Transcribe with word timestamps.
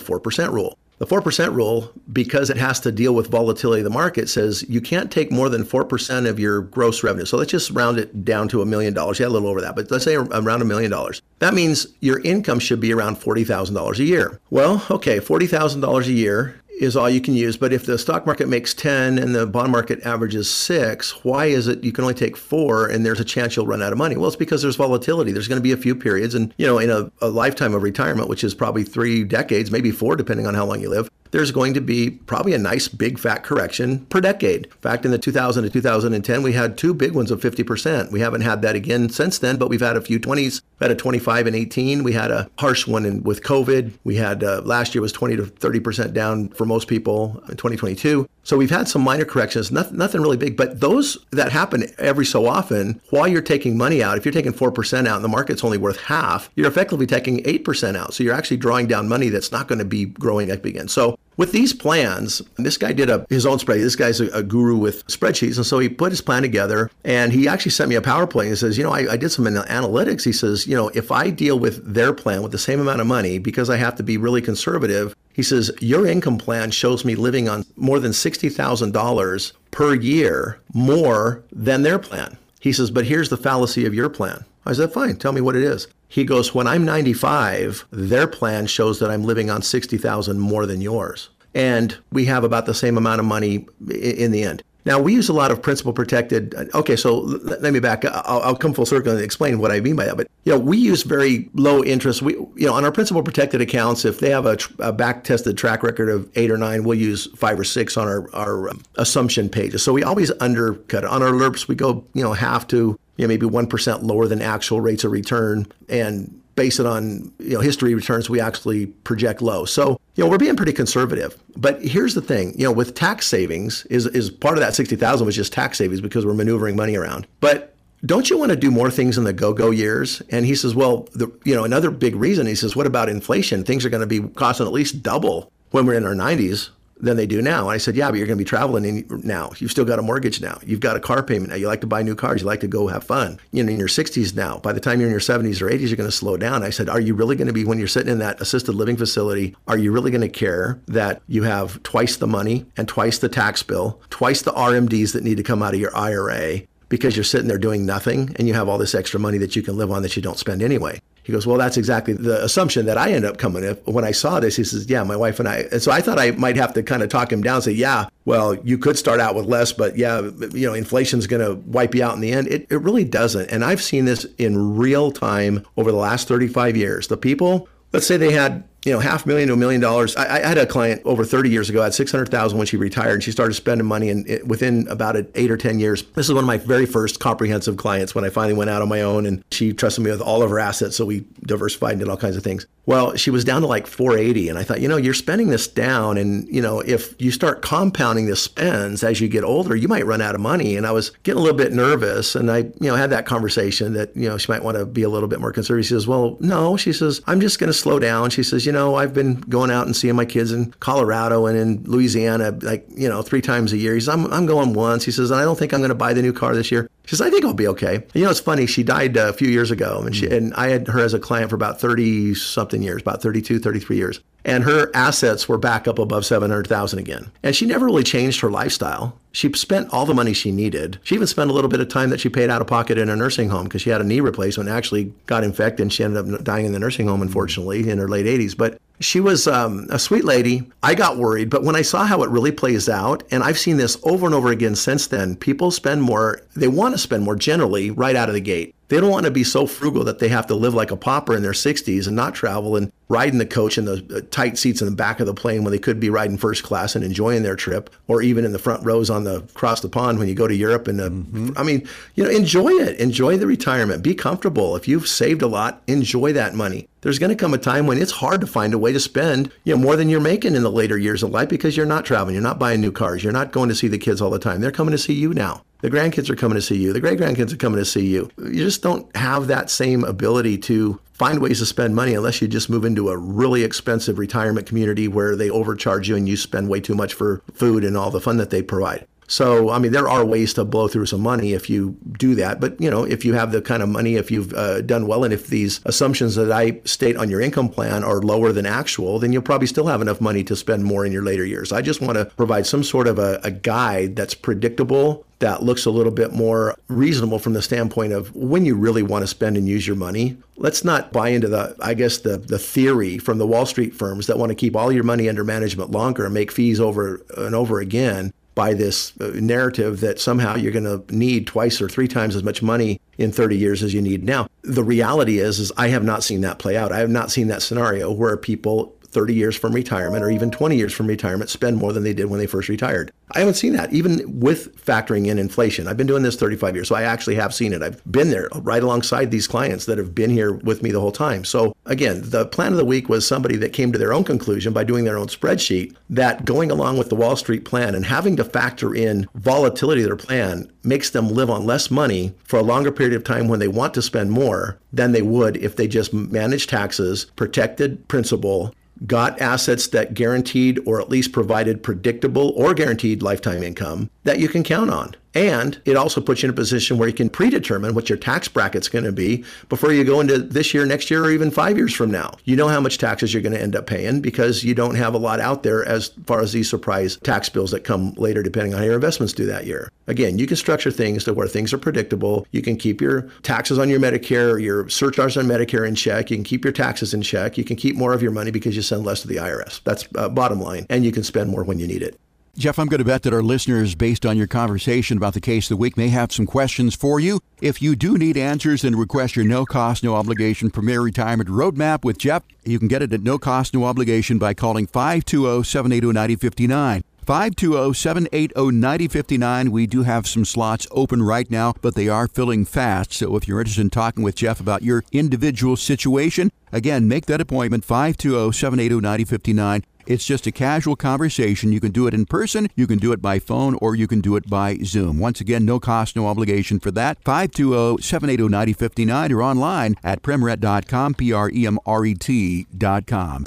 4% 0.00 0.50
rule. 0.50 0.78
The 1.02 1.08
4% 1.08 1.52
rule, 1.52 1.90
because 2.12 2.48
it 2.48 2.56
has 2.58 2.78
to 2.78 2.92
deal 2.92 3.12
with 3.12 3.26
volatility 3.26 3.80
of 3.80 3.84
the 3.84 3.90
market, 3.90 4.28
says 4.28 4.64
you 4.68 4.80
can't 4.80 5.10
take 5.10 5.32
more 5.32 5.48
than 5.48 5.64
4% 5.64 6.28
of 6.28 6.38
your 6.38 6.60
gross 6.60 7.02
revenue. 7.02 7.24
So 7.24 7.36
let's 7.36 7.50
just 7.50 7.72
round 7.72 7.98
it 7.98 8.24
down 8.24 8.46
to 8.50 8.62
a 8.62 8.66
million 8.66 8.94
dollars. 8.94 9.18
Yeah, 9.18 9.26
a 9.26 9.28
little 9.30 9.48
over 9.48 9.60
that, 9.62 9.74
but 9.74 9.90
let's 9.90 10.04
say 10.04 10.14
around 10.14 10.62
a 10.62 10.64
million 10.64 10.92
dollars. 10.92 11.20
That 11.40 11.54
means 11.54 11.88
your 11.98 12.20
income 12.20 12.60
should 12.60 12.78
be 12.78 12.92
around 12.92 13.16
$40,000 13.16 13.98
a 13.98 14.04
year. 14.04 14.40
Well, 14.50 14.86
okay, 14.92 15.18
$40,000 15.18 16.06
a 16.06 16.12
year 16.12 16.61
is 16.80 16.96
all 16.96 17.08
you 17.08 17.20
can 17.20 17.34
use. 17.34 17.56
But 17.56 17.72
if 17.72 17.86
the 17.86 17.98
stock 17.98 18.26
market 18.26 18.48
makes 18.48 18.74
10 18.74 19.18
and 19.18 19.34
the 19.34 19.46
bond 19.46 19.72
market 19.72 20.04
averages 20.04 20.50
six, 20.50 21.24
why 21.24 21.46
is 21.46 21.68
it 21.68 21.84
you 21.84 21.92
can 21.92 22.04
only 22.04 22.14
take 22.14 22.36
four 22.36 22.88
and 22.88 23.04
there's 23.04 23.20
a 23.20 23.24
chance 23.24 23.56
you'll 23.56 23.66
run 23.66 23.82
out 23.82 23.92
of 23.92 23.98
money? 23.98 24.16
Well, 24.16 24.26
it's 24.26 24.36
because 24.36 24.62
there's 24.62 24.76
volatility. 24.76 25.32
There's 25.32 25.48
going 25.48 25.60
to 25.60 25.62
be 25.62 25.72
a 25.72 25.76
few 25.76 25.94
periods. 25.94 26.34
And, 26.34 26.52
you 26.56 26.66
know, 26.66 26.78
in 26.78 26.90
a, 26.90 27.10
a 27.20 27.28
lifetime 27.28 27.74
of 27.74 27.82
retirement, 27.82 28.28
which 28.28 28.42
is 28.42 28.54
probably 28.54 28.84
three 28.84 29.24
decades, 29.24 29.70
maybe 29.70 29.90
four, 29.90 30.16
depending 30.16 30.46
on 30.46 30.54
how 30.54 30.64
long 30.64 30.80
you 30.80 30.88
live, 30.88 31.08
there's 31.32 31.50
going 31.50 31.74
to 31.74 31.80
be 31.80 32.10
probably 32.10 32.54
a 32.54 32.58
nice 32.58 32.88
big 32.88 33.18
fat 33.18 33.42
correction 33.42 34.06
per 34.06 34.20
decade. 34.20 34.66
In 34.66 34.72
fact, 34.80 35.04
in 35.04 35.10
the 35.10 35.18
2000 35.18 35.64
to 35.64 35.70
2010, 35.70 36.42
we 36.42 36.52
had 36.52 36.78
two 36.78 36.94
big 36.94 37.12
ones 37.12 37.30
of 37.30 37.40
50%. 37.40 38.12
We 38.12 38.20
haven't 38.20 38.42
had 38.42 38.62
that 38.62 38.76
again 38.76 39.08
since 39.08 39.38
then, 39.38 39.56
but 39.56 39.68
we've 39.68 39.80
had 39.80 39.96
a 39.96 40.00
few 40.00 40.20
20s. 40.20 40.62
We 40.78 40.84
had 40.84 40.90
a 40.90 40.94
25 40.94 41.46
and 41.46 41.56
18. 41.56 42.04
We 42.04 42.12
had 42.12 42.30
a 42.30 42.48
harsh 42.58 42.86
one 42.86 43.04
in, 43.06 43.22
with 43.22 43.42
COVID. 43.42 43.92
We 44.04 44.16
had 44.16 44.44
uh, 44.44 44.60
last 44.62 44.94
year 44.94 45.02
was 45.02 45.12
20 45.12 45.36
to 45.36 45.42
30% 45.44 46.12
down 46.12 46.50
for 46.50 46.66
most 46.66 46.86
people 46.86 47.42
in 47.48 47.56
2022. 47.56 48.28
So 48.44 48.56
we've 48.56 48.70
had 48.70 48.88
some 48.88 49.02
minor 49.02 49.24
corrections, 49.24 49.70
nothing, 49.70 49.96
nothing 49.96 50.20
really 50.20 50.36
big, 50.36 50.56
but 50.56 50.80
those 50.80 51.16
that 51.30 51.52
happen 51.52 51.84
every 51.98 52.26
so 52.26 52.46
often 52.46 53.00
while 53.10 53.28
you're 53.28 53.40
taking 53.40 53.78
money 53.78 54.02
out, 54.02 54.18
if 54.18 54.24
you're 54.24 54.32
taking 54.32 54.52
4% 54.52 55.06
out 55.06 55.14
and 55.14 55.24
the 55.24 55.28
market's 55.28 55.62
only 55.62 55.78
worth 55.78 56.00
half, 56.00 56.50
you're 56.56 56.66
effectively 56.66 57.06
taking 57.06 57.42
8% 57.44 57.96
out. 57.96 58.14
So 58.14 58.24
you're 58.24 58.34
actually 58.34 58.56
drawing 58.56 58.88
down 58.88 59.08
money 59.08 59.28
that's 59.28 59.52
not 59.52 59.68
going 59.68 59.78
to 59.78 59.84
be 59.84 60.06
growing 60.06 60.50
up 60.50 60.64
again. 60.64 60.88
So 60.88 61.16
with 61.42 61.50
these 61.50 61.72
plans, 61.72 62.40
this 62.54 62.78
guy 62.78 62.92
did 62.92 63.10
a, 63.10 63.26
his 63.28 63.44
own 63.44 63.58
spreadsheet. 63.58 63.82
This 63.82 63.96
guy's 63.96 64.20
a, 64.20 64.28
a, 64.28 64.44
guru 64.44 64.76
with 64.76 65.04
spreadsheets. 65.08 65.56
And 65.56 65.66
so 65.66 65.80
he 65.80 65.88
put 65.88 66.12
his 66.12 66.20
plan 66.20 66.40
together 66.40 66.88
and 67.02 67.32
he 67.32 67.48
actually 67.48 67.72
sent 67.72 67.90
me 67.90 67.96
a 67.96 68.00
PowerPoint. 68.00 68.46
He 68.46 68.54
says, 68.54 68.78
you 68.78 68.84
know, 68.84 68.92
I, 68.92 69.10
I 69.10 69.16
did 69.16 69.30
some 69.30 69.46
analytics. 69.46 70.24
He 70.24 70.30
says, 70.30 70.68
you 70.68 70.76
know, 70.76 70.90
if 70.90 71.10
I 71.10 71.30
deal 71.30 71.58
with 71.58 71.94
their 71.94 72.12
plan 72.12 72.44
with 72.44 72.52
the 72.52 72.58
same 72.58 72.78
amount 72.78 73.00
of 73.00 73.08
money, 73.08 73.38
because 73.38 73.70
I 73.70 73.76
have 73.76 73.96
to 73.96 74.04
be 74.04 74.16
really 74.16 74.40
conservative, 74.40 75.16
he 75.32 75.42
says, 75.42 75.72
your 75.80 76.06
income 76.06 76.38
plan 76.38 76.70
shows 76.70 77.04
me 77.04 77.16
living 77.16 77.48
on 77.48 77.64
more 77.74 77.98
than 77.98 78.12
$60,000 78.12 79.52
per 79.72 79.94
year 79.96 80.60
more 80.72 81.42
than 81.50 81.82
their 81.82 81.98
plan. 81.98 82.38
He 82.60 82.72
says, 82.72 82.92
but 82.92 83.06
here's 83.06 83.30
the 83.30 83.36
fallacy 83.36 83.84
of 83.84 83.94
your 83.94 84.08
plan. 84.08 84.44
I 84.64 84.74
said, 84.74 84.92
fine, 84.92 85.16
tell 85.16 85.32
me 85.32 85.40
what 85.40 85.56
it 85.56 85.64
is. 85.64 85.88
He 86.12 86.24
goes, 86.24 86.54
when 86.54 86.66
I'm 86.66 86.84
95, 86.84 87.86
their 87.90 88.26
plan 88.26 88.66
shows 88.66 88.98
that 88.98 89.10
I'm 89.10 89.24
living 89.24 89.48
on 89.48 89.62
60,000 89.62 90.38
more 90.38 90.66
than 90.66 90.82
yours. 90.82 91.30
And 91.54 91.96
we 92.10 92.24
have 92.26 92.44
about 92.44 92.66
the 92.66 92.74
same 92.74 92.96
amount 92.96 93.20
of 93.20 93.26
money 93.26 93.66
in 93.90 94.32
the 94.32 94.42
end. 94.42 94.62
Now 94.84 94.98
we 94.98 95.12
use 95.14 95.28
a 95.28 95.32
lot 95.32 95.50
of 95.50 95.62
principal 95.62 95.92
protected. 95.92 96.54
Okay, 96.74 96.96
so 96.96 97.20
let 97.20 97.72
me 97.72 97.78
back. 97.78 98.04
I'll, 98.04 98.40
I'll, 98.42 98.56
come 98.56 98.74
full 98.74 98.86
circle 98.86 99.12
and 99.12 99.20
explain 99.20 99.60
what 99.60 99.70
I 99.70 99.80
mean 99.80 99.94
by 99.94 100.06
that. 100.06 100.16
But 100.16 100.28
you 100.44 100.52
know, 100.52 100.58
we 100.58 100.76
use 100.76 101.04
very 101.04 101.48
low 101.54 101.84
interest. 101.84 102.20
We 102.22 102.34
you 102.34 102.66
know 102.66 102.74
on 102.74 102.84
our 102.84 102.90
principal 102.90 103.22
protected 103.22 103.60
accounts, 103.60 104.04
if 104.04 104.18
they 104.18 104.30
have 104.30 104.46
a, 104.46 104.58
a 104.80 104.92
back 104.92 105.22
tested 105.24 105.56
track 105.56 105.82
record 105.82 106.08
of 106.08 106.28
eight 106.34 106.50
or 106.50 106.58
nine, 106.58 106.82
we'll 106.82 106.98
use 106.98 107.26
five 107.36 107.60
or 107.60 107.64
six 107.64 107.96
on 107.96 108.08
our 108.08 108.34
our 108.34 108.70
um, 108.70 108.82
assumption 108.96 109.48
pages. 109.48 109.84
So 109.84 109.92
we 109.92 110.02
always 110.02 110.32
undercut 110.40 111.04
on 111.04 111.22
our 111.22 111.30
LERPs. 111.30 111.68
We 111.68 111.76
go 111.76 112.04
you 112.14 112.22
know 112.22 112.32
half 112.32 112.66
to 112.68 112.98
you 113.16 113.24
know 113.24 113.28
maybe 113.28 113.46
one 113.46 113.68
percent 113.68 114.02
lower 114.02 114.26
than 114.26 114.42
actual 114.42 114.80
rates 114.80 115.04
of 115.04 115.12
return, 115.12 115.66
and 115.88 116.41
base 116.54 116.78
it 116.78 116.86
on 116.86 117.32
you 117.38 117.54
know 117.54 117.60
history 117.60 117.94
returns, 117.94 118.28
we 118.28 118.40
actually 118.40 118.86
project 118.86 119.42
low. 119.42 119.64
So 119.64 120.00
you 120.14 120.24
know 120.24 120.30
we're 120.30 120.38
being 120.38 120.56
pretty 120.56 120.72
conservative. 120.72 121.36
But 121.56 121.82
here's 121.82 122.14
the 122.14 122.22
thing, 122.22 122.54
you 122.58 122.64
know, 122.64 122.72
with 122.72 122.94
tax 122.94 123.26
savings 123.26 123.84
is 123.86 124.06
is 124.06 124.30
part 124.30 124.54
of 124.54 124.60
that 124.60 124.74
sixty 124.74 124.96
thousand 124.96 125.26
was 125.26 125.36
just 125.36 125.52
tax 125.52 125.78
savings 125.78 126.00
because 126.00 126.26
we're 126.26 126.34
maneuvering 126.34 126.76
money 126.76 126.96
around. 126.96 127.26
But 127.40 127.74
don't 128.04 128.28
you 128.28 128.36
want 128.36 128.50
to 128.50 128.56
do 128.56 128.70
more 128.70 128.90
things 128.90 129.16
in 129.16 129.22
the 129.22 129.32
go-go 129.32 129.70
years? 129.70 130.20
And 130.30 130.44
he 130.44 130.56
says, 130.56 130.74
well, 130.74 131.08
the, 131.12 131.30
you 131.44 131.54
know, 131.54 131.62
another 131.62 131.92
big 131.92 132.16
reason. 132.16 132.48
He 132.48 132.56
says, 132.56 132.74
what 132.74 132.84
about 132.84 133.08
inflation? 133.08 133.62
Things 133.62 133.84
are 133.84 133.90
going 133.90 134.00
to 134.00 134.08
be 134.08 134.28
costing 134.34 134.66
at 134.66 134.72
least 134.72 135.04
double 135.04 135.52
when 135.70 135.86
we're 135.86 135.94
in 135.94 136.04
our 136.04 136.14
90s 136.14 136.70
than 137.02 137.16
they 137.16 137.26
do 137.26 137.42
now. 137.42 137.62
And 137.62 137.72
I 137.72 137.78
said, 137.78 137.96
yeah, 137.96 138.08
but 138.08 138.16
you're 138.16 138.26
going 138.26 138.38
to 138.38 138.44
be 138.44 138.48
traveling 138.48 138.84
in, 138.84 139.20
now. 139.24 139.50
You've 139.58 139.72
still 139.72 139.84
got 139.84 139.98
a 139.98 140.02
mortgage 140.02 140.40
now. 140.40 140.58
You've 140.64 140.80
got 140.80 140.96
a 140.96 141.00
car 141.00 141.22
payment 141.22 141.50
now. 141.50 141.56
You 141.56 141.66
like 141.66 141.80
to 141.80 141.86
buy 141.86 142.02
new 142.02 142.14
cars. 142.14 142.40
You 142.40 142.46
like 142.46 142.60
to 142.60 142.68
go 142.68 142.86
have 142.86 143.02
fun. 143.04 143.38
You 143.50 143.64
know, 143.64 143.72
in 143.72 143.78
your 143.78 143.88
60s 143.88 144.34
now. 144.34 144.58
By 144.58 144.72
the 144.72 144.80
time 144.80 145.00
you're 145.00 145.08
in 145.08 145.12
your 145.12 145.20
70s 145.20 145.60
or 145.60 145.68
80s, 145.68 145.88
you're 145.88 145.96
going 145.96 146.08
to 146.08 146.16
slow 146.16 146.36
down. 146.36 146.62
I 146.62 146.70
said, 146.70 146.88
are 146.88 147.00
you 147.00 147.14
really 147.14 147.34
going 147.34 147.48
to 147.48 147.52
be, 147.52 147.64
when 147.64 147.78
you're 147.78 147.88
sitting 147.88 148.12
in 148.12 148.20
that 148.20 148.40
assisted 148.40 148.72
living 148.72 148.96
facility, 148.96 149.56
are 149.66 149.76
you 149.76 149.90
really 149.90 150.12
going 150.12 150.22
to 150.22 150.28
care 150.28 150.80
that 150.86 151.20
you 151.26 151.42
have 151.42 151.82
twice 151.82 152.16
the 152.16 152.28
money 152.28 152.64
and 152.76 152.86
twice 152.86 153.18
the 153.18 153.28
tax 153.28 153.62
bill, 153.64 154.00
twice 154.10 154.42
the 154.42 154.52
RMDs 154.52 155.12
that 155.12 155.24
need 155.24 155.36
to 155.38 155.42
come 155.42 155.62
out 155.62 155.74
of 155.74 155.80
your 155.80 155.94
IRA? 155.96 156.60
Because 156.88 157.16
you're 157.16 157.24
sitting 157.24 157.48
there 157.48 157.58
doing 157.58 157.84
nothing 157.84 158.36
and 158.36 158.46
you 158.46 158.54
have 158.54 158.68
all 158.68 158.78
this 158.78 158.94
extra 158.94 159.18
money 159.18 159.38
that 159.38 159.56
you 159.56 159.62
can 159.62 159.76
live 159.76 159.90
on 159.90 160.02
that 160.02 160.14
you 160.14 160.22
don't 160.22 160.38
spend 160.38 160.62
anyway. 160.62 161.00
He 161.22 161.32
goes, 161.32 161.46
Well, 161.46 161.58
that's 161.58 161.76
exactly 161.76 162.14
the 162.14 162.42
assumption 162.44 162.86
that 162.86 162.98
I 162.98 163.12
end 163.12 163.24
up 163.24 163.38
coming 163.38 163.62
with. 163.62 163.86
When 163.86 164.04
I 164.04 164.10
saw 164.10 164.40
this, 164.40 164.56
he 164.56 164.64
says, 164.64 164.88
Yeah, 164.88 165.04
my 165.04 165.16
wife 165.16 165.38
and 165.38 165.48
I. 165.48 165.68
And 165.72 165.82
so 165.82 165.92
I 165.92 166.00
thought 166.00 166.18
I 166.18 166.32
might 166.32 166.56
have 166.56 166.74
to 166.74 166.82
kind 166.82 167.02
of 167.02 167.08
talk 167.08 167.32
him 167.32 167.42
down 167.42 167.62
say, 167.62 167.72
Yeah, 167.72 168.08
well, 168.24 168.54
you 168.56 168.78
could 168.78 168.98
start 168.98 169.20
out 169.20 169.34
with 169.34 169.46
less, 169.46 169.72
but 169.72 169.96
yeah, 169.96 170.20
you 170.20 170.66
know, 170.66 170.74
inflation's 170.74 171.26
going 171.26 171.44
to 171.44 171.54
wipe 171.66 171.94
you 171.94 172.02
out 172.02 172.14
in 172.14 172.20
the 172.20 172.32
end. 172.32 172.48
It, 172.48 172.66
it 172.70 172.78
really 172.78 173.04
doesn't. 173.04 173.50
And 173.50 173.64
I've 173.64 173.82
seen 173.82 174.04
this 174.04 174.26
in 174.38 174.76
real 174.76 175.12
time 175.12 175.64
over 175.76 175.90
the 175.90 175.98
last 175.98 176.28
35 176.28 176.76
years. 176.76 177.08
The 177.08 177.16
people, 177.16 177.68
let's 177.92 178.06
say 178.06 178.16
they 178.16 178.32
had 178.32 178.64
you 178.84 178.92
know, 178.92 178.98
half 178.98 179.26
million 179.26 179.48
to 179.48 179.54
a 179.54 179.56
million 179.56 179.80
dollars. 179.80 180.16
I, 180.16 180.42
I, 180.42 180.48
had 180.48 180.58
a 180.58 180.66
client 180.66 181.02
over 181.04 181.24
30 181.24 181.50
years 181.50 181.70
ago, 181.70 181.82
had 181.82 181.94
600,000 181.94 182.58
when 182.58 182.66
she 182.66 182.76
retired, 182.76 183.14
and 183.14 183.22
she 183.22 183.30
started 183.30 183.54
spending 183.54 183.86
money. 183.86 184.10
And 184.10 184.26
within 184.48 184.88
about 184.88 185.16
eight 185.34 185.50
or 185.50 185.56
10 185.56 185.78
years, 185.78 186.02
this 186.14 186.26
is 186.26 186.34
one 186.34 186.42
of 186.42 186.48
my 186.48 186.58
very 186.58 186.86
first 186.86 187.20
comprehensive 187.20 187.76
clients 187.76 188.14
when 188.14 188.24
I 188.24 188.30
finally 188.30 188.54
went 188.54 188.70
out 188.70 188.82
on 188.82 188.88
my 188.88 189.02
own. 189.02 189.24
And 189.26 189.44
she 189.52 189.72
trusted 189.72 190.04
me 190.04 190.10
with 190.10 190.20
all 190.20 190.42
of 190.42 190.50
her 190.50 190.58
assets. 190.58 190.96
So 190.96 191.06
we 191.06 191.24
diversified 191.42 191.92
and 191.92 192.00
did 192.00 192.08
all 192.08 192.16
kinds 192.16 192.36
of 192.36 192.42
things. 192.42 192.66
Well, 192.84 193.14
she 193.14 193.30
was 193.30 193.44
down 193.44 193.60
to 193.60 193.68
like 193.68 193.86
480. 193.86 194.48
And 194.48 194.58
I 194.58 194.64
thought, 194.64 194.80
you 194.80 194.88
know, 194.88 194.96
you're 194.96 195.14
spending 195.14 195.50
this 195.50 195.68
down. 195.68 196.18
And, 196.18 196.48
you 196.52 196.60
know, 196.60 196.80
if 196.80 197.14
you 197.20 197.30
start 197.30 197.62
compounding 197.62 198.26
the 198.26 198.34
spends 198.34 199.04
as 199.04 199.20
you 199.20 199.28
get 199.28 199.44
older, 199.44 199.76
you 199.76 199.86
might 199.86 200.04
run 200.04 200.20
out 200.20 200.34
of 200.34 200.40
money. 200.40 200.76
And 200.76 200.84
I 200.84 200.90
was 200.90 201.10
getting 201.22 201.38
a 201.38 201.42
little 201.42 201.56
bit 201.56 201.72
nervous. 201.72 202.34
And 202.34 202.50
I, 202.50 202.58
you 202.58 202.88
know, 202.88 202.96
had 202.96 203.10
that 203.10 203.26
conversation 203.26 203.92
that, 203.92 204.16
you 204.16 204.28
know, 204.28 204.36
she 204.36 204.50
might 204.50 204.64
want 204.64 204.76
to 204.76 204.84
be 204.84 205.04
a 205.04 205.08
little 205.08 205.28
bit 205.28 205.40
more 205.40 205.52
conservative. 205.52 205.86
She 205.86 205.94
says, 205.94 206.08
well, 206.08 206.36
no. 206.40 206.76
She 206.76 206.92
says, 206.92 207.20
I'm 207.28 207.40
just 207.40 207.60
going 207.60 207.68
to 207.68 207.78
slow 207.78 208.00
down. 208.00 208.30
She 208.30 208.42
says, 208.42 208.66
you 208.66 208.71
know, 208.72 208.94
I've 208.94 209.14
been 209.14 209.36
going 209.42 209.70
out 209.70 209.86
and 209.86 209.94
seeing 209.94 210.16
my 210.16 210.24
kids 210.24 210.52
in 210.52 210.72
Colorado 210.80 211.46
and 211.46 211.56
in 211.56 211.84
Louisiana, 211.84 212.56
like, 212.62 212.86
you 212.94 213.08
know, 213.08 213.22
three 213.22 213.40
times 213.40 213.72
a 213.72 213.76
year. 213.76 213.94
He 213.94 214.00
says, 214.00 214.08
I'm, 214.08 214.32
I'm 214.32 214.46
going 214.46 214.72
once. 214.72 215.04
He 215.04 215.12
says, 215.12 215.30
I 215.30 215.44
don't 215.44 215.58
think 215.58 215.72
I'm 215.72 215.80
going 215.80 215.90
to 215.90 215.94
buy 215.94 216.12
the 216.12 216.22
new 216.22 216.32
car 216.32 216.54
this 216.54 216.70
year. 216.70 216.88
She 217.04 217.16
says, 217.16 217.20
I 217.20 217.30
think 217.30 217.44
I'll 217.44 217.54
be 217.54 217.68
okay. 217.68 218.04
You 218.14 218.24
know, 218.24 218.30
it's 218.30 218.40
funny. 218.40 218.66
She 218.66 218.82
died 218.82 219.16
a 219.16 219.32
few 219.32 219.48
years 219.48 219.70
ago 219.70 220.02
and 220.04 220.14
she, 220.14 220.28
and 220.28 220.54
I 220.54 220.68
had 220.68 220.88
her 220.88 221.00
as 221.00 221.14
a 221.14 221.18
client 221.18 221.50
for 221.50 221.56
about 221.56 221.80
30 221.80 222.34
something 222.34 222.82
years, 222.82 223.02
about 223.02 223.22
32, 223.22 223.58
33 223.58 223.96
years. 223.96 224.20
And 224.44 224.64
her 224.64 224.90
assets 224.94 225.48
were 225.48 225.58
back 225.58 225.86
up 225.86 225.98
above 225.98 226.26
700,000 226.26 226.98
again. 226.98 227.30
And 227.42 227.54
she 227.54 227.66
never 227.66 227.86
really 227.86 228.02
changed 228.02 228.40
her 228.40 228.50
lifestyle. 228.50 229.18
She 229.32 229.52
spent 229.54 229.92
all 229.92 230.06
the 230.06 230.14
money 230.14 230.32
she 230.32 230.52
needed. 230.52 230.98
She 231.02 231.14
even 231.14 231.26
spent 231.26 231.50
a 231.50 231.52
little 231.52 231.70
bit 231.70 231.80
of 231.80 231.88
time 231.88 232.10
that 232.10 232.20
she 232.20 232.28
paid 232.28 232.50
out 232.50 232.60
of 232.60 232.66
pocket 232.66 232.98
in 232.98 233.08
a 233.08 233.16
nursing 233.16 233.48
home 233.48 233.64
because 233.64 233.82
she 233.82 233.90
had 233.90 234.00
a 234.00 234.04
knee 234.04 234.20
replacement, 234.20 234.68
actually 234.68 235.12
got 235.26 235.42
infected, 235.42 235.80
and 235.80 235.92
she 235.92 236.04
ended 236.04 236.34
up 236.34 236.44
dying 236.44 236.66
in 236.66 236.72
the 236.72 236.78
nursing 236.78 237.06
home, 237.06 237.22
unfortunately, 237.22 237.88
in 237.88 237.98
her 237.98 238.08
late 238.08 238.26
80s. 238.26 238.56
But 238.56 238.78
she 239.00 239.20
was 239.20 239.48
um, 239.48 239.86
a 239.90 239.98
sweet 239.98 240.24
lady. 240.24 240.70
I 240.82 240.94
got 240.94 241.16
worried, 241.16 241.50
but 241.50 241.64
when 241.64 241.76
I 241.76 241.82
saw 241.82 242.04
how 242.04 242.22
it 242.22 242.30
really 242.30 242.52
plays 242.52 242.88
out, 242.88 243.22
and 243.30 243.42
I've 243.42 243.58
seen 243.58 243.76
this 243.76 243.96
over 244.04 244.26
and 244.26 244.34
over 244.34 244.50
again 244.50 244.76
since 244.76 245.06
then, 245.06 245.36
people 245.36 245.70
spend 245.70 246.02
more, 246.02 246.42
they 246.54 246.68
want 246.68 246.94
to 246.94 246.98
spend 246.98 247.24
more 247.24 247.36
generally 247.36 247.90
right 247.90 248.16
out 248.16 248.28
of 248.28 248.34
the 248.34 248.40
gate. 248.40 248.74
They 248.92 249.00
don't 249.00 249.10
want 249.10 249.24
to 249.24 249.30
be 249.30 249.42
so 249.42 249.66
frugal 249.66 250.04
that 250.04 250.18
they 250.18 250.28
have 250.28 250.46
to 250.48 250.54
live 250.54 250.74
like 250.74 250.90
a 250.90 250.98
pauper 250.98 251.34
in 251.34 251.42
their 251.42 251.52
60s 251.52 252.06
and 252.06 252.14
not 252.14 252.34
travel 252.34 252.76
and 252.76 252.92
ride 253.08 253.32
in 253.32 253.38
the 253.38 253.46
coach 253.46 253.78
in 253.78 253.86
the 253.86 254.04
uh, 254.14 254.20
tight 254.30 254.58
seats 254.58 254.82
in 254.82 254.86
the 254.86 254.94
back 254.94 255.18
of 255.18 255.24
the 255.24 255.32
plane 255.32 255.64
when 255.64 255.72
they 255.72 255.78
could 255.78 255.98
be 255.98 256.10
riding 256.10 256.36
first 256.36 256.62
class 256.62 256.94
and 256.94 257.02
enjoying 257.02 257.42
their 257.42 257.56
trip, 257.56 257.88
or 258.06 258.20
even 258.20 258.44
in 258.44 258.52
the 258.52 258.58
front 258.58 258.84
rows 258.84 259.08
on 259.08 259.24
the 259.24 259.36
across 259.36 259.80
the 259.80 259.88
pond 259.88 260.18
when 260.18 260.28
you 260.28 260.34
go 260.34 260.46
to 260.46 260.54
Europe. 260.54 260.88
And 260.88 261.00
mm-hmm. 261.00 261.56
I 261.56 261.62
mean, 261.62 261.88
you 262.16 262.22
know, 262.22 262.28
enjoy 262.28 262.68
it. 262.68 263.00
Enjoy 263.00 263.38
the 263.38 263.46
retirement. 263.46 264.02
Be 264.02 264.14
comfortable. 264.14 264.76
If 264.76 264.86
you've 264.86 265.08
saved 265.08 265.40
a 265.40 265.46
lot, 265.46 265.82
enjoy 265.86 266.34
that 266.34 266.54
money. 266.54 266.86
There's 267.00 267.18
going 267.18 267.30
to 267.30 267.34
come 267.34 267.54
a 267.54 267.58
time 267.58 267.86
when 267.86 267.96
it's 267.96 268.12
hard 268.12 268.42
to 268.42 268.46
find 268.46 268.74
a 268.74 268.78
way 268.78 268.92
to 268.92 269.00
spend, 269.00 269.50
you 269.64 269.74
know, 269.74 269.82
more 269.82 269.96
than 269.96 270.10
you're 270.10 270.20
making 270.20 270.54
in 270.54 270.62
the 270.62 270.70
later 270.70 270.98
years 270.98 271.22
of 271.22 271.30
life 271.30 271.48
because 271.48 271.78
you're 271.78 271.86
not 271.86 272.04
traveling, 272.04 272.34
you're 272.34 272.42
not 272.42 272.58
buying 272.58 272.82
new 272.82 272.92
cars, 272.92 273.24
you're 273.24 273.32
not 273.32 273.52
going 273.52 273.70
to 273.70 273.74
see 273.74 273.88
the 273.88 273.96
kids 273.96 274.20
all 274.20 274.28
the 274.28 274.38
time. 274.38 274.60
They're 274.60 274.70
coming 274.70 274.92
to 274.92 274.98
see 274.98 275.14
you 275.14 275.32
now. 275.32 275.62
The 275.82 275.90
grandkids 275.90 276.30
are 276.30 276.36
coming 276.36 276.54
to 276.54 276.62
see 276.62 276.76
you. 276.76 276.92
The 276.92 277.00
great 277.00 277.18
grandkids 277.18 277.52
are 277.52 277.56
coming 277.56 277.78
to 277.78 277.84
see 277.84 278.06
you. 278.06 278.30
You 278.38 278.64
just 278.64 278.82
don't 278.82 279.14
have 279.16 279.48
that 279.48 279.68
same 279.68 280.04
ability 280.04 280.58
to 280.58 281.00
find 281.12 281.40
ways 281.40 281.58
to 281.58 281.66
spend 281.66 281.96
money 281.96 282.14
unless 282.14 282.40
you 282.40 282.48
just 282.48 282.70
move 282.70 282.84
into 282.84 283.10
a 283.10 283.16
really 283.16 283.64
expensive 283.64 284.18
retirement 284.18 284.66
community 284.66 285.08
where 285.08 285.34
they 285.34 285.50
overcharge 285.50 286.08
you 286.08 286.16
and 286.16 286.28
you 286.28 286.36
spend 286.36 286.68
way 286.68 286.80
too 286.80 286.94
much 286.94 287.14
for 287.14 287.42
food 287.52 287.84
and 287.84 287.96
all 287.96 288.12
the 288.12 288.20
fun 288.20 288.36
that 288.36 288.50
they 288.50 288.62
provide. 288.62 289.06
So, 289.28 289.70
I 289.70 289.78
mean, 289.78 289.92
there 289.92 290.08
are 290.08 290.26
ways 290.26 290.52
to 290.54 290.64
blow 290.64 290.88
through 290.88 291.06
some 291.06 291.22
money 291.22 291.54
if 291.54 291.70
you 291.70 291.96
do 292.18 292.34
that. 292.34 292.60
But, 292.60 292.78
you 292.80 292.90
know, 292.90 293.04
if 293.04 293.24
you 293.24 293.32
have 293.32 293.50
the 293.50 293.62
kind 293.62 293.82
of 293.82 293.88
money, 293.88 294.16
if 294.16 294.30
you've 294.30 294.52
uh, 294.52 294.82
done 294.82 295.06
well, 295.06 295.24
and 295.24 295.32
if 295.32 295.46
these 295.46 295.80
assumptions 295.86 296.34
that 296.34 296.52
I 296.52 296.80
state 296.84 297.16
on 297.16 297.30
your 297.30 297.40
income 297.40 297.70
plan 297.70 298.04
are 298.04 298.20
lower 298.20 298.52
than 298.52 298.66
actual, 298.66 299.18
then 299.18 299.32
you'll 299.32 299.42
probably 299.42 299.66
still 299.66 299.86
have 299.86 300.02
enough 300.02 300.20
money 300.20 300.44
to 300.44 300.54
spend 300.54 300.84
more 300.84 301.06
in 301.06 301.12
your 301.12 301.22
later 301.22 301.46
years. 301.46 301.72
I 301.72 301.80
just 301.80 302.02
want 302.02 302.18
to 302.18 302.26
provide 302.26 302.66
some 302.66 302.84
sort 302.84 303.08
of 303.08 303.18
a, 303.18 303.40
a 303.42 303.50
guide 303.50 304.16
that's 304.16 304.34
predictable, 304.34 305.24
that 305.42 305.62
looks 305.62 305.84
a 305.84 305.90
little 305.90 306.12
bit 306.12 306.32
more 306.32 306.78
reasonable 306.88 307.38
from 307.38 307.52
the 307.52 307.62
standpoint 307.62 308.12
of 308.12 308.34
when 308.34 308.64
you 308.64 308.74
really 308.74 309.02
want 309.02 309.22
to 309.22 309.26
spend 309.26 309.56
and 309.56 309.68
use 309.68 309.86
your 309.86 309.96
money. 309.96 310.36
Let's 310.56 310.84
not 310.84 311.12
buy 311.12 311.28
into 311.28 311.48
the, 311.48 311.76
I 311.80 311.94
guess, 311.94 312.18
the, 312.18 312.38
the 312.38 312.58
theory 312.58 313.18
from 313.18 313.38
the 313.38 313.46
Wall 313.46 313.66
Street 313.66 313.94
firms 313.94 314.28
that 314.28 314.38
want 314.38 314.50
to 314.50 314.54
keep 314.54 314.76
all 314.76 314.92
your 314.92 315.04
money 315.04 315.28
under 315.28 315.44
management 315.44 315.90
longer 315.90 316.24
and 316.24 316.32
make 316.32 316.52
fees 316.52 316.80
over 316.80 317.20
and 317.36 317.54
over 317.54 317.80
again 317.80 318.32
by 318.54 318.74
this 318.74 319.18
uh, 319.20 319.32
narrative 319.34 320.00
that 320.00 320.20
somehow 320.20 320.54
you're 320.54 320.72
going 320.72 320.84
to 320.84 321.04
need 321.14 321.46
twice 321.46 321.80
or 321.80 321.88
three 321.88 322.08
times 322.08 322.36
as 322.36 322.42
much 322.42 322.62
money 322.62 323.00
in 323.18 323.32
30 323.32 323.56
years 323.56 323.82
as 323.82 323.94
you 323.94 324.02
need 324.02 324.24
now. 324.24 324.46
The 324.62 324.84
reality 324.84 325.38
is 325.38 325.58
is 325.58 325.72
I 325.76 325.88
have 325.88 326.04
not 326.04 326.22
seen 326.22 326.42
that 326.42 326.58
play 326.58 326.76
out. 326.76 326.92
I 326.92 326.98
have 326.98 327.10
not 327.10 327.30
seen 327.30 327.48
that 327.48 327.62
scenario 327.62 328.12
where 328.12 328.36
people 328.36 328.94
30 329.12 329.34
years 329.34 329.56
from 329.56 329.74
retirement 329.74 330.24
or 330.24 330.30
even 330.30 330.50
20 330.50 330.76
years 330.76 330.92
from 330.92 331.06
retirement 331.06 331.50
spend 331.50 331.76
more 331.76 331.92
than 331.92 332.02
they 332.02 332.14
did 332.14 332.26
when 332.26 332.40
they 332.40 332.46
first 332.46 332.68
retired. 332.68 333.12
I 333.32 333.38
haven't 333.38 333.54
seen 333.54 333.74
that, 333.74 333.92
even 333.92 334.40
with 334.40 334.84
factoring 334.84 335.26
in 335.26 335.38
inflation. 335.38 335.86
I've 335.86 335.96
been 335.96 336.06
doing 336.06 336.22
this 336.22 336.36
35 336.36 336.74
years, 336.74 336.88
so 336.88 336.94
I 336.94 337.02
actually 337.02 337.34
have 337.36 337.54
seen 337.54 337.72
it. 337.72 337.82
I've 337.82 338.02
been 338.10 338.30
there 338.30 338.48
right 338.56 338.82
alongside 338.82 339.30
these 339.30 339.46
clients 339.46 339.86
that 339.86 339.98
have 339.98 340.14
been 340.14 340.30
here 340.30 340.52
with 340.52 340.82
me 340.82 340.90
the 340.90 341.00
whole 341.00 341.12
time. 341.12 341.44
So, 341.44 341.74
again, 341.86 342.22
the 342.24 342.46
plan 342.46 342.72
of 342.72 342.78
the 342.78 342.84
week 342.84 343.08
was 343.08 343.26
somebody 343.26 343.56
that 343.56 343.72
came 343.72 343.92
to 343.92 343.98
their 343.98 344.12
own 344.12 344.24
conclusion 344.24 344.72
by 344.72 344.84
doing 344.84 345.04
their 345.04 345.18
own 345.18 345.28
spreadsheet 345.28 345.94
that 346.10 346.44
going 346.44 346.70
along 346.70 346.98
with 346.98 347.08
the 347.08 347.14
Wall 347.14 347.36
Street 347.36 347.64
plan 347.64 347.94
and 347.94 348.04
having 348.04 348.36
to 348.36 348.44
factor 348.44 348.94
in 348.94 349.26
volatility 349.34 350.02
of 350.02 350.08
their 350.08 350.16
plan 350.16 350.70
makes 350.84 351.10
them 351.10 351.28
live 351.28 351.50
on 351.50 351.64
less 351.64 351.90
money 351.90 352.34
for 352.44 352.58
a 352.58 352.62
longer 352.62 352.90
period 352.92 353.14
of 353.14 353.24
time 353.24 353.48
when 353.48 353.60
they 353.60 353.68
want 353.68 353.94
to 353.94 354.02
spend 354.02 354.30
more 354.30 354.78
than 354.92 355.12
they 355.12 355.22
would 355.22 355.56
if 355.58 355.76
they 355.76 355.86
just 355.86 356.12
managed 356.12 356.68
taxes, 356.68 357.26
protected 357.36 358.06
principal, 358.08 358.74
got 359.06 359.40
assets 359.40 359.88
that 359.88 360.14
guaranteed 360.14 360.80
or 360.86 361.00
at 361.00 361.08
least 361.08 361.32
provided 361.32 361.82
predictable 361.82 362.52
or 362.56 362.74
guaranteed 362.74 363.22
lifetime 363.22 363.62
income 363.62 364.10
that 364.24 364.38
you 364.38 364.48
can 364.48 364.62
count 364.62 364.90
on. 364.90 365.14
And 365.34 365.80
it 365.84 365.96
also 365.96 366.20
puts 366.20 366.42
you 366.42 366.48
in 366.48 366.50
a 366.50 366.56
position 366.56 366.98
where 366.98 367.08
you 367.08 367.14
can 367.14 367.30
predetermine 367.30 367.94
what 367.94 368.08
your 368.08 368.18
tax 368.18 368.48
bracket's 368.48 368.88
going 368.88 369.04
to 369.04 369.12
be 369.12 369.44
before 369.68 369.92
you 369.92 370.04
go 370.04 370.20
into 370.20 370.38
this 370.38 370.74
year, 370.74 370.84
next 370.84 371.10
year, 371.10 371.24
or 371.24 371.30
even 371.30 371.50
five 371.50 371.76
years 371.76 371.94
from 371.94 372.10
now. 372.10 372.32
You 372.44 372.56
know 372.56 372.68
how 372.68 372.80
much 372.80 372.98
taxes 372.98 373.32
you're 373.32 373.42
going 373.42 373.54
to 373.54 373.62
end 373.62 373.76
up 373.76 373.86
paying 373.86 374.20
because 374.20 374.64
you 374.64 374.74
don't 374.74 374.94
have 374.94 375.14
a 375.14 375.18
lot 375.18 375.40
out 375.40 375.62
there 375.62 375.84
as 375.86 376.08
far 376.26 376.40
as 376.40 376.52
these 376.52 376.68
surprise 376.68 377.16
tax 377.22 377.48
bills 377.48 377.70
that 377.70 377.84
come 377.84 378.12
later, 378.14 378.42
depending 378.42 378.74
on 378.74 378.80
how 378.80 378.84
your 378.84 378.94
investments 378.94 379.32
do 379.32 379.46
that 379.46 379.66
year. 379.66 379.90
Again, 380.06 380.38
you 380.38 380.46
can 380.46 380.56
structure 380.56 380.90
things 380.90 381.24
to 381.24 381.34
where 381.34 381.46
things 381.46 381.72
are 381.72 381.78
predictable. 381.78 382.46
You 382.50 382.60
can 382.60 382.76
keep 382.76 383.00
your 383.00 383.22
taxes 383.42 383.78
on 383.78 383.88
your 383.88 384.00
Medicare, 384.00 384.60
your 384.60 384.88
surcharges 384.88 385.36
on 385.36 385.46
Medicare 385.46 385.86
in 385.86 385.94
check. 385.94 386.30
You 386.30 386.36
can 386.36 386.44
keep 386.44 386.64
your 386.64 386.72
taxes 386.72 387.14
in 387.14 387.22
check. 387.22 387.56
You 387.56 387.64
can 387.64 387.76
keep 387.76 387.96
more 387.96 388.12
of 388.12 388.22
your 388.22 388.32
money 388.32 388.50
because 388.50 388.76
you 388.76 388.82
send 388.82 389.04
less 389.04 389.22
to 389.22 389.28
the 389.28 389.36
IRS. 389.36 389.80
That's 389.84 390.08
uh, 390.16 390.28
bottom 390.28 390.60
line. 390.60 390.86
And 390.90 391.04
you 391.04 391.12
can 391.12 391.22
spend 391.22 391.50
more 391.50 391.64
when 391.64 391.78
you 391.78 391.86
need 391.86 392.02
it. 392.02 392.18
Jeff, 392.58 392.78
I'm 392.78 392.86
going 392.86 392.98
to 392.98 393.04
bet 393.04 393.22
that 393.22 393.32
our 393.32 393.42
listeners, 393.42 393.94
based 393.94 394.26
on 394.26 394.36
your 394.36 394.46
conversation 394.46 395.16
about 395.16 395.32
the 395.32 395.40
case 395.40 395.64
of 395.66 395.70
the 395.70 395.80
week, 395.80 395.96
may 395.96 396.08
have 396.08 396.32
some 396.32 396.44
questions 396.44 396.94
for 396.94 397.18
you. 397.18 397.40
If 397.62 397.80
you 397.80 397.96
do 397.96 398.18
need 398.18 398.36
answers, 398.36 398.82
then 398.82 398.94
request 398.94 399.36
your 399.36 399.46
no 399.46 399.64
cost, 399.64 400.04
no 400.04 400.14
obligation 400.16 400.70
Premier 400.70 401.00
Retirement 401.00 401.48
Roadmap 401.48 402.04
with 402.04 402.18
Jeff. 402.18 402.42
You 402.64 402.78
can 402.78 402.88
get 402.88 403.00
it 403.00 403.12
at 403.14 403.22
no 403.22 403.38
cost, 403.38 403.72
no 403.72 403.84
obligation 403.84 404.38
by 404.38 404.52
calling 404.52 404.86
520 404.86 405.64
780 405.64 406.12
9059. 406.12 407.02
520 407.24 407.94
780 407.94 408.70
9059. 408.72 409.70
We 409.70 409.86
do 409.86 410.02
have 410.02 410.26
some 410.26 410.44
slots 410.44 410.86
open 410.90 411.22
right 411.22 411.50
now, 411.50 411.72
but 411.80 411.94
they 411.94 412.08
are 412.08 412.26
filling 412.26 412.64
fast. 412.64 413.12
So 413.12 413.36
if 413.36 413.46
you're 413.46 413.60
interested 413.60 413.80
in 413.80 413.90
talking 413.90 414.24
with 414.24 414.34
Jeff 414.34 414.60
about 414.60 414.82
your 414.82 415.04
individual 415.12 415.76
situation, 415.76 416.50
again, 416.72 417.06
make 417.08 417.26
that 417.26 417.40
appointment 417.40 417.84
520 417.84 418.52
780 418.52 419.00
9059. 419.00 419.84
It's 420.06 420.24
just 420.24 420.46
a 420.46 420.52
casual 420.52 420.96
conversation. 420.96 421.72
You 421.72 421.80
can 421.80 421.92
do 421.92 422.06
it 422.06 422.14
in 422.14 422.26
person, 422.26 422.68
you 422.76 422.86
can 422.86 422.98
do 422.98 423.12
it 423.12 423.22
by 423.22 423.38
phone, 423.38 423.76
or 423.80 423.94
you 423.94 424.06
can 424.06 424.20
do 424.20 424.36
it 424.36 424.48
by 424.48 424.78
Zoom. 424.84 425.18
Once 425.18 425.40
again, 425.40 425.64
no 425.64 425.78
cost, 425.80 426.16
no 426.16 426.26
obligation 426.26 426.80
for 426.80 426.90
that. 426.92 427.22
520 427.24 428.02
780 428.02 428.48
9059 428.48 429.32
or 429.32 429.42
online 429.42 429.96
at 430.02 430.22
premret.com, 430.22 431.14
P 431.14 431.32
R 431.32 431.50
E 431.50 431.66
M 431.66 431.78
R 431.86 432.04
E 432.04 432.14
T.com. 432.14 433.44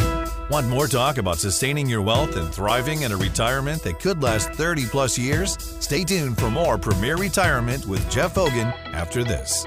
Want 0.51 0.67
more 0.67 0.87
talk 0.87 1.17
about 1.17 1.37
sustaining 1.37 1.89
your 1.89 2.03
wealth 2.03 2.35
and 2.35 2.53
thriving 2.53 3.01
in 3.01 3.11
a 3.11 3.17
retirement 3.17 3.81
that 3.81 3.99
could 3.99 4.21
last 4.21 4.51
30 4.51 4.85
plus 4.85 5.17
years? 5.17 5.57
Stay 5.79 6.03
tuned 6.03 6.37
for 6.37 6.51
more 6.51 6.77
Premier 6.77 7.17
Retirement 7.17 7.87
with 7.87 8.07
Jeff 8.11 8.35
Hogan 8.35 8.67
after 8.93 9.23
this. 9.23 9.65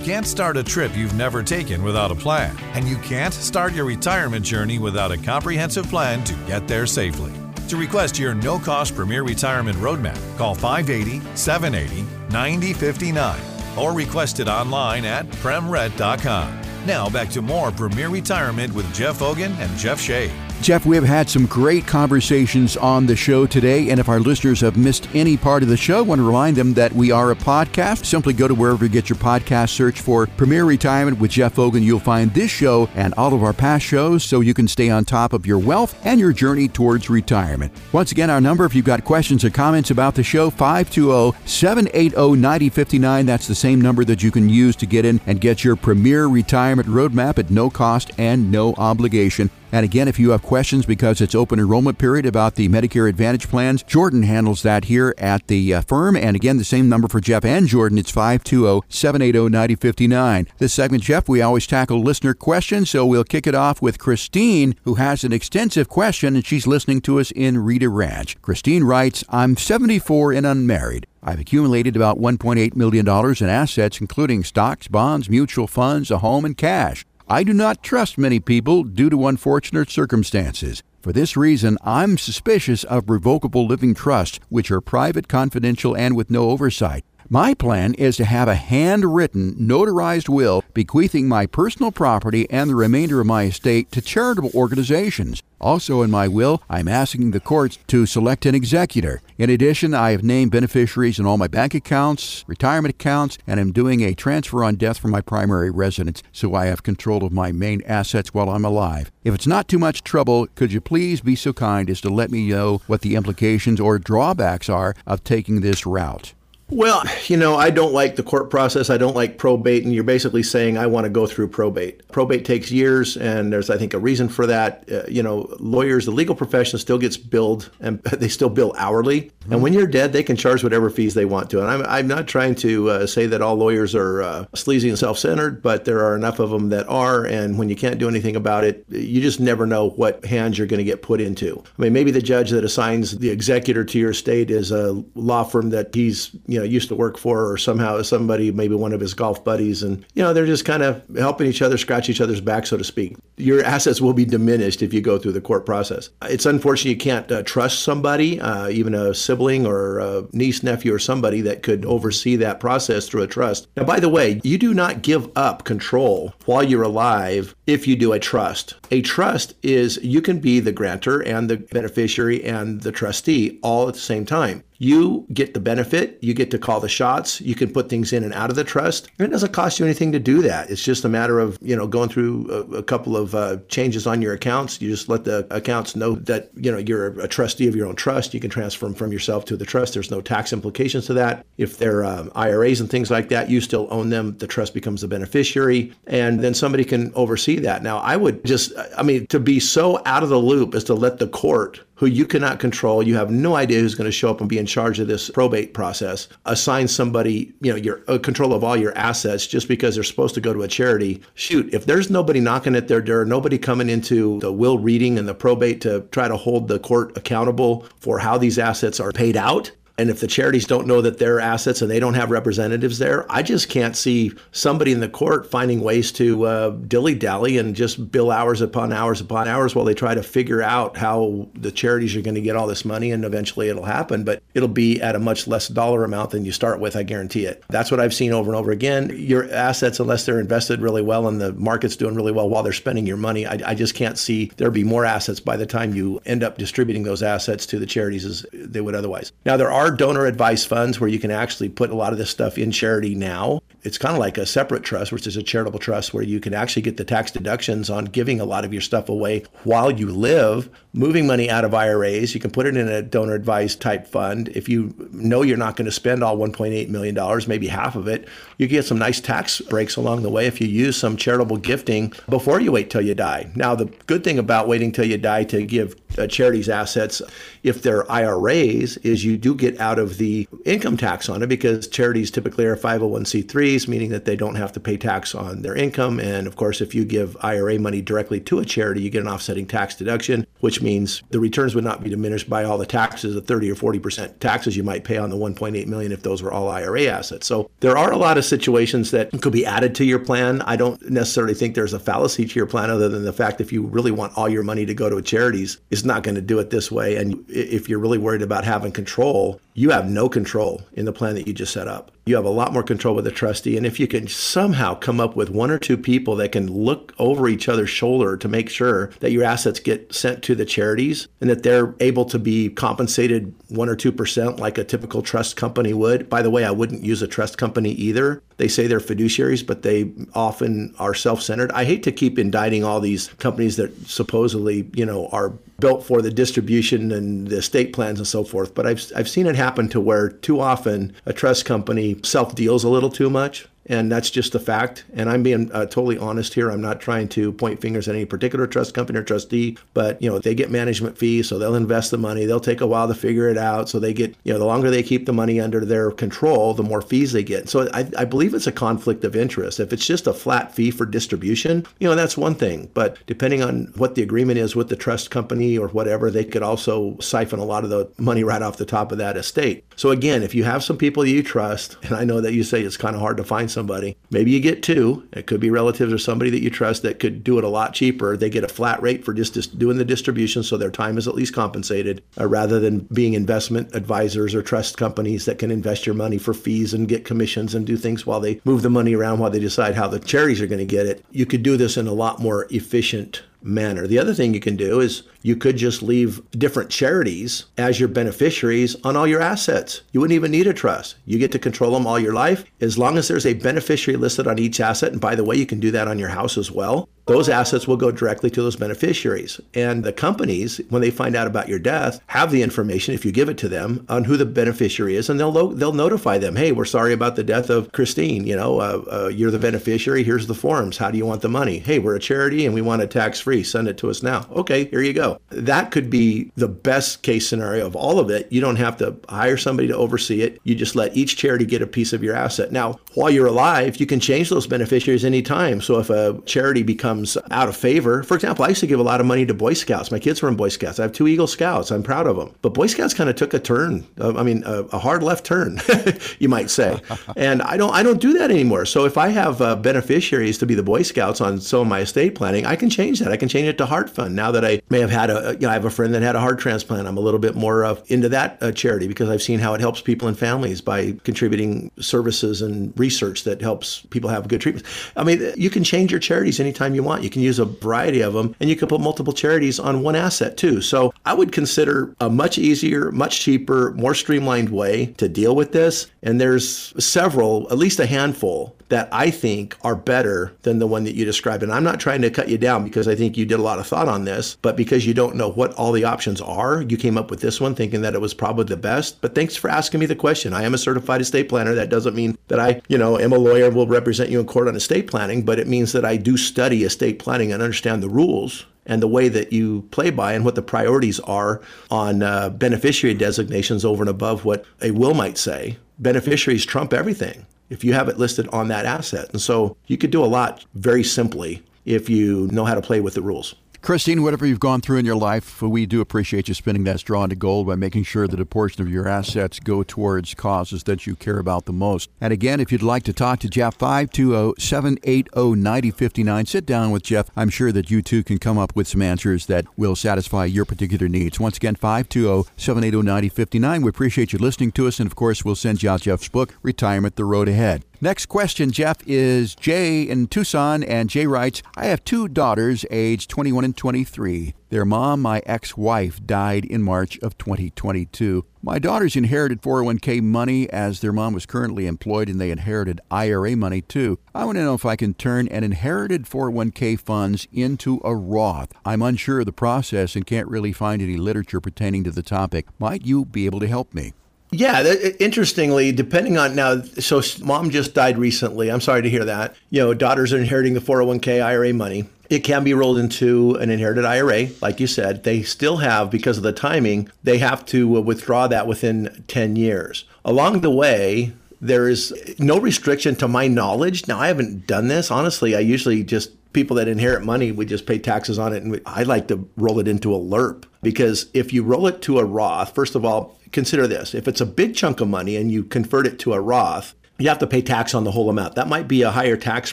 You 0.00 0.06
can't 0.06 0.26
start 0.26 0.56
a 0.56 0.64
trip 0.64 0.96
you've 0.96 1.12
never 1.12 1.42
taken 1.42 1.82
without 1.82 2.10
a 2.10 2.14
plan, 2.14 2.56
and 2.72 2.88
you 2.88 2.96
can't 2.96 3.34
start 3.34 3.74
your 3.74 3.84
retirement 3.84 4.42
journey 4.42 4.78
without 4.78 5.12
a 5.12 5.18
comprehensive 5.18 5.90
plan 5.90 6.24
to 6.24 6.32
get 6.46 6.66
there 6.66 6.86
safely. 6.86 7.30
To 7.68 7.76
request 7.76 8.18
your 8.18 8.34
no 8.34 8.58
cost 8.58 8.96
Premier 8.96 9.22
Retirement 9.24 9.76
Roadmap, 9.76 10.18
call 10.38 10.54
580 10.54 11.20
780 11.36 12.06
9059 12.30 13.38
or 13.76 13.92
request 13.92 14.40
it 14.40 14.48
online 14.48 15.04
at 15.04 15.26
premret.com. 15.42 16.60
Now 16.86 17.10
back 17.10 17.28
to 17.28 17.42
more 17.42 17.70
Premier 17.70 18.08
Retirement 18.08 18.72
with 18.72 18.90
Jeff 18.94 19.18
Hogan 19.18 19.52
and 19.58 19.76
Jeff 19.76 20.00
Shea. 20.00 20.32
Jeff, 20.62 20.84
we 20.84 20.94
have 20.94 21.06
had 21.06 21.30
some 21.30 21.46
great 21.46 21.86
conversations 21.86 22.76
on 22.76 23.06
the 23.06 23.16
show 23.16 23.46
today, 23.46 23.88
and 23.88 23.98
if 23.98 24.10
our 24.10 24.20
listeners 24.20 24.60
have 24.60 24.76
missed 24.76 25.08
any 25.14 25.34
part 25.34 25.62
of 25.62 25.70
the 25.70 25.76
show, 25.76 25.96
I 25.98 26.02
want 26.02 26.18
to 26.18 26.26
remind 26.26 26.54
them 26.54 26.74
that 26.74 26.92
we 26.92 27.10
are 27.10 27.30
a 27.30 27.34
podcast. 27.34 28.04
Simply 28.04 28.34
go 28.34 28.46
to 28.46 28.54
wherever 28.54 28.84
you 28.84 28.90
get 28.90 29.08
your 29.08 29.16
podcast, 29.16 29.70
search 29.70 30.02
for 30.02 30.26
Premier 30.26 30.66
Retirement 30.66 31.18
with 31.18 31.30
Jeff 31.30 31.56
Hogan. 31.56 31.82
You'll 31.82 31.98
find 31.98 32.34
this 32.34 32.50
show 32.50 32.90
and 32.94 33.14
all 33.14 33.32
of 33.32 33.42
our 33.42 33.54
past 33.54 33.86
shows 33.86 34.22
so 34.22 34.42
you 34.42 34.52
can 34.52 34.68
stay 34.68 34.90
on 34.90 35.06
top 35.06 35.32
of 35.32 35.46
your 35.46 35.58
wealth 35.58 35.98
and 36.04 36.20
your 36.20 36.34
journey 36.34 36.68
towards 36.68 37.08
retirement. 37.08 37.72
Once 37.92 38.12
again, 38.12 38.28
our 38.28 38.42
number, 38.42 38.66
if 38.66 38.74
you've 38.74 38.84
got 38.84 39.02
questions 39.02 39.46
or 39.46 39.50
comments 39.50 39.90
about 39.90 40.14
the 40.14 40.22
show, 40.22 40.50
520-780-9059. 40.50 43.24
That's 43.24 43.48
the 43.48 43.54
same 43.54 43.80
number 43.80 44.04
that 44.04 44.22
you 44.22 44.30
can 44.30 44.50
use 44.50 44.76
to 44.76 44.84
get 44.84 45.06
in 45.06 45.22
and 45.26 45.40
get 45.40 45.64
your 45.64 45.74
Premier 45.74 46.26
Retirement 46.26 46.86
Roadmap 46.86 47.38
at 47.38 47.50
no 47.50 47.70
cost 47.70 48.10
and 48.18 48.52
no 48.52 48.74
obligation. 48.74 49.48
And 49.72 49.84
again, 49.84 50.08
if 50.08 50.18
you 50.18 50.30
have 50.30 50.42
questions 50.42 50.84
because 50.84 51.20
it's 51.20 51.34
open 51.34 51.60
enrollment 51.60 51.98
period 51.98 52.26
about 52.26 52.56
the 52.56 52.68
Medicare 52.68 53.08
Advantage 53.08 53.48
plans, 53.48 53.82
Jordan 53.82 54.24
handles 54.24 54.62
that 54.62 54.86
here 54.86 55.14
at 55.18 55.46
the 55.46 55.74
uh, 55.74 55.80
firm. 55.82 56.16
And 56.16 56.34
again, 56.34 56.56
the 56.56 56.64
same 56.64 56.88
number 56.88 57.08
for 57.08 57.20
Jeff 57.20 57.44
and 57.44 57.66
Jordan, 57.66 57.98
it's 57.98 58.10
520 58.10 58.82
780 58.88 59.48
9059. 59.48 60.48
This 60.58 60.72
segment, 60.72 61.04
Jeff, 61.04 61.28
we 61.28 61.40
always 61.40 61.66
tackle 61.66 62.02
listener 62.02 62.34
questions, 62.34 62.90
so 62.90 63.06
we'll 63.06 63.24
kick 63.24 63.46
it 63.46 63.54
off 63.54 63.80
with 63.80 63.98
Christine, 63.98 64.74
who 64.84 64.94
has 64.94 65.24
an 65.24 65.32
extensive 65.32 65.88
question, 65.88 66.34
and 66.34 66.44
she's 66.44 66.66
listening 66.66 67.00
to 67.02 67.20
us 67.20 67.30
in 67.30 67.58
Rita 67.58 67.88
Ranch. 67.88 68.40
Christine 68.42 68.84
writes, 68.84 69.24
I'm 69.28 69.56
74 69.56 70.32
and 70.32 70.46
unmarried. 70.46 71.06
I've 71.22 71.40
accumulated 71.40 71.96
about 71.96 72.18
$1.8 72.18 72.74
million 72.74 73.06
in 73.06 73.48
assets, 73.48 74.00
including 74.00 74.42
stocks, 74.42 74.88
bonds, 74.88 75.28
mutual 75.28 75.66
funds, 75.66 76.10
a 76.10 76.18
home, 76.18 76.44
and 76.44 76.56
cash. 76.56 77.04
I 77.32 77.44
do 77.44 77.52
not 77.52 77.84
trust 77.84 78.18
many 78.18 78.40
people 78.40 78.82
due 78.82 79.08
to 79.08 79.28
unfortunate 79.28 79.88
circumstances. 79.88 80.82
For 81.00 81.12
this 81.12 81.36
reason, 81.36 81.78
I'm 81.84 82.18
suspicious 82.18 82.82
of 82.82 83.08
revocable 83.08 83.68
living 83.68 83.94
trusts, 83.94 84.40
which 84.48 84.68
are 84.72 84.80
private, 84.80 85.28
confidential, 85.28 85.96
and 85.96 86.16
with 86.16 86.28
no 86.28 86.50
oversight. 86.50 87.04
My 87.32 87.54
plan 87.54 87.94
is 87.94 88.16
to 88.16 88.24
have 88.24 88.48
a 88.48 88.56
handwritten, 88.56 89.54
notarized 89.54 90.28
will 90.28 90.64
bequeathing 90.74 91.28
my 91.28 91.46
personal 91.46 91.92
property 91.92 92.50
and 92.50 92.68
the 92.68 92.74
remainder 92.74 93.20
of 93.20 93.28
my 93.28 93.44
estate 93.44 93.92
to 93.92 94.00
charitable 94.00 94.50
organizations. 94.52 95.40
Also, 95.60 96.02
in 96.02 96.10
my 96.10 96.26
will, 96.26 96.60
I'm 96.68 96.88
asking 96.88 97.30
the 97.30 97.38
courts 97.38 97.78
to 97.86 98.04
select 98.04 98.46
an 98.46 98.56
executor. 98.56 99.22
In 99.38 99.48
addition, 99.48 99.94
I 99.94 100.10
have 100.10 100.24
named 100.24 100.50
beneficiaries 100.50 101.20
in 101.20 101.26
all 101.26 101.38
my 101.38 101.46
bank 101.46 101.72
accounts, 101.72 102.42
retirement 102.48 102.96
accounts, 102.96 103.38
and 103.46 103.60
am 103.60 103.70
doing 103.70 104.00
a 104.00 104.12
transfer 104.12 104.64
on 104.64 104.74
death 104.74 104.98
from 104.98 105.12
my 105.12 105.20
primary 105.20 105.70
residence 105.70 106.24
so 106.32 106.56
I 106.56 106.66
have 106.66 106.82
control 106.82 107.24
of 107.24 107.30
my 107.30 107.52
main 107.52 107.80
assets 107.86 108.34
while 108.34 108.50
I'm 108.50 108.64
alive. 108.64 109.12
If 109.22 109.36
it's 109.36 109.46
not 109.46 109.68
too 109.68 109.78
much 109.78 110.02
trouble, 110.02 110.48
could 110.56 110.72
you 110.72 110.80
please 110.80 111.20
be 111.20 111.36
so 111.36 111.52
kind 111.52 111.88
as 111.90 112.00
to 112.00 112.08
let 112.08 112.32
me 112.32 112.48
know 112.48 112.82
what 112.88 113.02
the 113.02 113.14
implications 113.14 113.78
or 113.78 114.00
drawbacks 114.00 114.68
are 114.68 114.96
of 115.06 115.22
taking 115.22 115.60
this 115.60 115.86
route? 115.86 116.34
Well, 116.70 117.02
you 117.26 117.36
know, 117.36 117.56
I 117.56 117.70
don't 117.70 117.92
like 117.92 118.16
the 118.16 118.22
court 118.22 118.48
process. 118.48 118.90
I 118.90 118.96
don't 118.96 119.16
like 119.16 119.38
probate. 119.38 119.84
And 119.84 119.92
you're 119.92 120.04
basically 120.04 120.42
saying, 120.42 120.78
I 120.78 120.86
want 120.86 121.04
to 121.04 121.10
go 121.10 121.26
through 121.26 121.48
probate. 121.48 122.06
Probate 122.08 122.44
takes 122.44 122.70
years, 122.70 123.16
and 123.16 123.52
there's, 123.52 123.70
I 123.70 123.76
think, 123.76 123.92
a 123.92 123.98
reason 123.98 124.28
for 124.28 124.46
that. 124.46 124.84
Uh, 124.90 125.02
you 125.08 125.22
know, 125.22 125.52
lawyers, 125.58 126.04
the 126.04 126.12
legal 126.12 126.34
profession 126.34 126.78
still 126.78 126.98
gets 126.98 127.16
billed, 127.16 127.70
and 127.80 128.00
they 128.12 128.28
still 128.28 128.48
bill 128.48 128.74
hourly. 128.78 129.22
Mm-hmm. 129.22 129.52
And 129.52 129.62
when 129.62 129.72
you're 129.72 129.86
dead, 129.86 130.12
they 130.12 130.22
can 130.22 130.36
charge 130.36 130.62
whatever 130.62 130.90
fees 130.90 131.14
they 131.14 131.24
want 131.24 131.50
to. 131.50 131.60
And 131.60 131.68
I'm, 131.68 131.82
I'm 131.86 132.06
not 132.06 132.28
trying 132.28 132.54
to 132.56 132.90
uh, 132.90 133.06
say 133.06 133.26
that 133.26 133.42
all 133.42 133.56
lawyers 133.56 133.94
are 133.94 134.22
uh, 134.22 134.46
sleazy 134.54 134.88
and 134.88 134.98
self 134.98 135.18
centered, 135.18 135.62
but 135.62 135.84
there 135.84 136.04
are 136.04 136.14
enough 136.14 136.38
of 136.38 136.50
them 136.50 136.68
that 136.68 136.88
are. 136.88 137.24
And 137.24 137.58
when 137.58 137.68
you 137.68 137.76
can't 137.76 137.98
do 137.98 138.08
anything 138.08 138.36
about 138.36 138.64
it, 138.64 138.84
you 138.88 139.20
just 139.20 139.40
never 139.40 139.66
know 139.66 139.90
what 139.90 140.24
hands 140.24 140.56
you're 140.56 140.66
going 140.66 140.78
to 140.78 140.84
get 140.84 141.02
put 141.02 141.20
into. 141.20 141.62
I 141.78 141.82
mean, 141.82 141.92
maybe 141.92 142.10
the 142.10 142.22
judge 142.22 142.50
that 142.50 142.64
assigns 142.64 143.18
the 143.18 143.30
executor 143.30 143.84
to 143.84 143.98
your 143.98 144.10
estate 144.10 144.50
is 144.50 144.70
a 144.70 145.02
law 145.14 145.42
firm 145.42 145.70
that 145.70 145.94
he's, 145.94 146.30
you 146.46 146.58
know, 146.58 146.59
used 146.64 146.88
to 146.88 146.94
work 146.94 147.18
for, 147.18 147.50
or 147.50 147.56
somehow 147.56 148.02
somebody, 148.02 148.50
maybe 148.52 148.74
one 148.74 148.92
of 148.92 149.00
his 149.00 149.14
golf 149.14 149.44
buddies, 149.44 149.82
and 149.82 150.04
you 150.14 150.22
know 150.22 150.32
they're 150.32 150.46
just 150.46 150.64
kind 150.64 150.82
of 150.82 151.02
helping 151.16 151.46
each 151.46 151.62
other, 151.62 151.76
scratch 151.76 152.08
each 152.08 152.20
other's 152.20 152.40
back, 152.40 152.66
so 152.66 152.76
to 152.76 152.84
speak. 152.84 153.16
Your 153.36 153.64
assets 153.64 154.00
will 154.00 154.12
be 154.12 154.24
diminished 154.24 154.82
if 154.82 154.92
you 154.92 155.00
go 155.00 155.18
through 155.18 155.32
the 155.32 155.40
court 155.40 155.66
process. 155.66 156.10
It's 156.22 156.46
unfortunate 156.46 156.90
you 156.90 156.96
can't 156.96 157.30
uh, 157.30 157.42
trust 157.42 157.80
somebody, 157.80 158.40
uh, 158.40 158.68
even 158.68 158.94
a 158.94 159.14
sibling 159.14 159.66
or 159.66 159.98
a 159.98 160.24
niece, 160.32 160.62
nephew, 160.62 160.94
or 160.94 160.98
somebody 160.98 161.40
that 161.42 161.62
could 161.62 161.84
oversee 161.84 162.36
that 162.36 162.60
process 162.60 163.08
through 163.08 163.22
a 163.22 163.26
trust. 163.26 163.68
Now, 163.76 163.84
by 163.84 164.00
the 164.00 164.08
way, 164.08 164.40
you 164.44 164.58
do 164.58 164.74
not 164.74 165.02
give 165.02 165.30
up 165.36 165.64
control 165.64 166.34
while 166.44 166.62
you're 166.62 166.82
alive 166.82 167.54
if 167.66 167.86
you 167.86 167.96
do 167.96 168.12
a 168.12 168.18
trust. 168.18 168.74
A 168.90 169.02
trust 169.02 169.54
is 169.62 169.98
you 170.02 170.20
can 170.20 170.40
be 170.40 170.60
the 170.60 170.72
grantor 170.72 171.20
and 171.20 171.48
the 171.48 171.56
beneficiary 171.56 172.44
and 172.44 172.82
the 172.82 172.92
trustee 172.92 173.58
all 173.62 173.88
at 173.88 173.94
the 173.94 174.00
same 174.00 174.24
time. 174.24 174.62
You 174.80 175.26
get 175.34 175.52
the 175.52 175.60
benefit, 175.60 176.18
you 176.22 176.32
get 176.32 176.50
to 176.52 176.58
call 176.58 176.80
the 176.80 176.88
shots, 176.88 177.38
you 177.42 177.54
can 177.54 177.70
put 177.70 177.90
things 177.90 178.14
in 178.14 178.24
and 178.24 178.32
out 178.32 178.48
of 178.48 178.56
the 178.56 178.64
trust. 178.64 179.08
And 179.18 179.28
it 179.28 179.30
doesn't 179.30 179.52
cost 179.52 179.78
you 179.78 179.84
anything 179.84 180.10
to 180.12 180.18
do 180.18 180.40
that. 180.40 180.70
It's 180.70 180.82
just 180.82 181.04
a 181.04 181.08
matter 181.08 181.38
of, 181.38 181.58
you 181.60 181.76
know, 181.76 181.86
going 181.86 182.08
through 182.08 182.50
a, 182.50 182.78
a 182.78 182.82
couple 182.82 183.14
of 183.14 183.34
uh, 183.34 183.58
changes 183.68 184.06
on 184.06 184.22
your 184.22 184.32
accounts. 184.32 184.80
You 184.80 184.88
just 184.88 185.10
let 185.10 185.24
the 185.24 185.46
accounts 185.50 185.94
know 185.94 186.14
that, 186.14 186.50
you 186.56 186.72
know, 186.72 186.78
you're 186.78 187.08
a 187.20 187.28
trustee 187.28 187.68
of 187.68 187.76
your 187.76 187.86
own 187.86 187.94
trust. 187.94 188.32
You 188.32 188.40
can 188.40 188.48
transfer 188.48 188.86
them 188.86 188.94
from 188.94 189.12
yourself 189.12 189.44
to 189.46 189.56
the 189.56 189.66
trust. 189.66 189.92
There's 189.92 190.10
no 190.10 190.22
tax 190.22 190.50
implications 190.50 191.04
to 191.06 191.14
that. 191.14 191.44
If 191.58 191.76
they're 191.76 192.02
um, 192.02 192.32
IRAs 192.34 192.80
and 192.80 192.88
things 192.88 193.10
like 193.10 193.28
that, 193.28 193.50
you 193.50 193.60
still 193.60 193.86
own 193.90 194.08
them. 194.08 194.38
The 194.38 194.46
trust 194.46 194.72
becomes 194.72 195.02
the 195.02 195.08
beneficiary, 195.08 195.92
and 196.06 196.40
then 196.40 196.54
somebody 196.54 196.84
can 196.84 197.12
oversee 197.14 197.58
that. 197.60 197.82
Now, 197.82 197.98
I 197.98 198.16
would 198.16 198.42
just, 198.46 198.72
I 198.96 199.02
mean, 199.02 199.26
to 199.26 199.38
be 199.38 199.60
so 199.60 200.00
out 200.06 200.22
of 200.22 200.30
the 200.30 200.38
loop 200.38 200.74
as 200.74 200.84
to 200.84 200.94
let 200.94 201.18
the 201.18 201.28
court 201.28 201.80
who 202.00 202.06
you 202.06 202.24
cannot 202.24 202.58
control, 202.58 203.02
you 203.02 203.14
have 203.14 203.30
no 203.30 203.56
idea 203.56 203.78
who's 203.78 203.94
going 203.94 204.06
to 204.06 204.10
show 204.10 204.30
up 204.30 204.40
and 204.40 204.48
be 204.48 204.56
in 204.56 204.64
charge 204.64 204.98
of 204.98 205.06
this 205.06 205.28
probate 205.28 205.74
process, 205.74 206.28
assign 206.46 206.88
somebody, 206.88 207.52
you 207.60 207.70
know, 207.70 207.76
your 207.76 208.00
uh, 208.08 208.16
control 208.16 208.54
of 208.54 208.64
all 208.64 208.74
your 208.74 208.96
assets 208.96 209.46
just 209.46 209.68
because 209.68 209.94
they're 209.94 210.02
supposed 210.02 210.34
to 210.34 210.40
go 210.40 210.54
to 210.54 210.62
a 210.62 210.68
charity. 210.68 211.20
Shoot, 211.34 211.74
if 211.74 211.84
there's 211.84 212.08
nobody 212.08 212.40
knocking 212.40 212.74
at 212.74 212.88
their 212.88 213.02
door, 213.02 213.26
nobody 213.26 213.58
coming 213.58 213.90
into 213.90 214.40
the 214.40 214.50
will 214.50 214.78
reading 214.78 215.18
and 215.18 215.28
the 215.28 215.34
probate 215.34 215.82
to 215.82 216.00
try 216.10 216.26
to 216.26 216.38
hold 216.38 216.68
the 216.68 216.78
court 216.78 217.14
accountable 217.18 217.86
for 217.98 218.18
how 218.18 218.38
these 218.38 218.58
assets 218.58 218.98
are 218.98 219.12
paid 219.12 219.36
out, 219.36 219.70
and 220.00 220.08
if 220.08 220.20
the 220.20 220.26
charities 220.26 220.66
don't 220.66 220.86
know 220.86 221.02
that 221.02 221.18
they're 221.18 221.40
assets 221.40 221.82
and 221.82 221.90
they 221.90 222.00
don't 222.00 222.14
have 222.14 222.30
representatives 222.30 222.98
there, 222.98 223.30
I 223.30 223.42
just 223.42 223.68
can't 223.68 223.94
see 223.94 224.32
somebody 224.50 224.92
in 224.92 225.00
the 225.00 225.10
court 225.10 225.50
finding 225.50 225.82
ways 225.82 226.10
to 226.12 226.44
uh, 226.44 226.70
dilly 226.70 227.14
dally 227.14 227.58
and 227.58 227.76
just 227.76 228.10
bill 228.10 228.30
hours 228.30 228.62
upon 228.62 228.94
hours 228.94 229.20
upon 229.20 229.46
hours 229.46 229.74
while 229.74 229.84
they 229.84 229.92
try 229.92 230.14
to 230.14 230.22
figure 230.22 230.62
out 230.62 230.96
how 230.96 231.46
the 231.54 231.70
charities 231.70 232.16
are 232.16 232.22
going 232.22 232.34
to 232.34 232.40
get 232.40 232.56
all 232.56 232.66
this 232.66 232.86
money. 232.86 233.10
And 233.10 233.26
eventually 233.26 233.68
it'll 233.68 233.84
happen, 233.84 234.24
but 234.24 234.42
it'll 234.54 234.68
be 234.68 235.02
at 235.02 235.14
a 235.14 235.18
much 235.18 235.46
less 235.46 235.68
dollar 235.68 236.02
amount 236.02 236.30
than 236.30 236.46
you 236.46 236.52
start 236.52 236.80
with. 236.80 236.96
I 236.96 237.02
guarantee 237.02 237.44
it. 237.44 237.62
That's 237.68 237.90
what 237.90 238.00
I've 238.00 238.14
seen 238.14 238.32
over 238.32 238.50
and 238.50 238.56
over 238.56 238.70
again. 238.70 239.14
Your 239.14 239.52
assets, 239.52 240.00
unless 240.00 240.24
they're 240.24 240.40
invested 240.40 240.80
really 240.80 241.02
well 241.02 241.28
and 241.28 241.42
the 241.42 241.52
market's 241.52 241.96
doing 241.96 242.14
really 242.14 242.32
well 242.32 242.48
while 242.48 242.62
they're 242.62 242.72
spending 242.72 243.06
your 243.06 243.18
money, 243.18 243.44
I, 243.44 243.60
I 243.66 243.74
just 243.74 243.94
can't 243.94 244.16
see 244.16 244.50
there 244.56 244.70
be 244.70 244.82
more 244.82 245.04
assets 245.04 245.40
by 245.40 245.58
the 245.58 245.66
time 245.66 245.94
you 245.94 246.22
end 246.24 246.42
up 246.42 246.56
distributing 246.56 247.02
those 247.02 247.22
assets 247.22 247.66
to 247.66 247.78
the 247.78 247.84
charities 247.84 248.24
as 248.24 248.46
they 248.54 248.80
would 248.80 248.94
otherwise. 248.94 249.32
Now, 249.44 249.58
there 249.58 249.70
are 249.70 249.89
are 249.90 249.96
donor 249.96 250.26
advised 250.26 250.68
funds 250.68 251.00
where 251.00 251.10
you 251.10 251.18
can 251.18 251.30
actually 251.30 251.68
put 251.68 251.90
a 251.90 251.96
lot 251.96 252.12
of 252.12 252.18
this 252.18 252.30
stuff 252.30 252.58
in 252.58 252.70
charity 252.70 253.14
now. 253.14 253.60
It's 253.82 253.98
kind 253.98 254.14
of 254.14 254.20
like 254.20 254.38
a 254.38 254.46
separate 254.46 254.82
trust, 254.82 255.10
which 255.10 255.26
is 255.26 255.36
a 255.36 255.42
charitable 255.42 255.78
trust 255.78 256.12
where 256.12 256.22
you 256.22 256.38
can 256.38 256.54
actually 256.54 256.82
get 256.82 256.96
the 256.96 257.04
tax 257.04 257.30
deductions 257.30 257.88
on 257.88 258.04
giving 258.04 258.40
a 258.40 258.44
lot 258.44 258.64
of 258.64 258.72
your 258.72 258.82
stuff 258.82 259.08
away 259.08 259.44
while 259.64 259.90
you 259.90 260.10
live, 260.12 260.68
moving 260.92 261.26
money 261.26 261.48
out 261.48 261.64
of 261.64 261.74
IRAs. 261.74 262.34
You 262.34 262.40
can 262.40 262.50
put 262.50 262.66
it 262.66 262.76
in 262.76 262.88
a 262.88 263.02
donor 263.02 263.34
advised 263.34 263.80
type 263.80 264.06
fund. 264.06 264.48
If 264.48 264.68
you 264.68 264.94
know 265.12 265.42
you're 265.42 265.56
not 265.56 265.76
going 265.76 265.86
to 265.86 265.92
spend 265.92 266.22
all 266.22 266.36
$1.8 266.36 266.88
million, 266.88 267.48
maybe 267.48 267.68
half 267.68 267.96
of 267.96 268.06
it, 268.06 268.28
you 268.58 268.68
get 268.68 268.84
some 268.84 268.98
nice 268.98 269.20
tax 269.20 269.60
breaks 269.62 269.96
along 269.96 270.22
the 270.22 270.30
way 270.30 270.46
if 270.46 270.60
you 270.60 270.68
use 270.68 270.96
some 270.96 271.16
charitable 271.16 271.56
gifting 271.56 272.12
before 272.28 272.60
you 272.60 272.70
wait 272.70 272.90
till 272.90 273.00
you 273.00 273.14
die. 273.14 273.50
Now, 273.54 273.74
the 273.74 273.86
good 274.06 274.22
thing 274.22 274.38
about 274.38 274.68
waiting 274.68 274.92
till 274.92 275.06
you 275.06 275.16
die 275.16 275.44
to 275.44 275.64
give 275.64 275.96
uh, 276.18 276.26
charities 276.26 276.68
assets, 276.68 277.22
if 277.62 277.82
they're 277.82 278.10
IRAs, 278.10 278.98
is 278.98 279.24
you 279.24 279.38
do 279.38 279.54
get 279.54 279.69
out 279.78 279.98
of 279.98 280.18
the 280.18 280.48
income 280.64 280.96
tax 280.96 281.28
on 281.28 281.42
it 281.42 281.48
because 281.48 281.86
charities 281.86 282.30
typically 282.30 282.64
are 282.64 282.76
501c3s, 282.76 283.86
meaning 283.86 284.10
that 284.10 284.24
they 284.24 284.36
don't 284.36 284.54
have 284.54 284.72
to 284.72 284.80
pay 284.80 284.96
tax 284.96 285.34
on 285.34 285.62
their 285.62 285.76
income. 285.76 286.18
And 286.18 286.46
of 286.46 286.56
course, 286.56 286.80
if 286.80 286.94
you 286.94 287.04
give 287.04 287.36
IRA 287.40 287.78
money 287.78 288.00
directly 288.00 288.40
to 288.40 288.58
a 288.58 288.64
charity, 288.64 289.02
you 289.02 289.10
get 289.10 289.22
an 289.22 289.28
offsetting 289.28 289.66
tax 289.66 289.94
deduction, 289.94 290.46
which 290.60 290.82
means 290.82 291.22
the 291.30 291.40
returns 291.40 291.74
would 291.74 291.84
not 291.84 292.02
be 292.02 292.10
diminished 292.10 292.48
by 292.48 292.64
all 292.64 292.78
the 292.78 292.86
taxes, 292.86 293.34
the 293.34 293.40
30 293.40 293.70
or 293.70 293.74
40% 293.74 294.38
taxes 294.38 294.76
you 294.76 294.82
might 294.82 295.04
pay 295.04 295.16
on 295.18 295.30
the 295.30 295.36
1.8 295.36 295.86
million 295.86 296.12
if 296.12 296.22
those 296.22 296.42
were 296.42 296.52
all 296.52 296.68
IRA 296.68 297.04
assets. 297.04 297.46
So 297.46 297.70
there 297.80 297.98
are 297.98 298.12
a 298.12 298.16
lot 298.16 298.38
of 298.38 298.44
situations 298.44 299.10
that 299.10 299.30
could 299.42 299.52
be 299.52 299.66
added 299.66 299.94
to 299.96 300.04
your 300.04 300.18
plan. 300.18 300.62
I 300.62 300.76
don't 300.76 301.10
necessarily 301.10 301.54
think 301.54 301.74
there's 301.74 301.92
a 301.92 301.98
fallacy 302.00 302.46
to 302.46 302.58
your 302.58 302.66
plan 302.66 302.90
other 302.90 303.08
than 303.08 303.24
the 303.24 303.32
fact 303.32 303.60
if 303.60 303.72
you 303.72 303.82
really 303.82 304.10
want 304.10 304.36
all 304.36 304.48
your 304.48 304.62
money 304.62 304.86
to 304.86 304.94
go 304.94 305.08
to 305.08 305.20
charities, 305.22 305.78
it's 305.90 306.04
not 306.04 306.22
going 306.22 306.34
to 306.34 306.40
do 306.40 306.58
it 306.58 306.70
this 306.70 306.90
way. 306.90 307.16
And 307.16 307.44
if 307.48 307.88
you're 307.88 307.98
really 307.98 308.18
worried 308.18 308.42
about 308.42 308.64
having 308.64 308.92
control, 308.92 309.59
you 309.74 309.90
have 309.90 310.08
no 310.08 310.28
control 310.28 310.82
in 310.92 311.04
the 311.04 311.12
plan 311.12 311.34
that 311.34 311.46
you 311.46 311.52
just 311.52 311.72
set 311.72 311.88
up. 311.88 312.10
You 312.26 312.36
have 312.36 312.44
a 312.44 312.50
lot 312.50 312.72
more 312.72 312.82
control 312.82 313.14
with 313.14 313.24
the 313.24 313.30
trustee. 313.30 313.76
And 313.76 313.86
if 313.86 313.98
you 313.98 314.06
can 314.06 314.28
somehow 314.28 314.94
come 314.94 315.20
up 315.20 315.34
with 315.34 315.50
one 315.50 315.70
or 315.70 315.78
two 315.78 315.96
people 315.96 316.36
that 316.36 316.52
can 316.52 316.70
look 316.70 317.12
over 317.18 317.48
each 317.48 317.68
other's 317.68 317.90
shoulder 317.90 318.36
to 318.36 318.48
make 318.48 318.68
sure 318.68 319.08
that 319.20 319.32
your 319.32 319.42
assets 319.42 319.80
get 319.80 320.14
sent 320.14 320.42
to 320.44 320.54
the 320.54 320.64
charities 320.64 321.28
and 321.40 321.50
that 321.50 321.62
they're 321.62 321.94
able 321.98 322.24
to 322.26 322.38
be 322.38 322.68
compensated 322.68 323.52
one 323.68 323.88
or 323.88 323.96
two 323.96 324.12
percent 324.12 324.60
like 324.60 324.78
a 324.78 324.84
typical 324.84 325.22
trust 325.22 325.56
company 325.56 325.92
would. 325.92 326.28
By 326.28 326.42
the 326.42 326.50
way, 326.50 326.64
I 326.64 326.70
wouldn't 326.70 327.02
use 327.02 327.22
a 327.22 327.26
trust 327.26 327.58
company 327.58 327.90
either. 327.92 328.42
They 328.58 328.68
say 328.68 328.86
they're 328.86 329.00
fiduciaries, 329.00 329.66
but 329.66 329.82
they 329.82 330.12
often 330.34 330.94
are 330.98 331.14
self-centered. 331.14 331.72
I 331.72 331.84
hate 331.84 332.02
to 332.04 332.12
keep 332.12 332.38
indicting 332.38 332.84
all 332.84 333.00
these 333.00 333.28
companies 333.38 333.76
that 333.76 333.96
supposedly, 334.06 334.88
you 334.94 335.06
know, 335.06 335.28
are 335.28 335.54
built 335.80 336.04
for 336.04 336.22
the 336.22 336.30
distribution 336.30 337.10
and 337.10 337.48
the 337.48 337.58
estate 337.58 337.92
plans 337.92 338.18
and 338.18 338.28
so 338.28 338.44
forth. 338.44 338.74
But 338.74 338.86
I've, 338.86 339.10
I've 339.16 339.28
seen 339.28 339.46
it 339.46 339.56
happen 339.56 339.88
to 339.90 340.00
where 340.00 340.28
too 340.28 340.60
often 340.60 341.14
a 341.26 341.32
trust 341.32 341.64
company 341.64 342.16
self 342.22 342.54
deals 342.54 342.84
a 342.84 342.88
little 342.88 343.10
too 343.10 343.30
much 343.30 343.66
and 343.90 344.10
that's 344.10 344.30
just 344.30 344.52
the 344.52 344.60
fact. 344.60 345.04
And 345.12 345.28
I'm 345.28 345.42
being 345.42 345.70
uh, 345.72 345.86
totally 345.86 346.16
honest 346.16 346.54
here. 346.54 346.70
I'm 346.70 346.80
not 346.80 347.00
trying 347.00 347.28
to 347.30 347.52
point 347.52 347.80
fingers 347.80 348.08
at 348.08 348.14
any 348.14 348.24
particular 348.24 348.68
trust 348.68 348.94
company 348.94 349.18
or 349.18 349.24
trustee, 349.24 349.76
but 349.94 350.22
you 350.22 350.30
know 350.30 350.38
they 350.38 350.54
get 350.54 350.70
management 350.70 351.18
fees, 351.18 351.48
so 351.48 351.58
they'll 351.58 351.74
invest 351.74 352.12
the 352.12 352.18
money. 352.18 352.46
They'll 352.46 352.60
take 352.60 352.80
a 352.80 352.86
while 352.86 353.08
to 353.08 353.14
figure 353.14 353.48
it 353.48 353.58
out, 353.58 353.88
so 353.88 353.98
they 353.98 354.14
get 354.14 354.36
you 354.44 354.52
know 354.52 354.60
the 354.60 354.64
longer 354.64 354.90
they 354.90 355.02
keep 355.02 355.26
the 355.26 355.32
money 355.32 355.60
under 355.60 355.84
their 355.84 356.12
control, 356.12 356.72
the 356.72 356.84
more 356.84 357.02
fees 357.02 357.32
they 357.32 357.42
get. 357.42 357.68
So 357.68 357.88
I, 357.92 358.08
I 358.16 358.24
believe 358.24 358.54
it's 358.54 358.68
a 358.68 358.72
conflict 358.72 359.24
of 359.24 359.34
interest. 359.34 359.80
If 359.80 359.92
it's 359.92 360.06
just 360.06 360.28
a 360.28 360.32
flat 360.32 360.72
fee 360.72 360.92
for 360.92 361.04
distribution, 361.04 361.84
you 361.98 362.08
know 362.08 362.14
that's 362.14 362.36
one 362.36 362.54
thing. 362.54 362.90
But 362.94 363.18
depending 363.26 363.62
on 363.62 363.92
what 363.96 364.14
the 364.14 364.22
agreement 364.22 364.58
is 364.58 364.76
with 364.76 364.88
the 364.88 364.96
trust 364.96 365.32
company 365.32 365.76
or 365.76 365.88
whatever, 365.88 366.30
they 366.30 366.44
could 366.44 366.62
also 366.62 367.18
siphon 367.18 367.58
a 367.58 367.64
lot 367.64 367.82
of 367.82 367.90
the 367.90 368.08
money 368.18 368.44
right 368.44 368.62
off 368.62 368.76
the 368.76 368.86
top 368.86 369.10
of 369.10 369.18
that 369.18 369.36
estate. 369.36 369.84
So 369.96 370.10
again, 370.10 370.44
if 370.44 370.54
you 370.54 370.62
have 370.62 370.84
some 370.84 370.96
people 370.96 371.26
you 371.26 371.42
trust, 371.42 371.96
and 372.04 372.14
I 372.14 372.22
know 372.22 372.40
that 372.40 372.54
you 372.54 372.62
say 372.62 372.82
it's 372.82 372.96
kind 372.96 373.16
of 373.16 373.20
hard 373.20 373.36
to 373.38 373.44
find 373.44 373.70
somebody. 373.80 374.14
Maybe 374.30 374.50
you 374.50 374.60
get 374.60 374.82
two. 374.82 375.26
It 375.32 375.46
could 375.46 375.58
be 375.58 375.70
relatives 375.70 376.12
or 376.12 376.18
somebody 376.18 376.50
that 376.50 376.60
you 376.60 376.68
trust 376.68 377.02
that 377.02 377.18
could 377.18 377.42
do 377.42 377.56
it 377.56 377.64
a 377.64 377.68
lot 377.68 377.94
cheaper. 377.94 378.36
They 378.36 378.50
get 378.50 378.62
a 378.62 378.68
flat 378.68 379.00
rate 379.00 379.24
for 379.24 379.32
just 379.32 379.78
doing 379.78 379.96
the 379.96 380.04
distribution, 380.04 380.62
so 380.62 380.76
their 380.76 380.90
time 380.90 381.16
is 381.16 381.26
at 381.26 381.34
least 381.34 381.54
compensated, 381.54 382.22
uh, 382.38 382.46
rather 382.46 382.78
than 382.78 383.08
being 383.14 383.32
investment 383.32 383.94
advisors 383.94 384.54
or 384.54 384.62
trust 384.62 384.98
companies 384.98 385.46
that 385.46 385.58
can 385.58 385.70
invest 385.70 386.04
your 386.04 386.14
money 386.14 386.36
for 386.36 386.52
fees 386.52 386.92
and 386.92 387.08
get 387.08 387.24
commissions 387.24 387.74
and 387.74 387.86
do 387.86 387.96
things 387.96 388.26
while 388.26 388.40
they 388.40 388.60
move 388.64 388.82
the 388.82 388.90
money 388.90 389.14
around 389.14 389.38
while 389.38 389.50
they 389.50 389.58
decide 389.58 389.94
how 389.94 390.06
the 390.06 390.20
charities 390.20 390.60
are 390.60 390.66
going 390.66 390.78
to 390.78 390.84
get 390.84 391.06
it. 391.06 391.24
You 391.30 391.46
could 391.46 391.62
do 391.62 391.78
this 391.78 391.96
in 391.96 392.06
a 392.06 392.12
lot 392.12 392.38
more 392.38 392.66
efficient 392.70 393.42
manner. 393.62 394.06
The 394.06 394.18
other 394.18 394.34
thing 394.34 394.54
you 394.54 394.60
can 394.60 394.76
do 394.76 395.00
is 395.00 395.22
you 395.42 395.56
could 395.56 395.76
just 395.76 396.02
leave 396.02 396.40
different 396.52 396.90
charities 396.90 397.66
as 397.78 397.98
your 397.98 398.08
beneficiaries 398.08 398.96
on 399.04 399.16
all 399.16 399.26
your 399.26 399.40
assets. 399.40 400.02
You 400.12 400.20
wouldn't 400.20 400.36
even 400.36 400.50
need 400.50 400.66
a 400.66 400.74
trust. 400.74 401.16
You 401.24 401.38
get 401.38 401.52
to 401.52 401.58
control 401.58 401.92
them 401.92 402.06
all 402.06 402.18
your 402.18 402.34
life 402.34 402.64
as 402.80 402.98
long 402.98 403.18
as 403.18 403.28
there's 403.28 403.46
a 403.46 403.54
beneficiary 403.54 404.16
listed 404.16 404.46
on 404.46 404.58
each 404.58 404.80
asset. 404.80 405.12
And 405.12 405.20
by 405.20 405.34
the 405.34 405.44
way, 405.44 405.56
you 405.56 405.66
can 405.66 405.80
do 405.80 405.90
that 405.90 406.08
on 406.08 406.18
your 406.18 406.28
house 406.28 406.56
as 406.58 406.70
well 406.70 407.08
those 407.26 407.48
assets 407.48 407.86
will 407.86 407.96
go 407.96 408.10
directly 408.10 408.50
to 408.50 408.62
those 408.62 408.76
beneficiaries. 408.76 409.60
And 409.74 410.04
the 410.04 410.12
companies, 410.12 410.80
when 410.88 411.02
they 411.02 411.10
find 411.10 411.36
out 411.36 411.46
about 411.46 411.68
your 411.68 411.78
death, 411.78 412.20
have 412.28 412.50
the 412.50 412.62
information 412.62 413.14
if 413.14 413.24
you 413.24 413.32
give 413.32 413.48
it 413.48 413.58
to 413.58 413.68
them 413.68 414.04
on 414.08 414.24
who 414.24 414.36
the 414.36 414.46
beneficiary 414.46 415.16
is, 415.16 415.28
and 415.30 415.38
they'll 415.38 415.52
lo- 415.52 415.72
they'll 415.72 415.92
notify 415.92 416.38
them. 416.38 416.56
Hey, 416.56 416.72
we're 416.72 416.84
sorry 416.84 417.12
about 417.12 417.36
the 417.36 417.44
death 417.44 417.70
of 417.70 417.92
Christine. 417.92 418.46
You 418.46 418.56
know, 418.56 418.80
uh, 418.80 419.04
uh, 419.10 419.28
you're 419.28 419.50
the 419.50 419.58
beneficiary. 419.58 420.24
Here's 420.24 420.46
the 420.46 420.54
forms. 420.54 420.96
How 420.96 421.10
do 421.10 421.18
you 421.18 421.26
want 421.26 421.42
the 421.42 421.48
money? 421.48 421.78
Hey, 421.78 421.98
we're 421.98 422.16
a 422.16 422.20
charity 422.20 422.66
and 422.66 422.74
we 422.74 422.80
want 422.80 423.02
it 423.02 423.10
tax 423.10 423.40
free. 423.40 423.62
Send 423.62 423.88
it 423.88 423.98
to 423.98 424.10
us 424.10 424.22
now. 424.22 424.46
Okay, 424.50 424.86
here 424.86 425.02
you 425.02 425.12
go. 425.12 425.40
That 425.50 425.90
could 425.90 426.10
be 426.10 426.50
the 426.56 426.68
best 426.68 427.22
case 427.22 427.48
scenario 427.48 427.86
of 427.86 427.94
all 427.94 428.18
of 428.18 428.30
it. 428.30 428.50
You 428.50 428.60
don't 428.60 428.76
have 428.76 428.96
to 428.98 429.16
hire 429.28 429.56
somebody 429.56 429.88
to 429.88 429.96
oversee 429.96 430.42
it. 430.42 430.58
You 430.64 430.74
just 430.74 430.96
let 430.96 431.16
each 431.16 431.36
charity 431.36 431.64
get 431.64 431.82
a 431.82 431.86
piece 431.86 432.12
of 432.12 432.22
your 432.22 432.34
asset. 432.34 432.72
Now, 432.72 432.98
while 433.14 433.30
you're 433.30 433.46
alive, 433.46 433.98
you 433.98 434.06
can 434.06 434.20
change 434.20 434.50
those 434.50 434.66
beneficiaries 434.66 435.24
anytime. 435.24 435.80
So 435.80 435.98
if 435.98 436.10
a 436.10 436.40
charity 436.46 436.82
becomes 436.82 437.19
becomes 437.20 437.36
out 437.50 437.68
of 437.68 437.76
favor. 437.76 438.22
For 438.22 438.34
example, 438.34 438.64
I 438.64 438.68
used 438.68 438.80
to 438.80 438.86
give 438.86 439.00
a 439.00 439.02
lot 439.02 439.20
of 439.20 439.26
money 439.26 439.44
to 439.46 439.54
Boy 439.54 439.74
Scouts. 439.74 440.10
My 440.10 440.18
kids 440.18 440.42
were 440.42 440.48
in 440.48 440.56
Boy 440.56 440.68
Scouts. 440.68 440.98
I 440.98 441.02
have 441.02 441.12
two 441.12 441.28
Eagle 441.28 441.46
Scouts. 441.46 441.90
I'm 441.90 442.02
proud 442.02 442.26
of 442.26 442.36
them. 442.36 442.54
But 442.62 442.74
Boy 442.74 442.86
Scouts 442.86 443.14
kind 443.14 443.28
of 443.28 443.36
took 443.36 443.54
a 443.54 443.58
turn. 443.58 444.06
Uh, 444.18 444.36
I 444.36 444.42
mean, 444.42 444.62
a, 444.64 444.82
a 444.84 444.98
hard 444.98 445.22
left 445.22 445.44
turn, 445.44 445.80
you 446.38 446.48
might 446.48 446.70
say. 446.70 447.00
and 447.36 447.62
I 447.62 447.76
don't, 447.76 447.94
I 447.94 448.02
don't 448.02 448.20
do 448.20 448.32
that 448.34 448.50
anymore. 448.50 448.86
So 448.86 449.04
if 449.04 449.18
I 449.18 449.28
have 449.28 449.60
uh, 449.60 449.76
beneficiaries 449.76 450.58
to 450.58 450.66
be 450.66 450.74
the 450.74 450.82
Boy 450.82 451.02
Scouts 451.02 451.40
on 451.40 451.60
some 451.60 451.80
of 451.80 451.86
my 451.86 452.00
estate 452.00 452.34
planning, 452.34 452.66
I 452.66 452.76
can 452.76 452.90
change 452.90 453.20
that. 453.20 453.32
I 453.32 453.36
can 453.36 453.48
change 453.48 453.68
it 453.68 453.78
to 453.78 453.86
Heart 453.86 454.10
Fund. 454.10 454.34
Now 454.34 454.50
that 454.52 454.64
I 454.64 454.80
may 454.88 455.00
have 455.00 455.10
had 455.10 455.30
a, 455.30 455.54
you 455.54 455.66
know, 455.66 455.70
I 455.70 455.74
have 455.74 455.84
a 455.84 455.90
friend 455.90 456.14
that 456.14 456.22
had 456.22 456.36
a 456.36 456.40
heart 456.40 456.58
transplant. 456.58 457.06
I'm 457.06 457.18
a 457.18 457.20
little 457.20 457.40
bit 457.40 457.54
more 457.54 457.84
uh, 457.84 457.96
into 458.06 458.28
that 458.30 458.58
uh, 458.62 458.72
charity 458.72 459.08
because 459.08 459.28
I've 459.28 459.42
seen 459.42 459.58
how 459.58 459.74
it 459.74 459.80
helps 459.80 460.00
people 460.00 460.28
and 460.28 460.38
families 460.38 460.80
by 460.80 461.12
contributing 461.24 461.90
services 462.00 462.62
and 462.62 462.98
research 462.98 463.44
that 463.44 463.60
helps 463.60 464.00
people 464.10 464.30
have 464.30 464.48
good 464.48 464.60
treatments. 464.60 464.88
I 465.16 465.24
mean, 465.24 465.52
you 465.56 465.70
can 465.70 465.84
change 465.84 466.10
your 466.10 466.20
charities 466.20 466.60
anytime 466.60 466.94
you 466.94 466.99
want. 467.00 467.22
You 467.22 467.30
can 467.30 467.42
use 467.42 467.58
a 467.58 467.64
variety 467.64 468.20
of 468.20 468.34
them, 468.34 468.54
and 468.60 468.70
you 468.70 468.76
can 468.76 468.88
put 468.88 469.00
multiple 469.00 469.32
charities 469.32 469.78
on 469.78 470.02
one 470.02 470.16
asset 470.16 470.56
too. 470.56 470.80
So 470.80 471.12
I 471.24 471.34
would 471.34 471.52
consider 471.52 472.14
a 472.20 472.30
much 472.30 472.58
easier, 472.58 473.10
much 473.12 473.40
cheaper, 473.40 473.92
more 473.92 474.14
streamlined 474.14 474.70
way 474.70 475.06
to 475.18 475.28
deal 475.28 475.54
with 475.54 475.72
this. 475.72 476.06
And 476.22 476.40
there's 476.40 476.92
several, 477.02 477.66
at 477.70 477.78
least 477.78 478.00
a 478.00 478.06
handful, 478.06 478.76
that 478.90 479.08
I 479.12 479.30
think 479.30 479.76
are 479.82 479.96
better 479.96 480.52
than 480.62 480.78
the 480.78 480.86
one 480.86 481.04
that 481.04 481.14
you 481.14 481.24
described. 481.24 481.62
And 481.62 481.72
I'm 481.72 481.84
not 481.84 482.00
trying 482.00 482.22
to 482.22 482.30
cut 482.30 482.48
you 482.48 482.58
down 482.58 482.84
because 482.84 483.08
I 483.08 483.14
think 483.14 483.36
you 483.36 483.46
did 483.46 483.58
a 483.58 483.62
lot 483.62 483.78
of 483.78 483.86
thought 483.86 484.08
on 484.08 484.24
this, 484.24 484.56
but 484.62 484.76
because 484.76 485.06
you 485.06 485.14
don't 485.14 485.36
know 485.36 485.50
what 485.50 485.72
all 485.74 485.92
the 485.92 486.04
options 486.04 486.40
are, 486.40 486.82
you 486.82 486.96
came 486.96 487.16
up 487.16 487.30
with 487.30 487.40
this 487.40 487.60
one 487.60 487.74
thinking 487.74 488.02
that 488.02 488.14
it 488.14 488.20
was 488.20 488.34
probably 488.34 488.64
the 488.64 488.76
best. 488.76 489.20
But 489.20 489.34
thanks 489.34 489.56
for 489.56 489.70
asking 489.70 490.00
me 490.00 490.06
the 490.06 490.16
question. 490.16 490.52
I 490.52 490.64
am 490.64 490.74
a 490.74 490.78
certified 490.78 491.20
estate 491.20 491.48
planner. 491.48 491.74
That 491.74 491.88
doesn't 491.88 492.16
mean 492.16 492.36
that 492.48 492.58
I, 492.58 492.82
you 492.88 492.98
know, 492.98 493.18
am 493.18 493.32
a 493.32 493.38
lawyer 493.38 493.66
and 493.66 493.76
will 493.76 493.86
represent 493.86 494.28
you 494.28 494.40
in 494.40 494.46
court 494.46 494.66
on 494.66 494.74
estate 494.74 495.06
planning, 495.06 495.44
but 495.44 495.60
it 495.60 495.68
means 495.68 495.92
that 495.92 496.04
I 496.04 496.16
do 496.16 496.36
study 496.36 496.82
estate 496.82 497.20
planning 497.20 497.52
and 497.52 497.62
understand 497.62 498.02
the 498.02 498.08
rules 498.08 498.66
and 498.86 499.00
the 499.00 499.08
way 499.08 499.28
that 499.28 499.52
you 499.52 499.86
play 499.92 500.10
by 500.10 500.32
and 500.32 500.44
what 500.44 500.56
the 500.56 500.62
priorities 500.62 501.20
are 501.20 501.62
on 501.92 502.24
uh, 502.24 502.50
beneficiary 502.50 503.14
designations 503.14 503.84
over 503.84 504.02
and 504.02 504.10
above 504.10 504.44
what 504.44 504.64
a 504.82 504.90
will 504.90 505.14
might 505.14 505.38
say. 505.38 505.78
Beneficiaries 506.00 506.64
trump 506.64 506.92
everything 506.92 507.46
if 507.70 507.84
you 507.84 507.94
have 507.94 508.08
it 508.08 508.18
listed 508.18 508.46
on 508.48 508.68
that 508.68 508.84
asset. 508.84 509.30
And 509.30 509.40
so 509.40 509.76
you 509.86 509.96
could 509.96 510.10
do 510.10 510.22
a 510.22 510.26
lot 510.26 510.64
very 510.74 511.02
simply 511.02 511.62
if 511.86 512.10
you 512.10 512.48
know 512.52 512.64
how 512.64 512.74
to 512.74 512.82
play 512.82 513.00
with 513.00 513.14
the 513.14 513.22
rules. 513.22 513.54
Christine, 513.82 514.22
whatever 514.22 514.44
you've 514.44 514.60
gone 514.60 514.82
through 514.82 514.98
in 514.98 515.06
your 515.06 515.16
life, 515.16 515.62
we 515.62 515.86
do 515.86 516.02
appreciate 516.02 516.48
you 516.48 516.54
spinning 516.54 516.84
that 516.84 517.00
straw 517.00 517.24
into 517.24 517.34
gold 517.34 517.66
by 517.66 517.76
making 517.76 518.04
sure 518.04 518.28
that 518.28 518.38
a 518.38 518.44
portion 518.44 518.82
of 518.82 518.90
your 518.90 519.08
assets 519.08 519.58
go 519.58 519.82
towards 519.82 520.34
causes 520.34 520.82
that 520.82 521.06
you 521.06 521.16
care 521.16 521.38
about 521.38 521.64
the 521.64 521.72
most. 521.72 522.10
And 522.20 522.30
again, 522.30 522.60
if 522.60 522.70
you'd 522.70 522.82
like 522.82 523.04
to 523.04 523.14
talk 523.14 523.38
to 523.40 523.48
Jeff, 523.48 523.74
520 523.76 524.60
780 524.60 525.58
9059, 525.58 526.46
sit 526.46 526.66
down 526.66 526.90
with 526.90 527.02
Jeff. 527.02 527.30
I'm 527.34 527.48
sure 527.48 527.72
that 527.72 527.90
you 527.90 528.02
too 528.02 528.22
can 528.22 528.36
come 528.36 528.58
up 528.58 528.76
with 528.76 528.86
some 528.86 529.00
answers 529.00 529.46
that 529.46 529.64
will 529.78 529.96
satisfy 529.96 530.44
your 530.44 530.66
particular 530.66 531.08
needs. 531.08 531.40
Once 531.40 531.56
again, 531.56 531.74
520 531.74 532.50
780 532.58 533.02
9059. 533.02 533.82
We 533.82 533.88
appreciate 533.88 534.34
you 534.34 534.38
listening 534.38 534.72
to 534.72 534.88
us, 534.88 535.00
and 535.00 535.06
of 535.06 535.16
course, 535.16 535.42
we'll 535.42 535.54
send 535.54 535.82
you 535.82 535.88
out 535.88 536.02
Jeff's 536.02 536.28
book, 536.28 536.54
Retirement 536.62 537.16
The 537.16 537.24
Road 537.24 537.48
Ahead. 537.48 537.84
Next 538.02 538.26
question, 538.26 538.70
Jeff, 538.70 538.96
is 539.06 539.54
Jay 539.54 540.04
in 540.04 540.26
Tucson, 540.28 540.82
and 540.82 541.10
Jay 541.10 541.26
writes 541.26 541.62
I 541.76 541.84
have 541.84 542.02
two 542.02 542.28
daughters, 542.28 542.86
aged 542.90 543.28
21 543.28 543.62
and 543.62 543.76
23. 543.76 544.54
Their 544.70 544.86
mom, 544.86 545.20
my 545.20 545.42
ex 545.44 545.76
wife, 545.76 546.24
died 546.24 546.64
in 546.64 546.82
March 546.82 547.18
of 547.18 547.36
2022. 547.36 548.46
My 548.62 548.78
daughters 548.78 549.16
inherited 549.16 549.60
401k 549.60 550.22
money 550.22 550.70
as 550.70 551.00
their 551.00 551.12
mom 551.12 551.34
was 551.34 551.44
currently 551.44 551.86
employed 551.86 552.30
and 552.30 552.40
they 552.40 552.50
inherited 552.50 553.02
IRA 553.10 553.54
money 553.54 553.82
too. 553.82 554.18
I 554.34 554.46
want 554.46 554.56
to 554.56 554.64
know 554.64 554.74
if 554.74 554.86
I 554.86 554.96
can 554.96 555.12
turn 555.12 555.46
an 555.48 555.62
inherited 555.62 556.24
401k 556.24 556.98
funds 556.98 557.48
into 557.52 558.00
a 558.02 558.16
Roth. 558.16 558.72
I'm 558.82 559.02
unsure 559.02 559.40
of 559.40 559.46
the 559.46 559.52
process 559.52 560.16
and 560.16 560.26
can't 560.26 560.48
really 560.48 560.72
find 560.72 561.02
any 561.02 561.18
literature 561.18 561.60
pertaining 561.60 562.04
to 562.04 562.10
the 562.10 562.22
topic. 562.22 562.66
Might 562.78 563.04
you 563.04 563.26
be 563.26 563.44
able 563.44 563.60
to 563.60 563.68
help 563.68 563.92
me? 563.92 564.14
Yeah, 564.52 564.82
interestingly, 565.20 565.92
depending 565.92 566.36
on 566.36 566.56
now, 566.56 566.82
so 566.82 567.22
mom 567.42 567.70
just 567.70 567.94
died 567.94 568.18
recently. 568.18 568.70
I'm 568.70 568.80
sorry 568.80 569.02
to 569.02 569.10
hear 569.10 569.24
that. 569.24 569.54
You 569.70 569.80
know, 569.80 569.94
daughters 569.94 570.32
are 570.32 570.38
inheriting 570.38 570.74
the 570.74 570.80
401k 570.80 571.42
IRA 571.42 571.72
money. 571.72 572.08
It 572.28 572.40
can 572.40 572.64
be 572.64 572.74
rolled 572.74 572.98
into 572.98 573.54
an 573.56 573.70
inherited 573.70 574.04
IRA, 574.04 574.48
like 574.60 574.80
you 574.80 574.86
said. 574.86 575.24
They 575.24 575.42
still 575.42 575.78
have, 575.78 576.10
because 576.10 576.36
of 576.36 576.42
the 576.42 576.52
timing, 576.52 577.10
they 577.22 577.38
have 577.38 577.64
to 577.66 577.96
uh, 577.96 578.00
withdraw 578.00 578.46
that 578.48 578.66
within 578.66 579.24
10 579.28 579.56
years. 579.56 580.04
Along 580.24 580.60
the 580.60 580.70
way, 580.70 581.32
there 581.60 581.88
is 581.88 582.14
no 582.38 582.58
restriction 582.58 583.16
to 583.16 583.28
my 583.28 583.48
knowledge. 583.48 584.08
Now, 584.08 584.18
I 584.18 584.28
haven't 584.28 584.66
done 584.66 584.88
this. 584.88 585.10
Honestly, 585.10 585.54
I 585.56 585.60
usually 585.60 586.02
just 586.04 586.30
people 586.52 586.76
that 586.76 586.88
inherit 586.88 587.24
money, 587.24 587.52
we 587.52 587.64
just 587.64 587.86
pay 587.86 587.98
taxes 587.98 588.38
on 588.38 588.52
it. 588.52 588.62
And 588.62 588.72
we, 588.72 588.80
I 588.86 589.02
like 589.02 589.28
to 589.28 589.48
roll 589.56 589.78
it 589.78 589.88
into 589.88 590.14
a 590.14 590.18
LIRP 590.18 590.64
because 590.82 591.26
if 591.34 591.52
you 591.52 591.62
roll 591.62 591.86
it 591.86 592.02
to 592.02 592.18
a 592.18 592.24
Roth, 592.24 592.74
first 592.74 592.94
of 592.94 593.04
all, 593.04 593.38
consider 593.52 593.86
this 593.86 594.14
if 594.14 594.28
it's 594.28 594.40
a 594.40 594.46
big 594.46 594.74
chunk 594.74 595.00
of 595.00 595.08
money 595.08 595.36
and 595.36 595.50
you 595.50 595.64
convert 595.64 596.06
it 596.06 596.18
to 596.20 596.32
a 596.32 596.40
Roth, 596.40 596.94
you 597.20 597.28
have 597.28 597.38
to 597.38 597.46
pay 597.46 597.60
tax 597.60 597.94
on 597.94 598.04
the 598.04 598.10
whole 598.10 598.30
amount. 598.30 598.54
That 598.54 598.68
might 598.68 598.88
be 598.88 599.02
a 599.02 599.10
higher 599.10 599.36
tax 599.36 599.72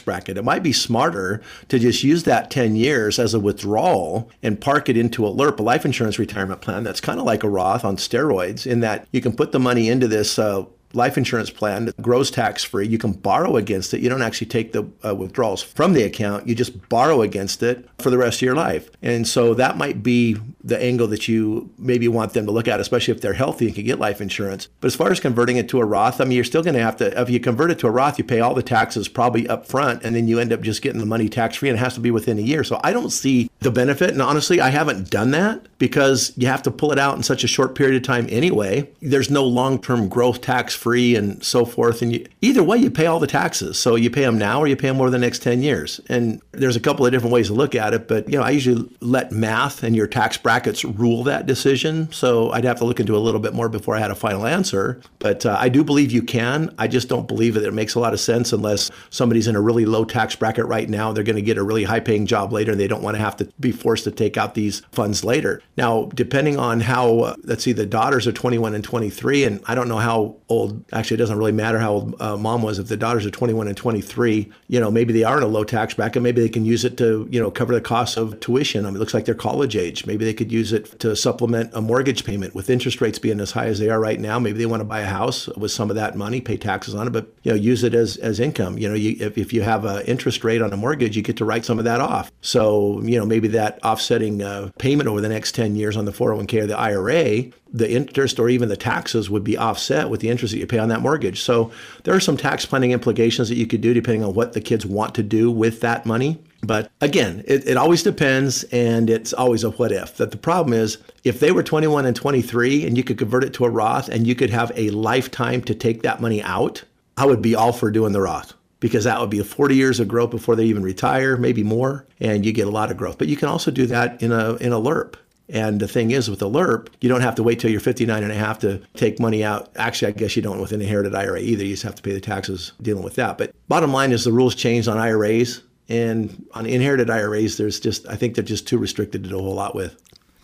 bracket. 0.00 0.36
It 0.36 0.44
might 0.44 0.62
be 0.62 0.72
smarter 0.72 1.40
to 1.68 1.78
just 1.78 2.04
use 2.04 2.24
that 2.24 2.50
10 2.50 2.76
years 2.76 3.18
as 3.18 3.32
a 3.32 3.40
withdrawal 3.40 4.30
and 4.42 4.60
park 4.60 4.88
it 4.88 4.96
into 4.96 5.26
a 5.26 5.30
LIRP, 5.30 5.58
a 5.58 5.62
life 5.62 5.84
insurance 5.86 6.18
retirement 6.18 6.60
plan 6.60 6.84
that's 6.84 7.00
kind 7.00 7.18
of 7.18 7.24
like 7.24 7.42
a 7.42 7.48
Roth 7.48 7.84
on 7.84 7.96
steroids, 7.96 8.66
in 8.66 8.80
that 8.80 9.08
you 9.12 9.22
can 9.22 9.32
put 9.32 9.52
the 9.52 9.58
money 9.58 9.88
into 9.88 10.06
this 10.06 10.38
uh, 10.38 10.64
life 10.92 11.18
insurance 11.18 11.50
plan 11.50 11.86
that 11.86 12.00
grows 12.00 12.30
tax 12.30 12.64
free. 12.64 12.86
You 12.86 12.98
can 12.98 13.12
borrow 13.12 13.56
against 13.56 13.92
it. 13.94 14.00
You 14.00 14.08
don't 14.08 14.22
actually 14.22 14.46
take 14.46 14.72
the 14.72 14.88
uh, 15.04 15.14
withdrawals 15.14 15.62
from 15.62 15.92
the 15.92 16.02
account. 16.02 16.48
You 16.48 16.54
just 16.54 16.88
borrow 16.88 17.22
against 17.22 17.62
it 17.62 17.88
for 17.98 18.10
the 18.10 18.18
rest 18.18 18.38
of 18.38 18.42
your 18.42 18.54
life. 18.54 18.90
And 19.02 19.26
so 19.26 19.54
that 19.54 19.76
might 19.76 20.02
be 20.02 20.36
the 20.62 20.80
angle 20.82 21.06
that 21.08 21.28
you 21.28 21.70
maybe 21.78 22.08
want 22.08 22.32
them 22.32 22.46
to 22.46 22.52
look 22.52 22.68
at, 22.68 22.80
especially 22.80 23.14
if 23.14 23.20
they're 23.20 23.32
healthy 23.32 23.66
and 23.66 23.74
can 23.74 23.84
get 23.84 23.98
life 23.98 24.20
insurance. 24.20 24.68
But 24.80 24.86
as 24.86 24.96
far 24.96 25.10
as 25.10 25.20
converting 25.20 25.56
it 25.56 25.68
to 25.70 25.80
a 25.80 25.84
Roth, 25.84 26.20
I 26.20 26.24
mean, 26.24 26.32
you're 26.32 26.44
still 26.44 26.62
going 26.62 26.74
to 26.74 26.82
have 26.82 26.96
to, 26.96 27.20
if 27.20 27.30
you 27.30 27.40
convert 27.40 27.70
it 27.70 27.78
to 27.80 27.86
a 27.86 27.90
Roth, 27.90 28.18
you 28.18 28.24
pay 28.24 28.40
all 28.40 28.54
the 28.54 28.62
taxes 28.62 29.08
probably 29.08 29.48
up 29.48 29.66
front, 29.66 30.02
and 30.04 30.14
then 30.14 30.28
you 30.28 30.38
end 30.38 30.52
up 30.52 30.60
just 30.60 30.82
getting 30.82 31.00
the 31.00 31.06
money 31.06 31.28
tax 31.28 31.56
free, 31.56 31.68
and 31.68 31.78
it 31.78 31.80
has 31.80 31.94
to 31.94 32.00
be 32.00 32.10
within 32.10 32.38
a 32.38 32.42
year. 32.42 32.64
So 32.64 32.80
I 32.82 32.92
don't 32.92 33.10
see 33.10 33.50
the 33.60 33.70
benefit. 33.70 34.10
And 34.10 34.22
honestly, 34.22 34.60
I 34.60 34.68
haven't 34.68 35.10
done 35.10 35.30
that 35.32 35.66
because 35.78 36.32
you 36.36 36.46
have 36.46 36.62
to 36.62 36.70
pull 36.70 36.92
it 36.92 36.98
out 36.98 37.16
in 37.16 37.22
such 37.22 37.44
a 37.44 37.48
short 37.48 37.74
period 37.74 37.96
of 37.96 38.02
time 38.02 38.26
anyway. 38.30 38.88
There's 39.00 39.30
no 39.30 39.44
long 39.44 39.80
term 39.80 40.08
growth 40.08 40.40
tax 40.40 40.74
free 40.78 41.16
and 41.16 41.42
so 41.44 41.64
forth. 41.64 42.00
And 42.02 42.12
you, 42.12 42.26
either 42.40 42.62
way, 42.62 42.78
you 42.78 42.90
pay 42.90 43.06
all 43.06 43.18
the 43.18 43.26
taxes. 43.26 43.78
So 43.78 43.96
you 43.96 44.10
pay 44.10 44.22
them 44.22 44.38
now 44.38 44.60
or 44.60 44.66
you 44.66 44.76
pay 44.76 44.88
them 44.88 45.00
over 45.00 45.10
the 45.10 45.18
next 45.18 45.42
10 45.42 45.62
years. 45.62 46.00
And 46.08 46.40
there's 46.52 46.76
a 46.76 46.80
couple 46.80 47.04
of 47.04 47.12
different 47.12 47.32
ways 47.32 47.48
to 47.48 47.54
look 47.54 47.74
at 47.74 47.92
it. 47.92 48.08
But, 48.08 48.28
you 48.28 48.38
know, 48.38 48.44
I 48.44 48.50
usually 48.50 48.88
let 49.00 49.32
math 49.32 49.82
and 49.82 49.94
your 49.94 50.06
tax 50.06 50.38
brackets 50.38 50.84
rule 50.84 51.24
that 51.24 51.46
decision. 51.46 52.10
So 52.12 52.50
I'd 52.52 52.64
have 52.64 52.78
to 52.78 52.84
look 52.84 53.00
into 53.00 53.16
a 53.16 53.18
little 53.18 53.40
bit 53.40 53.52
more 53.52 53.68
before 53.68 53.96
I 53.96 54.00
had 54.00 54.10
a 54.10 54.14
final 54.14 54.46
answer. 54.46 55.00
But 55.18 55.44
uh, 55.44 55.56
I 55.58 55.68
do 55.68 55.82
believe 55.84 56.12
you 56.12 56.22
can. 56.22 56.74
I 56.78 56.88
just 56.88 57.08
don't 57.08 57.28
believe 57.28 57.54
that 57.54 57.64
it 57.64 57.74
makes 57.74 57.94
a 57.94 58.00
lot 58.00 58.14
of 58.14 58.20
sense 58.20 58.52
unless 58.52 58.90
somebody's 59.10 59.48
in 59.48 59.56
a 59.56 59.60
really 59.60 59.84
low 59.84 60.04
tax 60.04 60.36
bracket 60.36 60.66
right 60.66 60.88
now. 60.88 61.12
They're 61.12 61.24
going 61.24 61.36
to 61.36 61.42
get 61.42 61.58
a 61.58 61.62
really 61.62 61.84
high 61.84 62.00
paying 62.00 62.26
job 62.26 62.52
later 62.52 62.72
and 62.72 62.80
they 62.80 62.88
don't 62.88 63.02
want 63.02 63.16
to 63.16 63.22
have 63.22 63.36
to 63.36 63.48
be 63.58 63.72
forced 63.72 64.04
to 64.04 64.10
take 64.10 64.36
out 64.36 64.54
these 64.54 64.82
funds 64.92 65.24
later. 65.24 65.62
Now, 65.76 66.10
depending 66.14 66.58
on 66.58 66.80
how, 66.80 67.18
uh, 67.20 67.34
let's 67.44 67.64
see, 67.64 67.72
the 67.72 67.86
daughters 67.86 68.26
are 68.26 68.32
21 68.32 68.74
and 68.74 68.84
23, 68.84 69.44
and 69.44 69.60
I 69.66 69.74
don't 69.74 69.88
know 69.88 69.98
how 69.98 70.36
old, 70.48 70.67
actually, 70.92 71.16
it 71.16 71.18
doesn't 71.18 71.38
really 71.38 71.52
matter 71.52 71.78
how 71.78 71.92
old 71.92 72.20
uh, 72.20 72.36
mom 72.36 72.62
was. 72.62 72.78
If 72.78 72.88
the 72.88 72.96
daughters 72.96 73.26
are 73.26 73.30
21 73.30 73.68
and 73.68 73.76
23, 73.76 74.50
you 74.68 74.80
know, 74.80 74.90
maybe 74.90 75.12
they 75.12 75.24
are 75.24 75.36
in 75.36 75.42
a 75.42 75.46
low 75.46 75.64
tax 75.64 75.94
bracket. 75.94 76.22
Maybe 76.22 76.40
they 76.40 76.48
can 76.48 76.64
use 76.64 76.84
it 76.84 76.96
to, 76.98 77.28
you 77.30 77.40
know, 77.40 77.50
cover 77.50 77.74
the 77.74 77.80
cost 77.80 78.16
of 78.16 78.38
tuition. 78.40 78.84
I 78.84 78.88
mean, 78.88 78.96
it 78.96 78.98
looks 78.98 79.14
like 79.14 79.24
they're 79.24 79.34
college 79.34 79.76
age. 79.76 80.06
Maybe 80.06 80.24
they 80.24 80.34
could 80.34 80.52
use 80.52 80.72
it 80.72 80.98
to 81.00 81.14
supplement 81.16 81.70
a 81.74 81.80
mortgage 81.80 82.24
payment 82.24 82.54
with 82.54 82.70
interest 82.70 83.00
rates 83.00 83.18
being 83.18 83.40
as 83.40 83.52
high 83.52 83.66
as 83.66 83.78
they 83.78 83.90
are 83.90 84.00
right 84.00 84.20
now. 84.20 84.38
Maybe 84.38 84.58
they 84.58 84.66
want 84.66 84.80
to 84.80 84.84
buy 84.84 85.00
a 85.00 85.06
house 85.06 85.48
with 85.48 85.70
some 85.70 85.90
of 85.90 85.96
that 85.96 86.16
money, 86.16 86.40
pay 86.40 86.56
taxes 86.56 86.94
on 86.94 87.06
it, 87.06 87.10
but, 87.10 87.32
you 87.42 87.52
know, 87.52 87.56
use 87.56 87.84
it 87.84 87.94
as, 87.94 88.16
as 88.18 88.40
income. 88.40 88.78
You 88.78 88.88
know, 88.88 88.94
you, 88.94 89.16
if, 89.18 89.38
if 89.38 89.52
you 89.52 89.62
have 89.62 89.84
an 89.84 90.04
interest 90.06 90.44
rate 90.44 90.62
on 90.62 90.72
a 90.72 90.76
mortgage, 90.76 91.16
you 91.16 91.22
get 91.22 91.36
to 91.38 91.44
write 91.44 91.64
some 91.64 91.78
of 91.78 91.84
that 91.84 92.00
off. 92.00 92.30
So, 92.40 93.00
you 93.02 93.18
know, 93.18 93.26
maybe 93.26 93.48
that 93.48 93.78
offsetting 93.84 94.42
uh, 94.42 94.70
payment 94.78 95.08
over 95.08 95.20
the 95.20 95.28
next 95.28 95.54
10 95.54 95.76
years 95.76 95.96
on 95.96 96.04
the 96.04 96.12
401k 96.12 96.62
or 96.62 96.66
the 96.66 96.78
IRA, 96.78 97.50
the 97.72 97.90
interest 97.90 98.38
or 98.38 98.48
even 98.48 98.68
the 98.68 98.76
taxes 98.76 99.28
would 99.28 99.44
be 99.44 99.56
offset 99.56 100.08
with 100.08 100.20
the 100.20 100.28
interest 100.28 100.52
that 100.52 100.58
you 100.58 100.66
pay 100.66 100.78
on 100.78 100.88
that 100.88 101.00
mortgage. 101.00 101.42
So 101.42 101.70
there 102.04 102.14
are 102.14 102.20
some 102.20 102.36
tax 102.36 102.64
planning 102.64 102.92
implications 102.92 103.48
that 103.48 103.56
you 103.56 103.66
could 103.66 103.80
do 103.80 103.92
depending 103.92 104.24
on 104.24 104.34
what 104.34 104.52
the 104.52 104.60
kids 104.60 104.86
want 104.86 105.14
to 105.16 105.22
do 105.22 105.50
with 105.50 105.80
that 105.80 106.06
money. 106.06 106.38
But 106.62 106.90
again, 107.00 107.44
it, 107.46 107.68
it 107.68 107.76
always 107.76 108.02
depends 108.02 108.64
and 108.64 109.08
it's 109.10 109.32
always 109.32 109.64
a 109.64 109.70
what 109.70 109.92
if. 109.92 110.16
That 110.16 110.30
the 110.30 110.36
problem 110.36 110.72
is 110.72 110.98
if 111.24 111.40
they 111.40 111.52
were 111.52 111.62
21 111.62 112.06
and 112.06 112.16
23 112.16 112.86
and 112.86 112.96
you 112.96 113.04
could 113.04 113.18
convert 113.18 113.44
it 113.44 113.52
to 113.54 113.64
a 113.64 113.70
Roth 113.70 114.08
and 114.08 114.26
you 114.26 114.34
could 114.34 114.50
have 114.50 114.72
a 114.74 114.90
lifetime 114.90 115.62
to 115.62 115.74
take 115.74 116.02
that 116.02 116.20
money 116.20 116.42
out, 116.42 116.84
I 117.16 117.26
would 117.26 117.42
be 117.42 117.54
all 117.54 117.72
for 117.72 117.90
doing 117.90 118.12
the 118.12 118.20
Roth 118.20 118.54
because 118.80 119.04
that 119.04 119.20
would 119.20 119.30
be 119.30 119.42
40 119.42 119.74
years 119.74 120.00
of 120.00 120.08
growth 120.08 120.30
before 120.30 120.56
they 120.56 120.64
even 120.64 120.82
retire, 120.82 121.36
maybe 121.36 121.62
more, 121.62 122.06
and 122.20 122.46
you 122.46 122.52
get 122.52 122.66
a 122.66 122.70
lot 122.70 122.90
of 122.90 122.96
growth. 122.96 123.18
But 123.18 123.28
you 123.28 123.36
can 123.36 123.48
also 123.48 123.70
do 123.70 123.86
that 123.86 124.22
in 124.22 124.32
a 124.32 124.54
in 124.56 124.72
a 124.72 124.80
LIRP. 124.80 125.16
And 125.48 125.80
the 125.80 125.88
thing 125.88 126.10
is, 126.10 126.28
with 126.28 126.42
a 126.42 126.46
LIRP, 126.46 126.88
you 127.00 127.08
don't 127.08 127.22
have 127.22 127.34
to 127.36 127.42
wait 127.42 127.58
till 127.58 127.70
you're 127.70 127.80
59 127.80 128.22
and 128.22 128.32
a 128.32 128.34
half 128.34 128.58
to 128.60 128.82
take 128.94 129.18
money 129.18 129.42
out. 129.42 129.70
Actually, 129.76 130.12
I 130.12 130.16
guess 130.16 130.36
you 130.36 130.42
don't 130.42 130.60
with 130.60 130.72
an 130.72 130.82
inherited 130.82 131.14
IRA 131.14 131.40
either. 131.40 131.64
You 131.64 131.72
just 131.72 131.84
have 131.84 131.94
to 131.94 132.02
pay 132.02 132.12
the 132.12 132.20
taxes 132.20 132.72
dealing 132.82 133.02
with 133.02 133.14
that. 133.14 133.38
But 133.38 133.54
bottom 133.66 133.92
line 133.92 134.12
is 134.12 134.24
the 134.24 134.32
rules 134.32 134.54
changed 134.54 134.88
on 134.88 134.98
IRAs. 134.98 135.62
And 135.88 136.46
on 136.52 136.66
inherited 136.66 137.08
IRAs, 137.08 137.56
there's 137.56 137.80
just, 137.80 138.06
I 138.08 138.16
think 138.16 138.34
they're 138.34 138.44
just 138.44 138.68
too 138.68 138.76
restricted 138.76 139.22
to 139.22 139.30
do 139.30 139.38
a 139.38 139.42
whole 139.42 139.54
lot 139.54 139.74
with. 139.74 139.96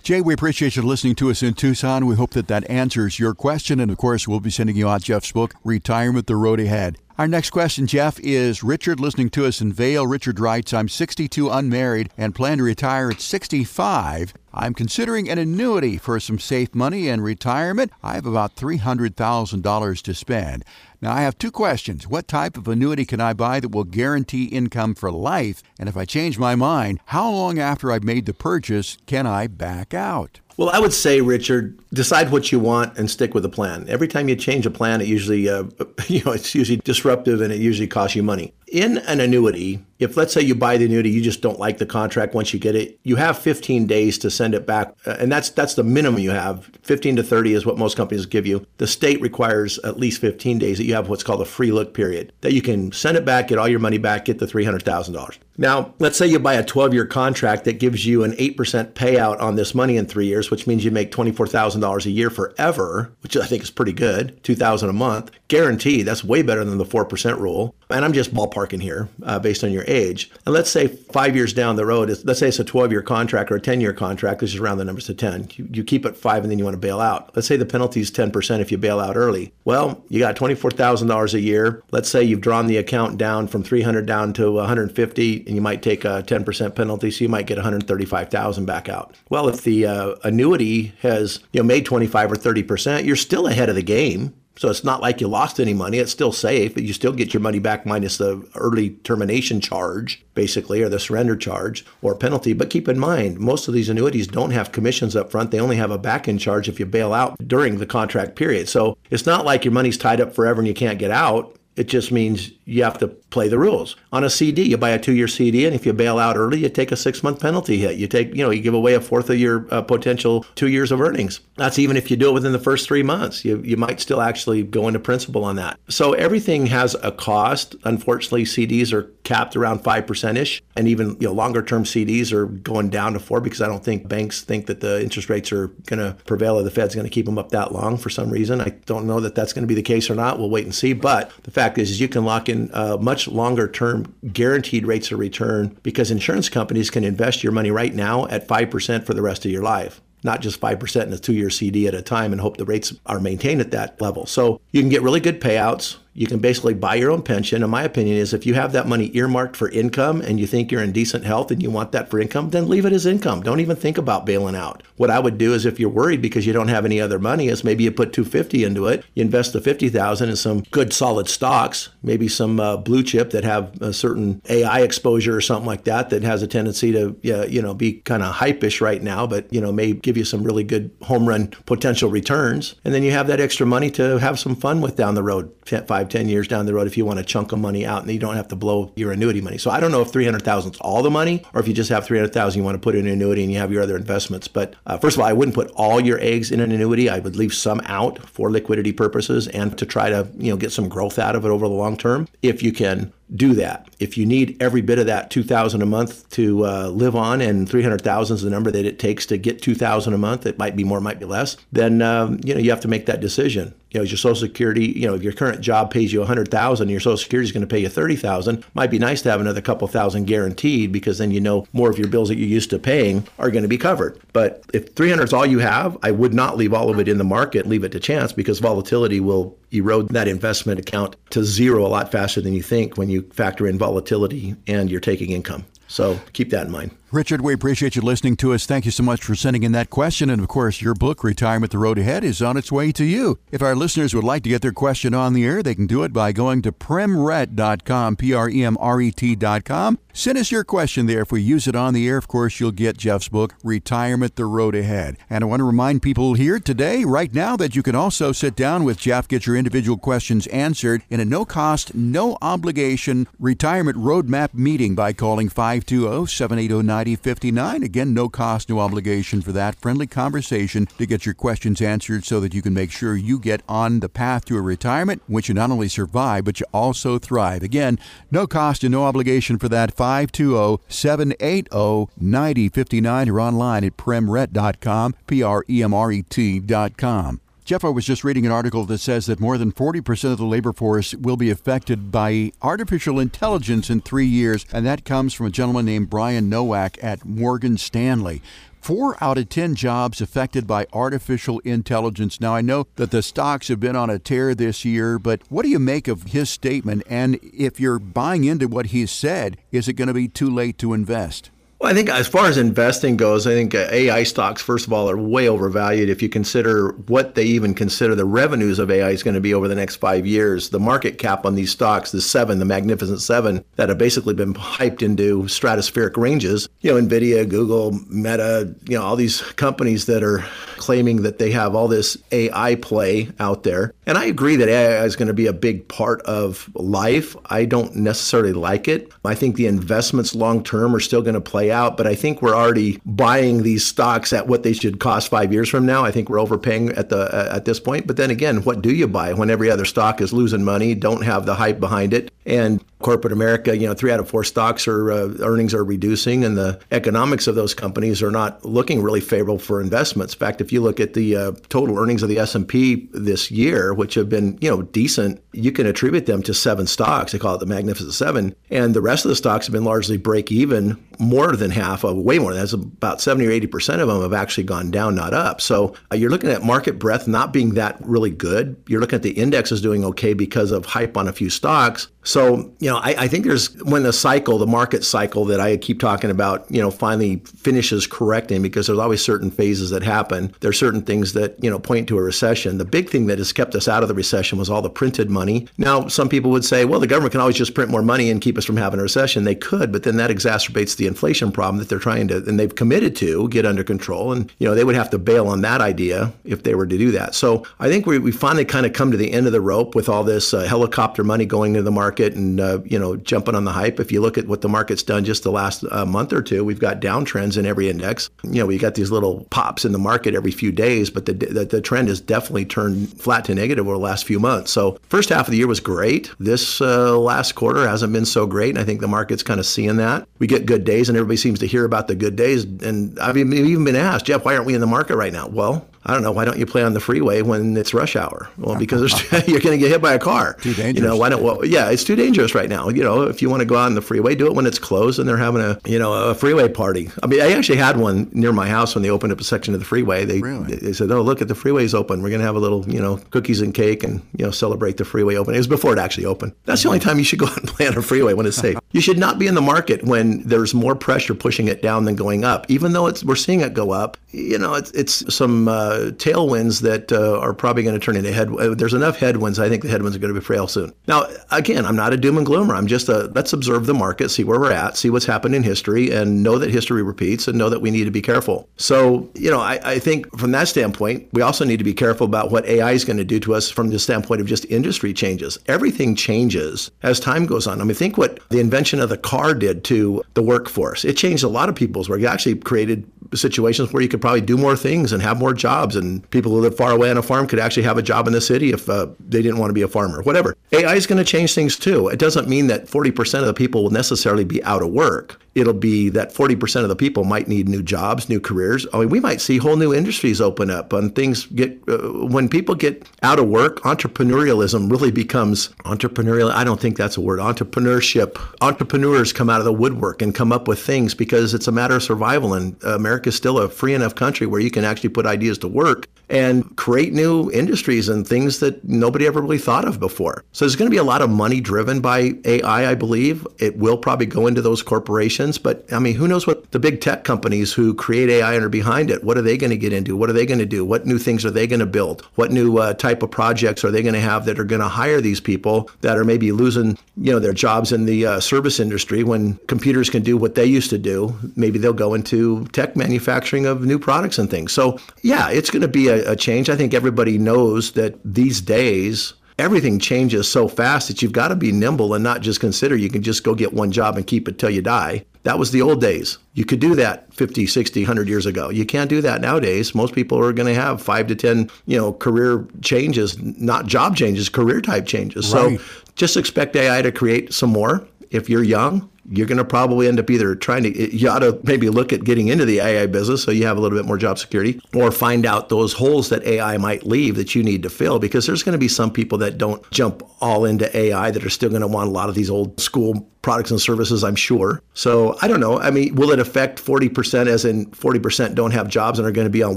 Jay, 0.05 0.20
we 0.20 0.34
appreciate 0.34 0.76
you 0.76 0.82
listening 0.82 1.14
to 1.14 1.30
us 1.30 1.42
in 1.42 1.55
Tucson. 1.55 2.05
We 2.05 2.14
hope 2.14 2.32
that 2.32 2.46
that 2.48 2.68
answers 2.68 3.18
your 3.18 3.32
question. 3.32 3.80
And 3.80 3.90
of 3.90 3.96
course, 3.96 4.28
we'll 4.28 4.38
be 4.38 4.50
sending 4.50 4.76
you 4.76 4.86
out 4.86 5.00
Jeff's 5.00 5.32
book, 5.32 5.55
Retirement 5.64 6.26
the 6.26 6.36
Road 6.36 6.61
Ahead. 6.61 6.98
Our 7.16 7.26
next 7.26 7.50
question, 7.50 7.86
Jeff, 7.86 8.20
is 8.20 8.62
Richard 8.62 9.00
listening 9.00 9.30
to 9.30 9.46
us 9.46 9.62
in 9.62 9.72
Vail. 9.72 10.07
Richard 10.07 10.38
writes, 10.38 10.74
I'm 10.74 10.90
62 10.90 11.48
unmarried 11.48 12.11
and 12.18 12.34
plan 12.34 12.59
to 12.59 12.64
retire 12.64 13.09
at 13.09 13.22
65. 13.22 14.34
I'm 14.52 14.74
considering 14.74 15.30
an 15.30 15.38
annuity 15.38 15.96
for 15.96 16.20
some 16.20 16.38
safe 16.38 16.74
money 16.74 17.09
and 17.09 17.24
retirement. 17.24 17.90
I 18.02 18.16
have 18.16 18.26
about 18.26 18.57
$300,000 18.57 20.02
to 20.02 20.14
spend. 20.14 20.66
Now, 21.05 21.12
I 21.12 21.20
have 21.20 21.36
two 21.36 21.50
questions. 21.50 22.09
What 22.09 22.26
type 22.26 22.57
of 22.57 22.66
annuity 22.66 23.05
can 23.05 23.20
I 23.20 23.34
buy 23.34 23.61
that 23.61 23.72
will 23.72 23.84
guarantee 23.84 24.44
income 24.44 24.94
for 24.94 25.12
life? 25.12 25.62
And 25.78 25.86
if 25.86 25.98
I 25.98 26.07
change 26.07 26.38
my 26.38 26.55
mind, 26.55 26.98
how 27.05 27.30
long 27.30 27.59
after 27.59 27.92
I've 27.92 28.02
made 28.02 28.24
the 28.24 28.32
purchase 28.32 28.96
can 29.05 29.26
I 29.26 29.48
back 29.48 29.92
out? 29.92 30.40
Well, 30.57 30.70
I 30.70 30.78
would 30.78 30.92
say, 30.92 31.20
Richard, 31.20 31.76
decide 31.92 32.30
what 32.30 32.52
you 32.52 32.61
want 32.61 32.96
and 32.96 33.11
stick 33.11 33.34
with 33.34 33.42
the 33.42 33.48
plan. 33.48 33.86
Every 33.88 34.07
time 34.07 34.28
you 34.28 34.36
change 34.36 34.66
a 34.66 34.70
plan, 34.70 35.00
it 35.00 35.09
usually, 35.09 35.48
uh, 35.48 35.64
you 36.09 36.22
know, 36.24 36.32
it's 36.32 36.55
usually 36.55 36.78
disruptive 36.78 37.40
and 37.40 37.52
it 37.52 37.61
usually 37.61 37.88
costs 37.88 38.14
you 38.14 38.22
money. 38.22 38.52
In 38.68 38.98
an 38.98 39.20
annuity, 39.20 39.84
if 39.98 40.16
let's 40.16 40.32
say 40.32 40.40
you 40.40 40.55
buy 40.55 40.76
the 40.76 40.84
annuity, 40.84 41.11
you 41.11 41.22
just 41.22 41.40
don't 41.40 41.61
like 41.61 41.78
the 41.78 41.86
contract 41.86 42.34
once 42.34 42.52
you 42.52 42.59
get 42.59 42.74
it, 42.74 42.98
you 43.05 43.16
have 43.16 43.38
15 43.38 43.86
days 43.86 44.18
to 44.18 44.30
send 44.30 44.55
it 44.55 44.66
back, 44.66 44.92
uh, 45.07 45.16
and 45.20 45.30
that's 45.30 45.50
that's 45.50 45.74
the 45.74 45.84
minimum 45.84 46.20
you 46.20 46.30
have. 46.30 46.70
15 46.82 47.16
to 47.16 47.22
30 47.22 47.55
is 47.55 47.64
what 47.64 47.78
most 47.78 47.96
companies 47.96 48.26
give 48.26 48.46
you. 48.46 48.66
The 48.78 48.86
state 48.86 49.20
requires 49.20 49.78
at 49.80 49.98
least 49.98 50.20
15 50.20 50.59
days 50.59 50.78
that 50.78 50.84
you 50.84 50.94
have 50.94 51.09
what's 51.09 51.22
called 51.22 51.40
a 51.40 51.44
free 51.44 51.70
look 51.70 51.94
period 51.94 52.32
that 52.40 52.52
you 52.52 52.62
can 52.62 52.90
send 52.90 53.16
it 53.16 53.24
back, 53.24 53.48
get 53.48 53.59
all 53.59 53.68
your 53.68 53.78
money 53.78 53.98
back, 53.98 54.24
get 54.24 54.38
the 54.38 54.46
$300,000. 54.46 55.38
Now, 55.57 55.94
let's 56.00 56.16
say 56.16 56.26
you 56.26 56.40
buy 56.40 56.55
a 56.55 56.64
12-year 56.64 57.07
contract 57.07 57.64
that 57.64 57.78
gives 57.78 58.05
you 58.05 58.24
an 58.24 58.32
8% 58.32 58.92
payout 58.94 59.40
on 59.40 59.55
this 59.55 59.72
money 59.74 59.96
in 59.96 60.07
3 60.07 60.26
years, 60.26 60.43
which 60.51 60.66
means 60.66 60.84
you 60.84 60.90
make 60.90 61.11
$24,000 61.11 62.07
a 62.07 62.11
year 62.11 62.30
forever, 62.30 63.12
which 63.22 63.36
I 63.36 63.47
think 63.47 63.62
is 63.62 63.70
pretty 63.70 63.92
good, 63.92 64.42
2000 64.42 64.88
a 64.88 64.92
month. 64.92 65.30
Guaranteed, 65.49 66.07
that's 66.07 66.24
way 66.24 66.42
better 66.42 66.64
than 66.64 66.78
the 66.78 66.84
4% 66.84 67.38
rule. 67.38 67.74
And 67.91 68.05
I'm 68.05 68.12
just 68.12 68.35
ballparking 68.35 68.80
here 68.80 69.09
uh, 69.22 69.39
based 69.39 69.64
on 69.64 69.72
your 69.72 69.85
age. 69.87 70.30
And 70.47 70.55
let's 70.55 70.70
say 70.70 70.89
five 70.89 71.37
years 71.37 71.53
down 71.53 71.76
the 71.76 71.87
road, 71.87 72.09
let's 72.24 72.39
say 72.39 72.49
it's 72.49 72.59
a 72.59 72.64
12 72.64 72.91
year 72.93 73.03
contract 73.03 73.51
or 73.51 73.57
a 73.57 73.61
10 73.61 73.80
year 73.80 73.93
contract, 73.93 74.43
let's 74.43 74.53
just 74.53 74.62
round 74.62 74.80
the 74.80 74.85
numbers 74.85 75.07
to 75.07 75.14
10. 75.14 75.49
You, 75.55 75.68
you 75.72 75.85
keep 75.85 76.07
it 76.07 76.16
five 76.16 76.43
and 76.43 76.51
then 76.51 76.59
you 76.59 76.64
want 76.64 76.74
to 76.74 76.80
bail 76.80 77.01
out. 77.01 77.35
Let's 77.35 77.49
say 77.49 77.57
the 77.57 77.66
penalty 77.66 78.01
is 78.01 78.11
10% 78.11 78.61
if 78.61 78.72
you 78.72 78.78
bail 78.78 79.01
out 79.01 79.16
early. 79.16 79.53
Well, 79.64 80.03
you 80.09 80.18
got 80.18 80.37
$24,000 80.37 81.35
a 81.35 81.41
year. 81.41 81.82
Let's 81.91 82.09
say 82.09 82.22
you've 82.22 82.41
drawn 82.41 82.66
the 82.66 82.76
account 82.76 83.18
down 83.18 83.47
from 83.49 83.62
300 83.62 84.07
down 84.07 84.32
to 84.35 84.53
150 84.53 85.47
and 85.47 85.55
you 85.55 85.61
might 85.61 85.82
take 85.82 86.05
a 86.05 86.22
10% 86.22 86.74
penalty, 86.74 87.11
so 87.11 87.24
you 87.24 87.28
might 87.28 87.47
get 87.47 87.57
135,000 87.57 88.64
back 88.64 88.89
out. 88.89 89.14
Well, 89.28 89.49
if 89.49 89.62
the 89.62 89.87
uh, 89.87 90.14
annuity 90.24 90.95
has 91.01 91.41
you 91.53 91.61
know 91.61 91.66
made 91.66 91.87
25 91.87 92.32
or 92.32 92.37
30%, 92.37 93.05
you're 93.05 93.16
still 93.16 93.47
ahead 93.47 93.68
of 93.68 93.74
the 93.74 93.82
game 93.82 94.35
So 94.57 94.70
it's 94.70 94.84
not 94.84 95.00
like 95.00 95.20
you 95.20 95.26
lost 95.26 95.59
any 95.59 95.74
money. 95.74 95.98
It's 95.98 96.12
still 96.12 96.32
safe, 96.32 96.74
but 96.74 96.84
you 96.84 96.92
still 96.92 97.12
get 97.12 97.34
your 97.34 97.40
money 97.40 97.59
back 97.59 97.84
minus 97.84 98.18
the 98.18 98.48
early 98.55 98.90
termination 98.90 99.61
charge, 99.61 100.24
basically, 100.34 100.80
or 100.82 100.88
the 100.88 101.00
surrender 101.00 101.36
charge 101.36 101.84
or 102.02 102.14
penalty. 102.14 102.52
But 102.52 102.70
keep 102.70 102.88
in 102.88 102.98
mind, 102.98 103.40
most 103.40 103.66
of 103.66 103.74
these 103.74 103.88
annuities 103.88 104.28
don't 104.28 104.52
have 104.52 104.72
commissions 104.72 105.16
up 105.16 105.30
front. 105.30 105.50
They 105.50 105.61
only 105.61 105.76
have 105.76 105.90
a 105.90 105.98
back 105.98 106.28
end 106.28 106.40
charge 106.40 106.68
if 106.68 106.78
you 106.78 106.86
bail 106.86 107.12
out 107.12 107.36
during 107.46 107.78
the 107.78 107.86
contract 107.86 108.36
period. 108.36 108.68
So 108.68 108.96
it's 109.11 109.26
not 109.26 109.44
like 109.44 109.64
your 109.64 109.72
money's 109.72 109.98
tied 109.98 110.20
up 110.20 110.34
forever 110.34 110.61
and 110.61 110.68
you 110.68 110.74
can't 110.74 110.98
get 110.98 111.11
out. 111.11 111.57
It 111.76 111.88
just 111.88 112.12
means 112.12 112.52
you 112.66 112.84
have 112.84 112.98
to 112.98 113.08
play 113.08 113.48
the 113.48 113.58
rules. 113.58 113.96
On 114.12 114.22
a 114.22 114.30
CD, 114.30 114.62
you 114.62 114.76
buy 114.76 114.90
a 114.90 114.98
two-year 114.98 115.26
CD, 115.26 115.66
and 115.66 115.74
if 115.74 115.84
you 115.84 115.92
bail 115.92 116.18
out 116.18 116.36
early, 116.36 116.58
you 116.58 116.68
take 116.68 116.92
a 116.92 116.96
six-month 116.96 117.40
penalty 117.40 117.78
hit. 117.78 117.96
You 117.96 118.06
take, 118.06 118.34
you 118.34 118.44
know, 118.44 118.50
you 118.50 118.62
give 118.62 118.74
away 118.74 118.94
a 118.94 119.00
fourth 119.00 119.28
of 119.28 119.38
your 119.38 119.66
uh, 119.72 119.82
potential 119.82 120.46
two 120.54 120.68
years 120.68 120.92
of 120.92 121.00
earnings. 121.00 121.40
That's 121.56 121.78
even 121.78 121.96
if 121.96 122.10
you 122.10 122.16
do 122.16 122.30
it 122.30 122.32
within 122.32 122.52
the 122.52 122.58
first 122.58 122.86
three 122.86 123.02
months. 123.02 123.44
You 123.44 123.60
you 123.64 123.76
might 123.76 124.00
still 124.00 124.20
actually 124.20 124.62
go 124.62 124.86
into 124.86 125.00
principal 125.00 125.44
on 125.44 125.56
that. 125.56 125.78
So 125.88 126.12
everything 126.12 126.66
has 126.66 126.94
a 127.02 127.10
cost. 127.10 127.74
Unfortunately, 127.84 128.44
CDs 128.44 128.92
are 128.92 129.04
capped 129.24 129.56
around 129.56 129.80
five 129.80 130.06
percent 130.06 130.38
ish, 130.38 130.62
and 130.76 130.86
even 130.86 131.16
you 131.20 131.26
know 131.26 131.32
longer-term 131.32 131.84
CDs 131.84 132.32
are 132.32 132.46
going 132.46 132.90
down 132.90 133.14
to 133.14 133.18
four 133.18 133.40
because 133.40 133.60
I 133.60 133.66
don't 133.66 133.84
think 133.84 134.08
banks 134.08 134.42
think 134.42 134.66
that 134.66 134.80
the 134.80 135.02
interest 135.02 135.28
rates 135.28 135.50
are 135.52 135.68
going 135.86 135.98
to 135.98 136.16
prevail 136.24 136.58
or 136.58 136.62
the 136.62 136.70
Fed's 136.70 136.94
going 136.94 137.06
to 137.06 137.10
keep 137.10 137.26
them 137.26 137.38
up 137.38 137.50
that 137.50 137.72
long 137.72 137.96
for 137.96 138.10
some 138.10 138.30
reason. 138.30 138.60
I 138.60 138.70
don't 138.86 139.06
know 139.06 139.20
that 139.20 139.34
that's 139.34 139.52
going 139.52 139.64
to 139.64 139.68
be 139.68 139.74
the 139.74 139.82
case 139.82 140.08
or 140.08 140.14
not. 140.14 140.38
We'll 140.38 140.50
wait 140.50 140.64
and 140.64 140.74
see. 140.74 140.92
But 140.92 141.32
the 141.42 141.50
fact 141.50 141.78
is, 141.78 141.90
is 141.90 142.00
you 142.00 142.08
can 142.08 142.24
lock 142.24 142.48
in 142.48 142.70
uh, 142.72 142.98
much 143.00 143.26
longer 143.26 143.68
term 143.68 144.14
guaranteed 144.32 144.86
rates 144.86 145.10
of 145.10 145.18
return 145.18 145.76
because 145.82 146.10
insurance 146.10 146.48
companies 146.48 146.90
can 146.90 147.04
invest 147.04 147.42
your 147.42 147.52
money 147.52 147.70
right 147.70 147.94
now 147.94 148.26
at 148.26 148.46
5% 148.46 149.04
for 149.04 149.14
the 149.14 149.22
rest 149.22 149.44
of 149.44 149.50
your 149.50 149.62
life 149.62 150.00
not 150.24 150.40
just 150.40 150.60
5% 150.60 151.02
in 151.02 151.12
a 151.12 151.18
two 151.18 151.34
year 151.34 151.50
CD 151.50 151.86
at 151.86 151.94
a 151.94 152.02
time 152.02 152.32
and 152.32 152.40
hope 152.40 152.56
the 152.56 152.64
rates 152.64 152.94
are 153.06 153.20
maintained 153.20 153.60
at 153.60 153.70
that 153.72 154.00
level. 154.00 154.26
So 154.26 154.60
you 154.72 154.80
can 154.80 154.88
get 154.88 155.02
really 155.02 155.20
good 155.20 155.40
payouts. 155.40 155.98
You 156.14 156.26
can 156.26 156.38
basically 156.38 156.74
buy 156.74 156.94
your 156.94 157.10
own 157.10 157.22
pension. 157.22 157.62
And 157.62 157.70
my 157.70 157.82
opinion 157.82 158.16
is 158.16 158.32
if 158.32 158.46
you 158.46 158.54
have 158.54 158.72
that 158.72 158.86
money 158.86 159.10
earmarked 159.14 159.56
for 159.56 159.68
income 159.68 160.20
and 160.20 160.38
you 160.38 160.46
think 160.46 160.70
you're 160.70 160.82
in 160.82 160.92
decent 160.92 161.24
health 161.24 161.50
and 161.50 161.62
you 161.62 161.70
want 161.70 161.92
that 161.92 162.08
for 162.08 162.20
income, 162.20 162.50
then 162.50 162.68
leave 162.68 162.86
it 162.86 162.92
as 162.92 163.04
income. 163.04 163.42
Don't 163.42 163.60
even 163.60 163.76
think 163.76 163.98
about 163.98 164.24
bailing 164.24 164.54
out. 164.54 164.82
What 164.96 165.10
I 165.10 165.18
would 165.18 165.38
do 165.38 165.54
is 165.54 165.66
if 165.66 165.80
you're 165.80 165.88
worried 165.88 166.22
because 166.22 166.46
you 166.46 166.52
don't 166.52 166.68
have 166.68 166.84
any 166.84 167.00
other 167.00 167.18
money, 167.18 167.48
is 167.48 167.64
maybe 167.64 167.84
you 167.84 167.90
put 167.90 168.12
250 168.12 168.64
into 168.64 168.86
it, 168.86 169.04
you 169.14 169.22
invest 169.22 169.52
the 169.52 169.60
50,000 169.60 170.28
in 170.28 170.36
some 170.36 170.60
good 170.70 170.92
solid 170.92 171.28
stocks, 171.28 171.88
maybe 172.02 172.28
some 172.28 172.60
uh, 172.60 172.76
blue 172.76 173.02
chip 173.02 173.30
that 173.30 173.44
have 173.44 173.80
a 173.82 173.92
certain 173.92 174.40
AI 174.48 174.80
exposure 174.80 175.36
or 175.36 175.40
something 175.40 175.66
like 175.66 175.84
that 175.84 176.10
that 176.10 176.22
has 176.22 176.42
a 176.42 176.46
tendency 176.46 176.92
to 176.92 177.16
you 177.22 177.60
know 177.60 177.74
be 177.74 177.94
kind 178.00 178.22
of 178.22 178.34
hypish 178.36 178.80
right 178.80 179.02
now, 179.02 179.26
but 179.26 179.52
you 179.52 179.60
know 179.60 179.72
may 179.72 179.92
give 179.92 180.16
you 180.16 180.24
some 180.24 180.44
really 180.44 180.64
good 180.64 180.90
home 181.02 181.28
run 181.28 181.48
potential 181.66 182.08
returns. 182.08 182.74
And 182.84 182.94
then 182.94 183.02
you 183.02 183.10
have 183.10 183.26
that 183.26 183.40
extra 183.40 183.66
money 183.66 183.90
to 183.92 184.18
have 184.18 184.38
some 184.38 184.54
fun 184.54 184.80
with 184.80 184.96
down 184.96 185.14
the 185.14 185.22
road, 185.22 185.52
five 185.86 186.03
ten 186.09 186.28
years 186.28 186.48
down 186.48 186.66
the 186.66 186.74
road 186.74 186.86
if 186.86 186.96
you 186.96 187.05
want 187.05 187.18
a 187.18 187.24
chunk 187.24 187.52
of 187.52 187.59
money 187.59 187.84
out 187.86 188.02
and 188.02 188.11
you 188.12 188.18
don't 188.18 188.36
have 188.36 188.48
to 188.48 188.57
blow 188.57 188.92
your 188.96 189.12
annuity 189.12 189.40
money. 189.40 189.59
So 189.59 189.70
I 189.70 189.80
don't 189.80 189.90
know 189.90 190.02
if 190.02 190.11
300,000 190.11 190.74
is 190.74 190.80
all 190.80 191.02
the 191.02 191.11
money 191.11 191.44
or 191.52 191.61
if 191.61 191.68
you 191.68 191.74
just 191.74 191.90
have 191.90 192.05
300,000 192.07 192.59
you 192.59 192.64
want 192.64 192.74
to 192.74 192.78
put 192.78 192.94
in 192.94 193.07
an 193.07 193.12
annuity 193.12 193.42
and 193.42 193.52
you 193.52 193.59
have 193.59 193.72
your 193.72 193.82
other 193.82 193.96
investments. 193.96 194.48
But 194.48 194.74
uh, 194.86 194.98
first 194.98 195.16
of 195.16 195.20
all, 195.20 195.26
I 195.26 195.32
wouldn't 195.32 195.55
put 195.55 195.70
all 195.72 196.00
your 196.00 196.18
eggs 196.20 196.50
in 196.50 196.61
an 196.61 196.72
annuity. 196.72 197.09
I 197.09 197.18
would 197.18 197.36
leave 197.36 197.55
some 197.55 197.80
out 197.84 198.18
for 198.18 198.50
liquidity 198.50 198.92
purposes 198.92 199.48
and 199.48 199.76
to 199.78 199.86
try 199.86 200.11
to, 200.11 200.28
you 200.36 200.50
know, 200.50 200.57
get 200.57 200.72
some 200.72 200.88
growth 200.88 201.18
out 201.18 201.36
of 201.36 201.44
it 201.44 201.48
over 201.48 201.68
the 201.68 201.74
long 201.74 201.96
term 201.96 202.28
if 202.42 202.62
you 202.62 202.72
can 202.72 203.12
do 203.34 203.54
that. 203.54 203.88
If 203.98 204.18
you 204.18 204.26
need 204.26 204.56
every 204.60 204.80
bit 204.80 204.98
of 204.98 205.06
that 205.06 205.30
2000 205.30 205.82
a 205.82 205.86
month 205.86 206.28
to 206.30 206.66
uh, 206.66 206.88
live 206.88 207.16
on 207.16 207.40
and 207.40 207.68
300,000 207.68 208.34
is 208.34 208.42
the 208.42 208.50
number 208.50 208.70
that 208.70 208.84
it 208.84 208.98
takes 208.98 209.26
to 209.26 209.38
get 209.38 209.62
2000 209.62 210.12
a 210.12 210.18
month, 210.18 210.46
it 210.46 210.58
might 210.58 210.76
be 210.76 210.84
more, 210.84 211.00
might 211.00 211.18
be 211.18 211.24
less, 211.24 211.56
then 211.72 212.02
um, 212.02 212.38
you 212.44 212.54
know, 212.54 212.60
you 212.60 212.70
have 212.70 212.80
to 212.80 212.88
make 212.88 213.06
that 213.06 213.20
decision. 213.20 213.74
You 213.90 214.00
know, 214.00 214.04
your 214.04 214.16
social 214.16 214.34
security, 214.34 214.86
you 214.86 215.06
know, 215.06 215.14
if 215.14 215.22
your 215.22 215.32
current 215.32 215.60
job 215.60 215.92
pays 215.92 216.12
you 216.12 216.18
100,000, 216.18 216.88
your 216.88 216.98
social 216.98 217.16
security 217.16 217.46
is 217.46 217.52
going 217.52 217.60
to 217.60 217.66
pay 217.66 217.78
you 217.78 217.88
30,000, 217.88 218.64
might 218.74 218.90
be 218.90 218.98
nice 218.98 219.22
to 219.22 219.30
have 219.30 219.40
another 219.40 219.60
couple 219.60 219.86
thousand 219.86 220.24
guaranteed 220.24 220.90
because 220.90 221.18
then 221.18 221.30
you 221.30 221.40
know 221.40 221.66
more 221.72 221.90
of 221.90 221.98
your 221.98 222.08
bills 222.08 222.28
that 222.28 222.36
you're 222.36 222.48
used 222.48 222.70
to 222.70 222.78
paying 222.78 223.26
are 223.38 223.52
going 223.52 223.62
to 223.62 223.68
be 223.68 223.78
covered. 223.78 224.20
But 224.32 224.64
if 224.74 224.94
300 224.94 225.22
is 225.22 225.32
all 225.32 225.46
you 225.46 225.60
have, 225.60 225.96
I 226.02 226.10
would 226.10 226.34
not 226.34 226.56
leave 226.56 226.74
all 226.74 226.90
of 226.90 226.98
it 226.98 227.06
in 227.06 227.18
the 227.18 227.24
market, 227.24 227.66
leave 227.66 227.84
it 227.84 227.92
to 227.92 228.00
chance 228.00 228.32
because 228.32 228.58
volatility 228.58 229.20
will 229.20 229.56
erode 229.74 230.08
that 230.10 230.28
investment 230.28 230.80
account 230.80 231.16
to 231.30 231.44
zero 231.44 231.86
a 231.86 231.88
lot 231.88 232.12
faster 232.12 232.40
than 232.40 232.54
you 232.54 232.62
think 232.62 232.96
when 232.96 233.10
you 233.10 233.22
factor 233.32 233.66
in 233.66 233.78
volatility 233.78 234.54
and 234.66 234.90
you're 234.90 235.00
taking 235.00 235.30
income. 235.30 235.64
So 235.88 236.18
keep 236.32 236.50
that 236.50 236.66
in 236.66 236.72
mind. 236.72 236.90
Richard, 237.14 237.42
we 237.42 237.54
appreciate 237.54 237.94
you 237.94 238.02
listening 238.02 238.34
to 238.38 238.52
us. 238.54 238.66
Thank 238.66 238.84
you 238.86 238.90
so 238.90 239.04
much 239.04 239.22
for 239.22 239.36
sending 239.36 239.62
in 239.62 239.70
that 239.70 239.88
question. 239.88 240.28
And 240.28 240.42
of 240.42 240.48
course, 240.48 240.82
your 240.82 240.94
book, 240.94 241.22
Retirement 241.22 241.70
the 241.70 241.78
Road 241.78 241.96
Ahead, 241.96 242.24
is 242.24 242.42
on 242.42 242.56
its 242.56 242.72
way 242.72 242.90
to 242.90 243.04
you. 243.04 243.38
If 243.52 243.62
our 243.62 243.76
listeners 243.76 244.14
would 244.14 244.24
like 244.24 244.42
to 244.42 244.48
get 244.48 244.62
their 244.62 244.72
question 244.72 245.14
on 245.14 245.32
the 245.32 245.44
air, 245.44 245.62
they 245.62 245.76
can 245.76 245.86
do 245.86 246.02
it 246.02 246.12
by 246.12 246.32
going 246.32 246.60
to 246.62 246.72
premret.com, 246.72 248.16
P 248.16 248.34
R 248.34 248.50
E 248.50 248.64
M 248.64 248.76
R 248.80 249.00
E 249.00 249.12
T.com. 249.12 250.00
Send 250.16 250.38
us 250.38 250.52
your 250.52 250.62
question 250.62 251.06
there. 251.06 251.22
If 251.22 251.32
we 251.32 251.42
use 251.42 251.66
it 251.66 251.74
on 251.74 251.92
the 251.92 252.06
air, 252.06 252.16
of 252.16 252.28
course, 252.28 252.60
you'll 252.60 252.70
get 252.70 252.96
Jeff's 252.96 253.28
book, 253.28 253.54
Retirement 253.64 254.36
the 254.36 254.46
Road 254.46 254.74
Ahead. 254.76 255.16
And 255.28 255.42
I 255.42 255.46
want 255.46 255.58
to 255.58 255.64
remind 255.64 256.02
people 256.02 256.34
here 256.34 256.60
today, 256.60 257.04
right 257.04 257.34
now, 257.34 257.56
that 257.56 257.74
you 257.74 257.82
can 257.82 257.96
also 257.96 258.30
sit 258.30 258.54
down 258.54 258.84
with 258.84 258.98
Jeff, 258.98 259.26
get 259.26 259.44
your 259.44 259.56
individual 259.56 259.98
questions 259.98 260.46
answered 260.48 261.02
in 261.10 261.18
a 261.18 261.24
no 261.24 261.44
cost, 261.44 261.96
no 261.96 262.38
obligation 262.42 263.26
retirement 263.40 263.98
roadmap 263.98 264.54
meeting 264.54 264.94
by 264.94 265.12
calling 265.12 265.48
520 265.48 266.26
780 266.26 267.03
9059. 267.05 267.82
Again, 267.82 268.14
no 268.14 268.30
cost, 268.30 268.70
no 268.70 268.80
obligation 268.80 269.42
for 269.42 269.52
that. 269.52 269.74
Friendly 269.76 270.07
conversation 270.07 270.86
to 270.86 271.05
get 271.05 271.26
your 271.26 271.34
questions 271.34 271.82
answered 271.82 272.24
so 272.24 272.40
that 272.40 272.55
you 272.55 272.62
can 272.62 272.72
make 272.72 272.90
sure 272.90 273.14
you 273.14 273.38
get 273.38 273.62
on 273.68 274.00
the 274.00 274.09
path 274.09 274.46
to 274.46 274.57
a 274.57 274.62
retirement, 274.62 275.22
which 275.26 275.48
you 275.48 275.55
not 275.55 275.70
only 275.70 275.88
survive, 275.88 276.44
but 276.44 276.61
you 276.61 276.66
also 276.72 277.18
thrive. 277.18 277.62
Again, 277.62 277.98
no 278.30 278.46
cost 278.46 278.82
and 278.82 278.92
no 278.92 279.05
obligation 279.05 279.59
for 279.59 279.68
that. 279.68 279.94
520 279.94 280.82
780 280.88 282.11
9059 282.18 283.28
or 283.28 283.40
online 283.40 283.84
at 283.84 283.96
premret.com, 283.98 285.14
P 285.26 285.42
R 285.42 285.64
E 285.68 285.82
M 285.82 285.92
R 285.92 286.11
E 286.11 286.22
T.com. 286.22 287.40
Jeff, 287.64 287.82
I 287.82 287.88
was 287.88 288.04
just 288.04 288.24
reading 288.24 288.44
an 288.44 288.52
article 288.52 288.84
that 288.84 288.98
says 288.98 289.24
that 289.24 289.40
more 289.40 289.56
than 289.56 289.72
40% 289.72 290.30
of 290.30 290.36
the 290.36 290.44
labor 290.44 290.74
force 290.74 291.14
will 291.14 291.38
be 291.38 291.48
affected 291.48 292.12
by 292.12 292.52
artificial 292.60 293.18
intelligence 293.18 293.88
in 293.88 294.02
three 294.02 294.26
years, 294.26 294.66
and 294.70 294.84
that 294.84 295.06
comes 295.06 295.32
from 295.32 295.46
a 295.46 295.50
gentleman 295.50 295.86
named 295.86 296.10
Brian 296.10 296.50
Nowak 296.50 297.02
at 297.02 297.24
Morgan 297.24 297.78
Stanley. 297.78 298.42
Four 298.82 299.16
out 299.24 299.38
of 299.38 299.48
10 299.48 299.76
jobs 299.76 300.20
affected 300.20 300.66
by 300.66 300.86
artificial 300.92 301.60
intelligence. 301.60 302.38
Now, 302.38 302.54
I 302.54 302.60
know 302.60 302.86
that 302.96 303.10
the 303.10 303.22
stocks 303.22 303.68
have 303.68 303.80
been 303.80 303.96
on 303.96 304.10
a 304.10 304.18
tear 304.18 304.54
this 304.54 304.84
year, 304.84 305.18
but 305.18 305.40
what 305.48 305.62
do 305.62 305.70
you 305.70 305.78
make 305.78 306.06
of 306.06 306.24
his 306.24 306.50
statement? 306.50 307.02
And 307.08 307.40
if 307.42 307.80
you're 307.80 307.98
buying 307.98 308.44
into 308.44 308.68
what 308.68 308.88
he 308.88 309.06
said, 309.06 309.56
is 309.72 309.88
it 309.88 309.94
going 309.94 310.08
to 310.08 310.12
be 310.12 310.28
too 310.28 310.50
late 310.50 310.76
to 310.80 310.92
invest? 310.92 311.48
Well, 311.85 311.93
I 311.93 311.95
think 311.95 312.09
as 312.09 312.26
far 312.26 312.47
as 312.47 312.57
investing 312.57 313.18
goes, 313.18 313.47
I 313.47 313.51
think 313.51 313.74
uh, 313.74 313.89
AI 313.91 314.22
stocks, 314.22 314.62
first 314.62 314.87
of 314.87 314.95
all, 314.95 315.11
are 315.11 315.18
way 315.18 315.51
overvalued 315.51 316.09
if 316.09 316.22
you 316.22 316.30
consider 316.30 316.93
what 317.09 317.35
they 317.35 317.45
even 317.45 317.74
consider 317.74 318.14
the 318.14 318.24
revenues 318.24 318.78
of 318.78 318.91
AI 318.91 319.11
is 319.11 319.22
going 319.22 319.35
to 319.35 319.41
be 319.43 319.53
over 319.53 319.68
the 319.68 319.74
next 319.74 319.97
five 319.97 320.26
years. 320.26 320.70
The 320.70 320.80
market 320.80 321.18
cap 321.18 321.45
on 321.45 321.57
these 321.57 321.70
stocks, 321.70 322.11
the 322.11 322.22
seven, 322.22 322.59
the 322.59 322.64
magnificent 322.64 323.20
seven, 323.20 323.62
that 323.76 323.91
have 323.91 323.99
basically 323.99 324.32
been 324.32 324.55
hyped 324.55 325.03
into 325.03 325.43
stratospheric 325.43 326.16
ranges, 326.16 326.70
you 326.80 326.91
know, 326.91 326.99
NVIDIA, 326.99 327.47
Google, 327.47 327.93
Meta, 328.09 328.74
you 328.89 328.97
know, 328.97 329.05
all 329.05 329.16
these 329.16 329.43
companies 329.43 330.07
that 330.07 330.22
are 330.22 330.43
claiming 330.78 331.20
that 331.20 331.39
they 331.39 331.51
have 331.51 331.74
all 331.74 331.89
this 331.89 332.16
AI 332.32 332.76
play 332.76 333.28
out 333.39 333.62
there. 333.62 333.93
And 334.07 334.18
I 334.18 334.24
agree 334.24 334.57
that 334.57 334.68
AI 334.68 335.05
is 335.05 335.16
going 335.16 335.28
to 335.28 335.34
be 335.34 335.46
a 335.46 335.52
big 335.52 335.88
part 335.88 336.20
of 336.22 336.70
life. 336.74 337.36
I 337.46 337.64
don't 337.64 337.96
necessarily 337.96 338.52
like 338.52 338.88
it. 338.88 339.12
I 339.24 339.34
think 339.34 339.57
the 339.57 339.66
investments 339.66 340.34
long 340.34 340.62
term 340.62 340.94
are 340.94 341.00
still 341.00 341.22
going 341.22 341.34
to 341.34 341.40
play 341.40 341.70
out, 341.70 341.96
but 341.96 342.07
I 342.07 342.14
think 342.14 342.42
we're 342.42 342.55
already 342.55 343.00
buying 343.07 343.62
these 343.62 343.86
stocks 343.86 344.32
at 344.32 344.46
what 344.46 344.62
they 344.62 344.72
should 344.72 345.00
cost 345.00 345.28
five 345.28 345.52
years 345.52 345.68
from 345.68 345.86
now. 345.86 346.05
I 346.05 346.11
think 346.11 346.28
we're 346.28 346.40
overpaying 346.40 346.90
at 346.90 347.09
the 347.09 347.48
at 347.52 347.64
this 347.64 347.80
point. 347.80 348.07
But 348.07 348.16
then 348.16 348.30
again, 348.30 348.62
what 348.62 348.82
do 348.82 348.92
you 348.92 349.07
buy 349.07 349.32
when 349.32 349.50
every 349.50 349.70
other 349.70 349.84
stock 349.84 350.20
is 350.20 350.32
losing 350.32 350.64
money, 350.64 350.94
don't 350.94 351.22
have 351.22 351.46
the 351.46 351.55
hype 351.55 351.80
behind 351.80 352.12
it, 352.12 352.30
and 352.46 352.84
corporate 353.05 353.34
America, 353.34 353.76
you 353.76 353.86
know, 353.86 353.92
three 353.92 354.11
out 354.11 354.18
of 354.18 354.26
four 354.26 354.42
stocks 354.42 354.88
are 354.88 355.12
uh, 355.12 355.34
earnings 355.40 355.74
are 355.74 355.84
reducing, 355.84 356.42
and 356.42 356.57
the 356.57 356.80
economics 356.90 357.46
of 357.46 357.55
those 357.55 357.74
companies 357.74 358.22
are 358.22 358.30
not 358.30 358.64
looking 358.64 359.02
really 359.02 359.20
favorable 359.20 359.59
for 359.59 359.78
investments. 359.78 360.32
In 360.32 360.38
fact, 360.38 360.62
if 360.62 360.72
you 360.72 360.80
look 360.80 360.98
at 360.98 361.12
the 361.12 361.36
uh, 361.36 361.52
total 361.68 361.98
earnings 361.98 362.22
of 362.22 362.30
the 362.30 362.38
S 362.38 362.55
and 362.55 362.66
P 362.66 363.07
this 363.12 363.50
year, 363.50 363.92
which 363.92 364.14
have 364.14 364.30
been 364.30 364.59
you 364.62 364.70
know 364.70 364.82
decent, 364.82 365.42
you 365.52 365.70
can 365.70 365.86
attribute 365.86 366.24
them 366.24 366.42
to 366.44 366.55
seven 366.55 366.86
stocks. 366.86 367.32
They 367.32 367.38
call 367.38 367.55
it 367.55 367.59
the 367.59 367.66
Magnificent 367.66 368.14
Seven, 368.14 368.57
and 368.70 368.94
the 368.94 369.02
rest 369.02 369.26
of 369.26 369.28
the 369.28 369.36
stocks 369.36 369.66
have 369.66 369.74
been 369.74 369.84
largely 369.84 370.16
break 370.16 370.50
even 370.50 370.96
more 371.18 371.55
than 371.55 371.70
half 371.70 372.05
of, 372.05 372.16
way 372.16 372.38
more 372.38 372.52
than 372.52 372.61
that's 372.61 372.72
about 372.72 373.20
70 373.20 373.46
or 373.46 373.50
80% 373.50 374.00
of 374.00 374.09
them 374.09 374.22
have 374.22 374.32
actually 374.32 374.64
gone 374.64 374.90
down, 374.90 375.14
not 375.14 375.34
up. 375.34 375.61
So 375.61 375.94
uh, 376.11 376.16
you're 376.16 376.30
looking 376.30 376.50
at 376.50 376.62
market 376.62 376.98
breadth 376.98 377.28
not 377.28 377.52
being 377.52 377.74
that 377.74 377.98
really 378.00 378.30
good. 378.30 378.82
You're 378.88 379.00
looking 379.00 379.16
at 379.16 379.22
the 379.22 379.32
indexes 379.32 379.80
doing 379.80 380.05
okay 380.05 380.34
because 380.34 380.70
of 380.70 380.86
hype 380.86 381.16
on 381.16 381.28
a 381.28 381.32
few 381.32 381.50
stocks. 381.50 382.09
So, 382.22 382.72
you 382.78 382.90
know, 382.90 382.93
I, 382.97 383.14
I, 383.18 383.28
think 383.28 383.45
there's 383.45 383.74
when 383.82 384.03
the 384.03 384.12
cycle, 384.12 384.59
the 384.59 384.66
market 384.66 385.05
cycle 385.05 385.45
that 385.47 385.61
I 385.61 385.76
keep 385.76 386.01
talking 386.01 386.30
about, 386.30 386.70
you 386.70 386.80
know, 386.80 386.90
finally 386.90 387.36
finishes 387.36 388.07
correcting 388.07 388.62
because 388.62 388.86
there's 388.86 388.99
always 388.99 389.24
certain 389.24 389.51
phases 389.51 389.90
that 389.90 390.03
happen. 390.03 390.55
There 390.61 390.70
are 390.70 390.74
certain 390.74 391.03
things 391.03 391.32
that, 391.34 391.62
you 391.62 391.70
know, 391.70 391.78
point 391.78 392.09
to 392.09 392.18
a 392.18 392.22
recession. 392.22 392.78
The 392.78 392.84
big 392.84 393.11
thing 393.11 393.26
that 393.26 393.38
has 393.38 393.53
kept 393.53 393.74
us 393.74 393.88
out 393.88 394.03
of 394.03 394.09
the 394.09 394.14
recession 394.14 394.59
was 394.59 394.70
all 394.70 394.82
the 394.82 394.90
printed 394.90 395.30
money. 395.30 395.68
Now, 395.78 396.09
some 396.09 396.28
people 396.28 396.51
would 396.51 396.64
say, 396.64 396.84
well, 396.84 397.01
the 397.01 397.07
government 397.07 397.32
can 397.32 397.40
always 397.40 397.57
just 397.57 397.74
print 397.74 397.90
more 397.90 398.03
money 398.03 398.30
and 398.30 398.40
keep 398.40 398.57
us 398.59 398.64
from 398.64 398.76
having 398.76 399.01
a 399.01 399.03
recession. 399.03 399.45
They 399.45 399.55
could, 399.55 399.92
but 399.92 400.03
then 400.03 400.16
that 400.16 400.30
exacerbates 400.30 400.97
the 400.97 401.07
inflation 401.07 401.53
problem 401.53 401.78
that 401.78 401.88
they're 401.88 401.99
trying 401.99 402.28
to, 402.28 402.36
and 402.36 402.59
they've 402.59 402.74
committed 402.74 403.14
to 403.16 403.49
get 403.51 403.66
under 403.66 403.84
control. 403.84 404.32
And, 404.32 404.53
you 404.59 404.66
know, 404.66 404.74
they 404.74 404.84
would 404.84 404.97
have 404.97 405.11
to 405.11 405.18
bail 405.18 405.49
on 405.49 405.61
that 405.61 405.80
idea 405.80 406.32
if 406.45 406.62
they 406.62 406.74
were 406.74 406.86
to 406.86 406.99
do 406.99 407.11
that. 407.12 407.34
So 407.34 407.66
I 407.80 407.88
think 407.88 408.07
we, 408.07 408.18
we 408.18 408.32
finally 408.32 408.64
kind 408.64 408.86
of 408.86 408.92
come 408.92 409.11
to 409.11 409.16
the 409.16 409.32
end 409.32 409.47
of 409.47 409.53
the 409.53 409.61
rope 409.61 409.95
with 409.95 410.09
all 410.09 410.24
this 410.24 410.55
uh, 410.55 410.61
helicopter 410.61 411.22
money 411.22 411.47
going 411.47 411.72
into 411.72 411.82
the 411.82 411.90
market 411.90 412.05
market 412.05 412.34
and 412.34 412.61
uh, 412.61 412.78
you 412.85 412.99
know 412.99 413.16
jumping 413.16 413.55
on 413.55 413.64
the 413.64 413.72
hype. 413.72 414.01
If 414.01 414.12
you 414.12 414.20
look 414.20 414.39
at 414.39 414.47
what 414.47 414.61
the 414.61 414.68
market's 414.68 415.03
done 415.03 415.24
just 415.24 415.43
the 415.43 415.51
last 415.53 415.85
uh, 415.91 416.07
month 416.07 416.32
or 416.32 416.43
two, 416.43 416.64
we've 416.64 416.78
got 416.78 417.01
downtrends 417.01 417.57
in 417.57 417.66
every 417.66 417.89
index. 417.89 418.30
You 418.43 418.61
know, 418.61 418.66
we 418.66 418.78
got 418.78 418.95
these 418.95 419.11
little 419.11 419.47
pops 419.51 419.85
in 419.85 419.93
the 419.93 419.99
market 419.99 420.35
every 420.35 420.51
few 420.51 420.72
days, 420.72 421.11
but 421.11 421.26
the, 421.26 421.32
the, 421.32 421.64
the 421.64 421.80
trend 421.80 422.09
has 422.09 422.20
definitely 422.20 422.64
turned 422.64 423.20
flat 423.20 423.45
to 423.47 423.55
negative 423.55 423.87
over 423.87 423.97
the 423.97 424.03
last 424.03 424.24
few 424.24 424.39
months. 424.39 424.70
So 424.70 424.99
first 425.09 425.28
half 425.28 425.47
of 425.47 425.53
the 425.53 425.59
year 425.59 425.66
was 425.66 425.80
great. 425.80 426.30
This 426.39 426.80
uh, 426.80 427.18
last 427.18 427.55
quarter 427.55 427.87
hasn't 427.87 428.12
been 428.12 428.26
so 428.26 428.47
great, 428.47 428.70
and 428.70 428.78
I 428.78 428.85
think 428.85 429.01
the 429.01 429.09
market's 429.09 429.43
kind 429.43 429.61
of 429.61 429.66
seeing 429.66 429.97
that. 429.97 430.26
We 430.39 430.47
get 430.47 430.66
good 430.66 430.85
days, 430.85 431.09
and 431.09 431.16
everybody 431.16 431.37
seems 431.37 431.59
to 431.61 431.66
hear 431.66 431.85
about 431.85 432.09
the 432.09 432.14
good 432.14 432.37
days. 432.37 432.64
And 432.64 433.18
I've 433.18 433.37
even 433.37 433.85
been 433.85 433.97
asked, 433.97 434.26
Jeff, 434.26 434.45
why 434.45 434.55
aren't 434.55 434.66
we 434.66 434.74
in 434.74 434.80
the 434.80 434.87
market 434.87 435.16
right 435.16 435.32
now? 435.32 435.49
Well, 435.49 435.87
I 436.07 436.12
don't 436.12 436.22
know. 436.22 436.32
Why 436.32 436.44
don't 436.44 436.59
you 436.59 436.66
play 436.66 436.82
on 436.82 436.92
the 436.92 437.00
freeway 437.00 437.42
when 437.42 437.76
it's 437.76 437.94
rush 437.94 438.14
hour? 438.14 438.48
Well, 438.59 438.76
because 438.78 439.12
you're 439.46 439.61
going 439.61 439.72
to 439.72 439.78
get 439.78 439.90
hit 439.90 440.02
by 440.02 440.12
a 440.12 440.18
car. 440.18 440.55
Too 440.55 440.74
dangerous. 440.74 440.96
You 440.96 441.02
know, 441.02 441.16
why 441.16 441.28
don't? 441.30 441.42
Well, 441.42 441.64
yeah, 441.64 441.90
it's 441.90 442.05
too 442.05 442.16
dangerous 442.16 442.55
right 442.55 442.68
now. 442.68 442.88
You 442.88 443.02
know, 443.02 443.22
if 443.22 443.40
you 443.40 443.48
want 443.48 443.61
to 443.61 443.66
go 443.66 443.76
out 443.76 443.86
on 443.86 443.94
the 443.94 444.02
freeway, 444.02 444.34
do 444.34 444.46
it 444.46 444.55
when 444.55 444.66
it's 444.66 444.78
closed 444.78 445.18
and 445.18 445.28
they're 445.28 445.36
having 445.36 445.62
a 445.62 445.78
you 445.86 445.98
know 445.98 446.12
a 446.12 446.34
freeway 446.34 446.68
party. 446.68 447.11
I 447.22 447.26
mean, 447.26 447.40
I 447.40 447.52
actually 447.52 447.78
had 447.78 447.96
one 447.96 448.28
near 448.32 448.52
my 448.52 448.68
house 448.68 448.94
when 448.94 449.02
they 449.02 449.11
opened 449.11 449.32
up 449.32 449.40
a 449.40 449.44
section 449.44 449.74
of 449.74 449.80
the 449.80 449.86
freeway. 449.86 450.24
They 450.24 450.40
really? 450.40 450.76
they 450.76 450.92
said, 450.92 451.11
"Oh, 451.11 451.22
look 451.22 451.40
at 451.40 451.48
the 451.48 451.55
freeway's 451.55 451.94
open. 451.94 452.22
We're 452.22 452.30
going 452.30 452.40
to 452.40 452.46
have 452.46 452.57
a 452.57 452.61
little 452.61 452.88
you 452.88 453.00
know 453.00 453.16
cookies 453.30 453.61
and 453.61 453.72
cake 453.72 454.05
and 454.05 454.20
you 454.36 454.44
know 454.44 454.50
celebrate 454.50 454.98
the 454.98 455.05
freeway 455.05 455.36
open." 455.36 455.55
It 455.55 455.59
was 455.59 455.66
before 455.66 455.92
it 455.92 455.98
actually 455.98 456.26
opened. 456.26 456.52
That's 456.64 456.82
the 456.82 456.88
only 456.88 457.00
time 457.00 457.18
you 457.18 457.24
should 457.24 457.38
go 457.38 457.46
out 457.46 457.59
and 457.59 457.68
play 457.74 457.86
on 457.86 457.96
a 457.96 458.02
freeway 458.02 458.34
when 458.34 458.46
it's 458.46 458.57
safe. 458.57 458.78
you 458.92 459.00
should 459.00 459.18
not 459.18 459.38
be 459.38 459.46
in 459.46 459.55
the 459.55 459.62
market 459.62 460.05
when 460.05 460.42
there's 460.42 460.74
more 460.74 460.94
pressure 460.94 461.34
pushing 461.34 461.68
it 461.68 461.82
down 461.82 462.05
than 462.05 462.14
going 462.14 462.44
up, 462.44 462.66
even 462.68 462.92
though 462.92 463.07
it's 463.07 463.24
we're 463.24 463.36
seeing 463.36 463.61
it 463.61 463.74
go 463.74 463.90
up. 463.90 464.16
You 464.30 464.59
know, 464.59 464.74
it's 464.74 464.90
it's 464.92 465.34
some 465.34 465.68
uh, 465.68 465.93
tailwinds 466.16 466.82
that 466.82 467.12
uh, 467.12 467.38
are 467.38 467.55
probably 467.55 467.82
going 467.82 467.99
to 467.99 468.05
turn 468.05 468.16
into 468.16 468.32
head. 468.32 468.49
Uh, 468.49 468.74
there's 468.74 468.95
enough 468.95 469.18
headwinds. 469.18 469.59
I 469.59 469.68
think 469.68 469.82
the 469.82 469.88
headwinds 469.88 470.16
are 470.16 470.20
going 470.20 470.32
to 470.32 470.38
be 470.38 470.45
frail 470.45 470.66
soon. 470.66 470.92
Now, 471.07 471.26
again, 471.51 471.86
I'm 471.86 471.97
not 471.97 472.12
a 472.12 472.16
doom 472.16 472.36
and 472.38 472.47
gloomer. 472.47 472.74
I'm 472.74 472.86
just 472.86 473.09
a 473.09 473.30
let's 473.34 473.53
observe 473.53 473.86
the 473.86 473.95
market, 473.95 474.30
see 474.30 474.45
where 474.45 474.59
we're 474.59 474.72
at, 474.72 474.97
see 474.97 475.11
what's 475.11 475.26
happened 475.26 475.55
in 475.55 475.62
history, 475.62 476.11
and 476.11 476.42
know 476.42 476.59
that 476.59 476.70
history 476.70 477.03
repeats, 477.03 477.49
and 477.49 477.59
know 477.59 477.68
that 477.68 477.80
we 477.80 477.90
need 477.90 478.05
to 478.05 478.11
be 478.11 478.22
careful. 478.22 478.68
So, 478.76 479.28
you 479.34 479.51
know, 479.51 479.61
I, 479.61 479.80
I 479.84 479.99
think 479.99 480.36
from 480.38 480.53
that 480.53 480.68
standpoint, 480.68 481.28
we 481.32 481.42
also 481.42 481.64
need 481.64 481.78
to 481.78 481.84
be 481.84 481.95
careful 481.95 482.26
about 482.26 482.51
what 482.51 482.66
AI 482.66 482.92
is 482.92 483.05
going 483.05 483.16
to 483.16 483.24
do 483.24 483.40
to 483.40 483.55
us 483.55 483.70
from 483.70 483.88
the 483.88 483.99
standpoint 483.99 484.40
of 484.40 484.47
just 484.47 484.64
industry 484.66 485.12
changes. 485.12 485.59
Everything 485.66 486.14
changes 486.14 486.90
as 487.03 487.20
time 487.20 487.47
goes 487.47 487.66
on. 487.66 487.80
I 487.80 487.84
mean, 487.84 487.95
think 487.95 488.18
what 488.18 488.40
the 488.51 488.61
invention 488.61 489.01
of 489.01 489.09
the 489.09 489.18
car 489.18 489.55
did 489.55 489.84
to 489.84 490.22
the 490.34 490.42
workforce. 490.42 491.05
It 491.05 491.16
changed 491.16 491.45
a 491.45 491.49
lot 491.49 491.68
of 491.68 491.74
people's 491.74 492.09
work. 492.09 492.20
It 492.20 492.26
actually 492.26 492.57
created 492.57 493.11
situations 493.37 493.93
where 493.93 494.03
you 494.03 494.09
could 494.09 494.20
probably 494.20 494.41
do 494.41 494.57
more 494.57 494.76
things 494.76 495.12
and 495.12 495.22
have 495.22 495.39
more 495.39 495.53
jobs, 495.53 495.97
and 495.97 496.28
people 496.30 496.53
who 496.53 496.61
live 496.61 496.76
far 496.76 496.91
away 496.91 497.11
on 497.11 497.16
a 497.16 497.22
farm 497.22 497.47
could 497.47 497.59
actually 497.59 497.85
have 497.85 497.99
a 497.99 498.03
job 498.03 498.26
in 498.26 498.32
the 498.32 498.41
city 498.41 498.72
if 498.72 498.89
uh, 498.89 499.07
they 499.20 499.43
didn't 499.43 499.59
want 499.59 499.70
to 499.70 499.74
be 499.74 499.82
a 499.82 499.89
farmer. 499.89 500.22
Whatever. 500.22 500.57
AI 500.72 500.95
is 500.95 501.07
going 501.07 501.18
to 501.18 501.24
change 501.24 501.55
things 501.55 501.76
too. 501.76 502.09
It 502.09 502.18
doesn't 502.18 502.49
mean 502.49 502.66
that 502.68 502.87
40% 502.87 503.41
of 503.41 503.47
the 503.47 503.55
people 503.55 503.82
will 503.82 503.91
necessarily 503.91 504.45
be 504.45 504.62
out 504.64 504.82
of 504.82 504.91
work 504.91 505.41
it'll 505.55 505.72
be 505.72 506.09
that 506.11 506.34
40% 506.34 506.82
of 506.82 506.88
the 506.88 506.96
people 506.96 507.24
might 507.24 507.48
need 507.48 507.68
new 507.68 507.82
jobs, 507.82 508.28
new 508.28 508.40
careers. 508.40 508.86
I 508.92 509.00
mean, 509.00 509.11
we 509.11 509.20
might 509.20 509.40
see 509.40 509.59
whole 509.59 509.76
new 509.76 509.94
industries 509.94 510.40
open 510.40 510.70
up 510.70 510.92
and 510.92 511.14
things 511.14 511.46
get, 511.46 511.78
uh, 511.88 512.26
when 512.26 512.48
people 512.48 512.74
get 512.74 513.09
out 513.22 513.38
of 513.38 513.48
work, 513.48 513.80
entrepreneurialism 513.82 514.90
really 514.90 515.11
becomes 515.11 515.68
entrepreneurial. 515.84 516.50
I 516.50 516.64
don't 516.64 516.80
think 516.80 516.96
that's 516.96 517.16
a 517.16 517.20
word. 517.20 517.38
Entrepreneurship. 517.38 518.40
Entrepreneurs 518.61 519.32
come 519.32 519.48
out 519.48 519.61
of 519.61 519.64
the 519.64 519.72
woodwork 519.72 520.22
and 520.22 520.34
come 520.34 520.52
up 520.52 520.66
with 520.66 520.80
things 520.80 521.14
because 521.14 521.55
it's 521.55 521.68
a 521.68 521.72
matter 521.72 521.96
of 521.96 522.02
survival. 522.02 522.55
And 522.55 522.82
America 522.84 523.28
is 523.28 523.36
still 523.36 523.59
a 523.59 523.68
free 523.68 523.94
enough 523.94 524.14
country 524.14 524.46
where 524.46 524.61
you 524.61 524.70
can 524.70 524.84
actually 524.84 525.11
put 525.11 525.26
ideas 525.26 525.59
to 525.59 525.68
work 525.68 526.09
and 526.30 526.76
create 526.76 527.12
new 527.12 527.50
industries 527.52 528.09
and 528.09 528.26
things 528.26 528.59
that 528.61 528.82
nobody 528.84 529.26
ever 529.26 529.40
really 529.40 529.59
thought 529.59 529.86
of 529.86 530.00
before. 530.00 530.42
So 530.52 530.64
there's 530.64 530.76
going 530.76 530.90
to 530.90 530.94
be 530.94 530.98
a 530.98 531.05
lot 531.05 531.22
of 531.22 531.30
money 531.30 531.61
driven 531.61 532.00
by 532.00 532.32
AI, 532.44 532.90
I 532.90 532.94
believe. 532.94 533.46
It 533.59 533.76
will 533.76 533.98
probably 533.98 534.26
go 534.26 534.46
into 534.46 534.62
those 534.62 534.82
corporations 534.82 535.43
but 535.53 535.92
I 535.92 535.99
mean, 535.99 536.14
who 536.14 536.28
knows 536.28 536.47
what 536.47 536.70
the 536.70 536.78
big 536.78 537.01
tech 537.01 537.24
companies 537.24 537.72
who 537.72 537.95
create 537.95 538.30
AI 538.30 538.55
and 538.55 538.64
are 538.64 538.68
behind 538.68 539.11
it, 539.11 539.24
what 539.24 539.36
are 539.36 539.42
they 539.42 539.57
going 539.57 539.70
to 539.70 539.76
get 539.76 539.92
into? 539.92 540.16
What 540.16 540.30
are 540.30 540.32
they 540.32 540.47
going 540.47 540.59
to 540.59 540.66
do? 540.66 540.84
What 540.84 541.07
new 541.07 541.18
things 541.18 541.45
are 541.45 541.51
they 541.51 541.66
going 541.66 541.80
to 541.80 541.86
build? 541.86 542.22
What 542.34 542.51
new 542.51 542.78
uh, 542.78 542.95
type 542.95 543.22
of 543.22 543.30
projects 543.30 543.84
are 543.84 543.90
they 543.90 544.03
going 544.03 544.14
to 544.14 544.20
have 544.20 544.45
that 544.47 544.59
are 544.59 544.64
going 544.64 544.80
to 544.80 544.88
hire 544.88 545.20
these 545.20 545.40
people 545.40 545.90
that 546.01 546.16
are 546.16 546.24
maybe 546.24 546.53
losing, 546.53 546.99
you 547.16 547.32
know, 547.32 547.38
their 547.38 547.53
jobs 547.53 547.92
in 547.92 548.07
the 548.07 548.26
uh, 548.26 548.40
service 548.40 548.80
industry 548.80 549.24
when 549.24 549.55
computers 549.66 550.11
can 550.11 550.22
do 550.22 550.36
what 550.36 550.55
they 550.55 550.64
used 550.64 550.90
to 550.90 550.99
do? 550.99 551.36
Maybe 551.57 551.78
they'll 551.78 551.92
go 551.92 552.14
into 552.14 552.64
tech 552.66 552.97
manufacturing 552.97 553.66
of 553.66 553.84
new 553.84 553.99
products 553.99 554.38
and 554.38 554.51
things. 554.51 554.72
So 554.72 554.99
yeah, 555.22 555.51
it's 555.51 555.70
going 555.70 555.82
to 555.82 555.88
be 555.88 556.09
a, 556.09 556.32
a 556.32 556.36
change. 556.36 556.70
I 556.70 556.76
think 556.76 556.95
everybody 556.95 557.38
knows 557.38 557.92
that 557.92 558.18
these 558.24 558.61
days 558.61 559.34
everything 559.59 559.99
changes 559.99 560.51
so 560.51 560.68
fast 560.68 561.09
that 561.09 561.22
you've 561.22 561.32
got 561.32 561.49
to 561.49 561.57
be 561.57 561.72
nimble 561.72 562.14
and 562.14 562.24
not 562.24 562.40
just 562.40 562.61
consider 562.61 562.97
you 562.97 563.09
can 563.09 563.22
just 563.22 563.45
go 563.45 563.55
get 563.55 563.72
one 563.72 563.92
job 563.92 564.16
and 564.16 564.26
keep 564.26 564.49
it 564.49 564.59
till 564.59 564.70
you 564.70 564.82
die. 564.82 565.24
That 565.45 565.59
was 565.59 565.70
the 565.70 565.82
old 565.82 566.01
days. 566.01 566.38
You 566.55 566.64
could 566.64 566.80
do 566.80 566.95
that 566.97 567.32
50, 567.32 567.66
60, 567.66 568.01
100 568.01 568.28
years 568.28 568.47
ago. 568.47 568.70
You 568.70 568.84
can't 568.86 569.11
do 569.11 569.20
that 569.20 569.40
nowadays. 569.40 569.95
Most 569.95 570.14
people 570.14 570.38
are 570.38 570.53
going 570.53 570.74
to 570.74 570.80
have 570.80 571.01
5 571.03 571.26
to 571.28 571.34
10, 571.34 571.70
you 571.86 571.99
know, 571.99 572.14
career 572.14 572.66
changes, 572.80 573.38
not 573.40 573.86
job 573.86 574.16
changes, 574.16 574.49
career 574.49 574.80
type 574.80 575.07
changes. 575.07 575.53
Right. 575.53 575.78
So 575.78 575.84
just 576.16 576.36
expect 576.36 576.74
AI 576.76 577.03
to 577.03 577.12
create 577.12 577.53
some 577.53 577.70
more. 577.70 578.07
If 578.30 578.49
you're 578.49 578.64
young, 578.64 579.11
you're 579.30 579.47
going 579.47 579.59
to 579.59 579.64
probably 579.64 580.09
end 580.09 580.18
up 580.18 580.30
either 580.30 580.55
trying 580.55 580.82
to, 580.84 581.16
you 581.16 581.28
ought 581.28 581.40
to 581.40 581.59
maybe 581.62 581.88
look 581.88 582.12
at 582.12 582.24
getting 582.24 582.49
into 582.49 582.64
the 582.64 582.80
AI 582.80 583.07
business 583.07 583.42
so 583.42 583.51
you 583.51 583.66
have 583.66 583.76
a 583.76 583.80
little 583.80 583.97
bit 583.97 584.07
more 584.07 584.16
job 584.16 584.38
security, 584.38 584.80
or 584.95 585.11
find 585.11 585.47
out 585.47 585.68
those 585.68 585.92
holes 585.92 586.30
that 586.30 586.42
AI 586.45 586.76
might 586.78 587.07
leave 587.07 587.36
that 587.36 587.55
you 587.55 587.62
need 587.62 587.82
to 587.82 587.90
fill 587.90 588.18
because 588.18 588.47
there's 588.47 588.62
going 588.62 588.72
to 588.72 588.78
be 588.78 588.88
some 588.88 589.11
people 589.11 589.38
that 589.38 589.59
don't 589.59 589.88
jump 589.90 590.22
all 590.40 590.64
into 590.64 590.95
AI 590.97 591.30
that 591.30 591.45
are 591.45 591.51
still 591.51 591.70
going 591.70 591.82
to 591.82 591.86
want 591.86 592.09
a 592.09 592.12
lot 592.12 592.28
of 592.28 592.34
these 592.34 592.51
old 592.51 592.80
school 592.80 593.28
products 593.45 593.70
and 593.70 593.78
services, 593.78 594.24
I'm 594.24 594.36
sure. 594.36 594.82
So 594.95 595.36
I 595.42 595.49
don't 595.49 595.61
know. 595.61 595.78
I 595.78 595.90
mean, 595.90 596.14
will 596.14 596.30
it 596.30 596.38
affect 596.38 596.82
40% 596.82 597.47
as 597.47 597.66
in 597.66 597.84
40% 597.90 598.55
don't 598.55 598.70
have 598.70 598.88
jobs 598.88 599.18
and 599.18 599.28
are 599.28 599.32
going 599.32 599.45
to 599.45 599.51
be 599.51 599.62
on 599.62 599.76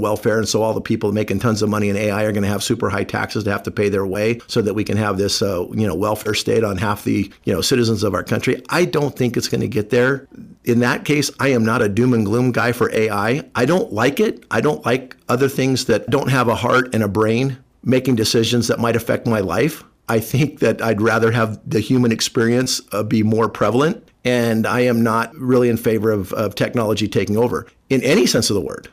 welfare? 0.00 0.38
And 0.38 0.48
so 0.48 0.62
all 0.62 0.72
the 0.72 0.80
people 0.80 1.12
making 1.12 1.40
tons 1.40 1.60
of 1.60 1.68
money 1.68 1.90
in 1.90 1.96
AI 1.96 2.24
are 2.24 2.32
going 2.32 2.44
to 2.44 2.48
have 2.48 2.62
super 2.62 2.88
high 2.88 3.04
taxes 3.04 3.44
to 3.44 3.52
have 3.52 3.62
to 3.64 3.70
pay 3.70 3.90
their 3.90 4.06
way 4.06 4.40
so 4.46 4.62
that 4.62 4.72
we 4.72 4.84
can 4.84 4.96
have 4.96 5.18
this, 5.18 5.42
uh, 5.42 5.66
you 5.72 5.86
know, 5.86 5.94
welfare 5.94 6.32
state 6.32 6.64
on 6.64 6.78
half 6.78 7.04
the, 7.04 7.30
you 7.44 7.52
know, 7.52 7.60
citizens 7.60 8.02
of 8.02 8.14
our 8.14 8.24
country. 8.24 8.62
I 8.70 8.86
don't 8.86 9.14
think 9.14 9.36
it's 9.36 9.48
going 9.48 9.60
to 9.60 9.68
get 9.68 9.90
there. 9.90 10.26
In 10.64 10.80
that 10.80 11.04
case, 11.04 11.30
I 11.38 11.48
am 11.48 11.62
not 11.62 11.82
a 11.82 11.90
doom 11.90 12.14
and 12.14 12.24
gloom 12.24 12.52
guy 12.52 12.72
for 12.72 12.90
AI. 12.90 13.42
I 13.54 13.66
don't 13.66 13.92
like 13.92 14.18
it. 14.18 14.46
I 14.50 14.62
don't 14.62 14.82
like 14.86 15.14
other 15.28 15.48
things 15.48 15.84
that 15.84 16.08
don't 16.08 16.30
have 16.30 16.48
a 16.48 16.54
heart 16.54 16.94
and 16.94 17.02
a 17.02 17.08
brain 17.08 17.58
making 17.84 18.16
decisions 18.16 18.68
that 18.68 18.78
might 18.78 18.96
affect 18.96 19.26
my 19.26 19.40
life. 19.40 19.84
I 20.08 20.20
think 20.20 20.60
that 20.60 20.82
I'd 20.82 21.00
rather 21.00 21.32
have 21.32 21.60
the 21.68 21.80
human 21.80 22.12
experience 22.12 22.80
uh, 22.92 23.02
be 23.02 23.22
more 23.22 23.48
prevalent. 23.48 24.04
And 24.24 24.66
I 24.66 24.80
am 24.80 25.02
not 25.02 25.34
really 25.36 25.68
in 25.68 25.76
favor 25.76 26.10
of, 26.10 26.32
of 26.32 26.54
technology 26.54 27.08
taking 27.08 27.36
over 27.36 27.66
in 27.88 28.02
any 28.02 28.26
sense 28.26 28.50
of 28.50 28.54
the 28.54 28.60
word 28.60 28.88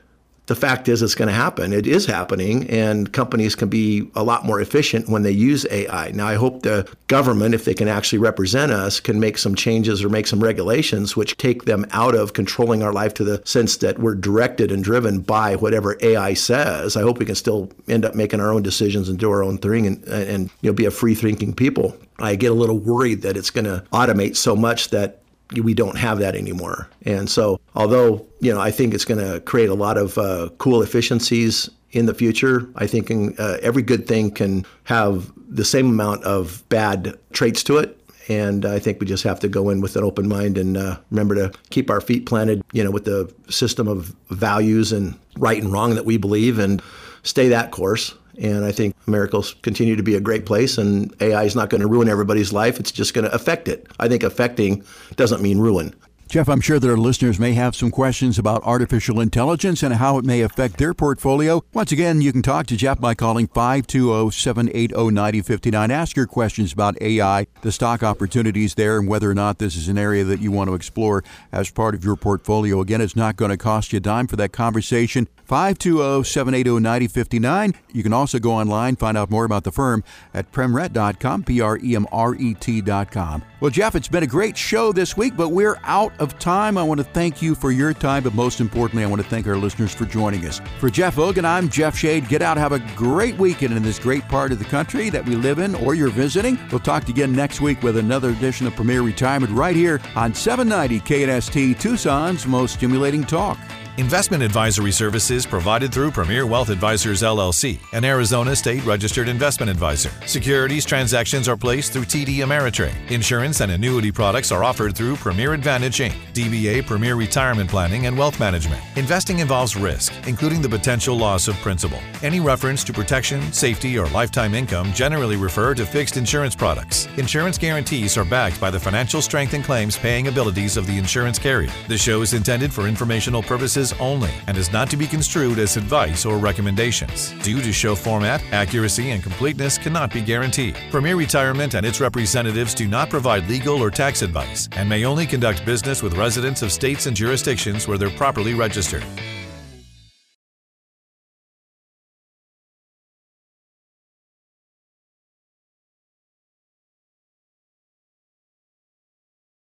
the 0.47 0.55
fact 0.55 0.87
is 0.87 1.01
it's 1.01 1.15
going 1.15 1.27
to 1.27 1.33
happen. 1.33 1.73
It 1.73 1.87
is 1.87 2.05
happening, 2.05 2.69
and 2.69 3.11
companies 3.11 3.55
can 3.55 3.69
be 3.69 4.09
a 4.15 4.23
lot 4.23 4.45
more 4.45 4.61
efficient 4.61 5.09
when 5.09 5.23
they 5.23 5.31
use 5.31 5.65
AI. 5.71 6.11
Now, 6.11 6.27
I 6.27 6.35
hope 6.35 6.61
the 6.61 6.87
government, 7.07 7.55
if 7.55 7.65
they 7.65 7.73
can 7.73 7.87
actually 7.87 8.19
represent 8.19 8.71
us, 8.71 8.99
can 8.99 9.19
make 9.19 9.37
some 9.37 9.55
changes 9.55 10.03
or 10.03 10.09
make 10.09 10.27
some 10.27 10.43
regulations 10.43 11.15
which 11.15 11.37
take 11.37 11.65
them 11.65 11.85
out 11.91 12.15
of 12.15 12.33
controlling 12.33 12.83
our 12.83 12.93
life 12.93 13.13
to 13.15 13.23
the 13.23 13.41
sense 13.45 13.77
that 13.77 13.99
we're 13.99 14.15
directed 14.15 14.71
and 14.71 14.83
driven 14.83 15.21
by 15.21 15.55
whatever 15.55 15.97
AI 16.01 16.33
says. 16.33 16.95
I 16.95 17.01
hope 17.01 17.17
we 17.17 17.25
can 17.25 17.35
still 17.35 17.71
end 17.87 18.05
up 18.05 18.13
making 18.15 18.39
our 18.39 18.53
own 18.53 18.61
decisions 18.61 19.09
and 19.09 19.17
do 19.17 19.31
our 19.31 19.43
own 19.43 19.57
thing 19.57 19.87
and, 19.87 20.03
and 20.05 20.49
you 20.61 20.69
know, 20.69 20.73
be 20.73 20.85
a 20.85 20.91
free 20.91 21.15
thinking 21.15 21.53
people. 21.53 21.97
I 22.19 22.35
get 22.35 22.51
a 22.51 22.55
little 22.55 22.77
worried 22.77 23.23
that 23.23 23.35
it's 23.35 23.49
going 23.49 23.65
to 23.65 23.83
automate 23.91 24.35
so 24.35 24.55
much 24.55 24.89
that 24.89 25.21
we 25.61 25.73
don't 25.73 25.97
have 25.97 26.19
that 26.19 26.35
anymore. 26.35 26.89
And 27.03 27.29
so, 27.29 27.59
although 27.75 28.25
you 28.39 28.53
know, 28.53 28.61
I 28.61 28.71
think 28.71 28.93
it's 28.93 29.05
going 29.05 29.19
to 29.19 29.39
create 29.41 29.69
a 29.69 29.73
lot 29.73 29.97
of 29.97 30.17
uh, 30.17 30.49
cool 30.59 30.83
efficiencies 30.83 31.69
in 31.91 32.05
the 32.05 32.13
future. 32.13 32.69
I 32.75 32.87
think 32.87 33.09
uh, 33.39 33.57
every 33.61 33.81
good 33.81 34.07
thing 34.07 34.29
can 34.29 34.65
have 34.83 35.31
the 35.47 35.65
same 35.65 35.87
amount 35.87 36.23
of 36.25 36.67
bad 36.69 37.17
traits 37.33 37.63
to 37.63 37.77
it. 37.77 37.99
And 38.27 38.65
I 38.65 38.79
think 38.79 38.99
we 38.99 39.07
just 39.07 39.23
have 39.23 39.39
to 39.39 39.47
go 39.47 39.69
in 39.69 39.81
with 39.81 39.95
an 39.95 40.03
open 40.03 40.27
mind 40.27 40.57
and 40.57 40.77
uh, 40.77 40.97
remember 41.09 41.35
to 41.35 41.51
keep 41.69 41.89
our 41.89 42.01
feet 42.01 42.25
planted, 42.25 42.63
you 42.71 42.83
know, 42.83 42.91
with 42.91 43.05
the 43.05 43.33
system 43.49 43.87
of 43.87 44.15
values 44.29 44.91
and 44.91 45.17
right 45.37 45.61
and 45.61 45.71
wrong 45.71 45.95
that 45.95 46.05
we 46.05 46.17
believe 46.17 46.59
and 46.59 46.81
stay 47.23 47.47
that 47.49 47.71
course. 47.71 48.13
And 48.39 48.65
I 48.65 48.71
think 48.71 48.95
America 49.07 49.37
will 49.37 49.45
continue 49.61 49.95
to 49.95 50.03
be 50.03 50.15
a 50.15 50.19
great 50.19 50.45
place, 50.45 50.77
and 50.77 51.13
AI 51.21 51.43
is 51.43 51.55
not 51.55 51.69
going 51.69 51.81
to 51.81 51.87
ruin 51.87 52.09
everybody's 52.09 52.51
life. 52.53 52.79
It's 52.79 52.91
just 52.91 53.13
going 53.13 53.25
to 53.25 53.33
affect 53.33 53.67
it. 53.67 53.87
I 53.99 54.07
think 54.07 54.23
affecting 54.23 54.83
doesn't 55.15 55.41
mean 55.41 55.59
ruin. 55.59 55.95
Jeff, 56.27 56.49
I'm 56.49 56.59
sure 56.59 56.79
that 56.79 56.89
our 56.89 56.97
listeners 56.97 57.39
may 57.39 57.53
have 57.53 57.75
some 57.75 57.91
questions 57.91 58.39
about 58.39 58.63
artificial 58.63 59.19
intelligence 59.19 59.83
and 59.83 59.93
how 59.93 60.17
it 60.17 60.25
may 60.25 60.41
affect 60.41 60.77
their 60.77 60.93
portfolio. 60.93 61.63
Once 61.71 61.91
again, 61.91 62.19
you 62.19 62.31
can 62.31 62.41
talk 62.41 62.65
to 62.67 62.75
Jeff 62.75 62.99
by 62.99 63.13
calling 63.13 63.47
520 63.47 64.31
780 64.31 65.11
9059. 65.11 65.91
Ask 65.91 66.17
your 66.17 66.25
questions 66.25 66.73
about 66.73 66.99
AI, 66.99 67.45
the 67.61 67.71
stock 67.71 68.01
opportunities 68.01 68.73
there, 68.73 68.97
and 68.97 69.07
whether 69.07 69.29
or 69.29 69.35
not 69.35 69.59
this 69.59 69.75
is 69.75 69.87
an 69.87 69.99
area 69.99 70.23
that 70.23 70.41
you 70.41 70.51
want 70.51 70.67
to 70.67 70.73
explore 70.73 71.23
as 71.51 71.69
part 71.69 71.93
of 71.93 72.03
your 72.03 72.15
portfolio. 72.15 72.81
Again, 72.81 73.01
it's 73.01 73.15
not 73.15 73.35
going 73.35 73.51
to 73.51 73.57
cost 73.57 73.93
you 73.93 73.97
a 73.97 74.01
dime 74.01 74.25
for 74.25 74.35
that 74.35 74.51
conversation. 74.51 75.27
520-780-9059. 75.45 77.75
You 77.93 78.03
can 78.03 78.13
also 78.13 78.39
go 78.39 78.51
online, 78.51 78.95
find 78.95 79.17
out 79.17 79.29
more 79.29 79.45
about 79.45 79.63
the 79.63 79.71
firm 79.71 80.03
at 80.33 80.51
premret.com, 80.51 81.43
P-R-E-M-R-E-T.com. 81.43 83.43
Well, 83.61 83.71
Jeff, 83.71 83.95
it's 83.95 84.07
been 84.07 84.23
a 84.23 84.27
great 84.27 84.57
show 84.57 84.91
this 84.91 85.17
week, 85.17 85.37
but 85.37 85.49
we're 85.49 85.77
out 85.83 86.13
of 86.19 86.37
time. 86.39 86.77
I 86.77 86.83
want 86.83 86.99
to 86.99 87.03
thank 87.03 87.41
you 87.41 87.55
for 87.55 87.71
your 87.71 87.93
time, 87.93 88.23
but 88.23 88.33
most 88.33 88.59
importantly, 88.59 89.03
I 89.03 89.07
want 89.07 89.21
to 89.21 89.27
thank 89.27 89.47
our 89.47 89.57
listeners 89.57 89.93
for 89.93 90.05
joining 90.05 90.45
us. 90.45 90.61
For 90.79 90.89
Jeff 90.89 91.15
Hogan, 91.15 91.45
I'm 91.45 91.69
Jeff 91.69 91.97
Shade. 91.97 92.27
Get 92.27 92.41
out, 92.41 92.57
have 92.57 92.73
a 92.73 92.79
great 92.95 93.37
weekend 93.37 93.75
in 93.75 93.81
this 93.81 93.97
great 93.97 94.27
part 94.27 94.51
of 94.51 94.59
the 94.59 94.65
country 94.65 95.09
that 95.09 95.25
we 95.25 95.35
live 95.35 95.59
in 95.59 95.73
or 95.75 95.95
you're 95.95 96.09
visiting. 96.09 96.59
We'll 96.69 96.79
talk 96.79 97.03
to 97.03 97.09
you 97.09 97.13
again 97.13 97.33
next 97.33 97.61
week 97.61 97.81
with 97.81 97.97
another 97.97 98.31
edition 98.31 98.67
of 98.67 98.75
Premier 98.75 99.01
Retirement 99.01 99.53
right 99.53 99.75
here 99.75 100.01
on 100.15 100.33
790 100.33 100.99
KNST, 100.99 101.79
Tucson's 101.79 102.45
most 102.45 102.75
stimulating 102.75 103.23
talk. 103.23 103.57
Investment 103.97 104.43
advisory 104.43 104.91
services 104.91 105.45
provided 105.45 105.93
through 105.93 106.11
Premier 106.11 106.45
Wealth 106.45 106.67
Advisors 106.67 107.21
LLC, 107.21 107.79
an 107.93 108.03
Arizona 108.03 108.53
state 108.53 108.83
registered 108.83 109.29
investment 109.29 109.69
advisor. 109.69 110.11
Securities 110.25 110.83
transactions 110.83 111.47
are 111.47 111.55
placed 111.55 111.93
through 111.93 112.03
TD 112.03 112.39
Ameritrade. 112.39 112.93
Insurance 113.09 113.61
and 113.61 113.71
annuity 113.71 114.11
products 114.11 114.51
are 114.51 114.65
offered 114.65 114.97
through 114.97 115.15
Premier 115.15 115.53
Advantage 115.53 115.99
Inc., 115.99 116.13
DBA 116.33 116.85
Premier 116.85 117.15
Retirement 117.15 117.69
Planning 117.69 118.07
and 118.07 118.17
Wealth 118.17 118.37
Management. 118.37 118.83
Investing 118.97 119.39
involves 119.39 119.77
risk, 119.77 120.11
including 120.27 120.61
the 120.61 120.67
potential 120.67 121.15
loss 121.15 121.47
of 121.47 121.55
principal. 121.61 121.99
Any 122.21 122.41
reference 122.41 122.83
to 122.83 122.91
protection, 122.91 123.53
safety, 123.53 123.97
or 123.97 124.07
lifetime 124.07 124.55
income 124.55 124.91
generally 124.91 125.37
refer 125.37 125.73
to 125.73 125.85
fixed 125.85 126.17
insurance 126.17 126.53
products. 126.53 127.07
Insurance 127.15 127.57
guarantees 127.57 128.17
are 128.17 128.25
backed 128.25 128.59
by 128.59 128.69
the 128.69 128.79
financial 128.79 129.21
strength 129.21 129.53
and 129.53 129.63
claims 129.63 129.97
paying 129.97 130.27
abilities 130.27 130.75
of 130.75 130.85
the 130.85 130.97
insurance 130.97 131.39
carrier. 131.39 131.71
The 131.87 131.97
show 131.97 132.21
is 132.23 132.33
intended 132.33 132.73
for 132.73 132.89
informational 132.89 133.41
purposes 133.85 134.01
only 134.01 134.31
and 134.47 134.57
is 134.57 134.71
not 134.71 134.89
to 134.89 134.97
be 134.97 135.07
construed 135.07 135.59
as 135.59 135.77
advice 135.77 136.25
or 136.25 136.37
recommendations. 136.37 137.33
Due 137.43 137.61
to 137.61 137.71
show 137.71 137.95
format, 137.95 138.41
accuracy, 138.51 139.11
and 139.11 139.23
completeness 139.23 139.77
cannot 139.77 140.13
be 140.13 140.21
guaranteed. 140.21 140.75
Premier 140.91 141.15
Retirement 141.15 141.75
and 141.75 141.85
its 141.85 141.99
representatives 142.01 142.73
do 142.73 142.87
not 142.87 143.09
provide 143.09 143.47
legal 143.49 143.81
or 143.81 143.91
tax 143.91 144.21
advice 144.21 144.69
and 144.73 144.89
may 144.89 145.05
only 145.05 145.25
conduct 145.25 145.65
business 145.65 146.01
with 146.01 146.17
residents 146.17 146.61
of 146.61 146.71
states 146.71 147.05
and 147.05 147.15
jurisdictions 147.15 147.87
where 147.87 147.97
they're 147.97 148.17
properly 148.17 148.53
registered. 148.53 149.03